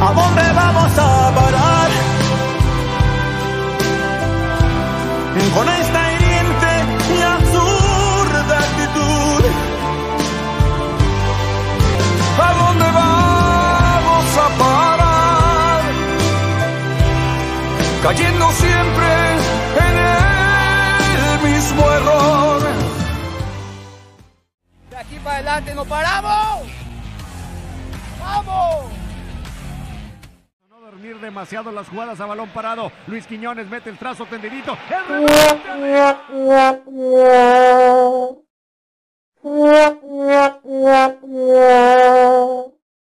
¿A 0.02 0.14
dónde 0.14 0.42
vamos 0.54 0.92
a 0.98 1.32
parar? 1.36 1.90
Con 5.54 5.70
esta 5.70 6.14
hiriente 6.14 6.72
y 7.16 7.22
absurda 7.22 8.58
actitud. 8.68 9.44
¿A 12.48 12.54
dónde 12.62 12.86
vamos 13.02 14.38
a 14.38 14.48
parar? 14.64 15.82
Cayendo 18.02 18.52
siempre 18.54 19.10
en 19.86 19.96
el 21.20 21.54
mismo 21.54 21.92
error. 21.92 22.62
De 24.90 24.98
aquí 24.98 25.20
para 25.24 25.36
adelante 25.36 25.76
no 25.76 25.86
paramos. 25.86 26.81
Demasiado 31.22 31.72
las 31.72 31.88
jugadas 31.88 32.20
a 32.20 32.26
balón 32.26 32.50
parado. 32.50 32.92
Luis 33.08 33.26
Quiñones 33.28 33.70
mete 33.70 33.90
el 33.90 33.98
trazo 33.98 34.26
tendidito. 34.26 34.78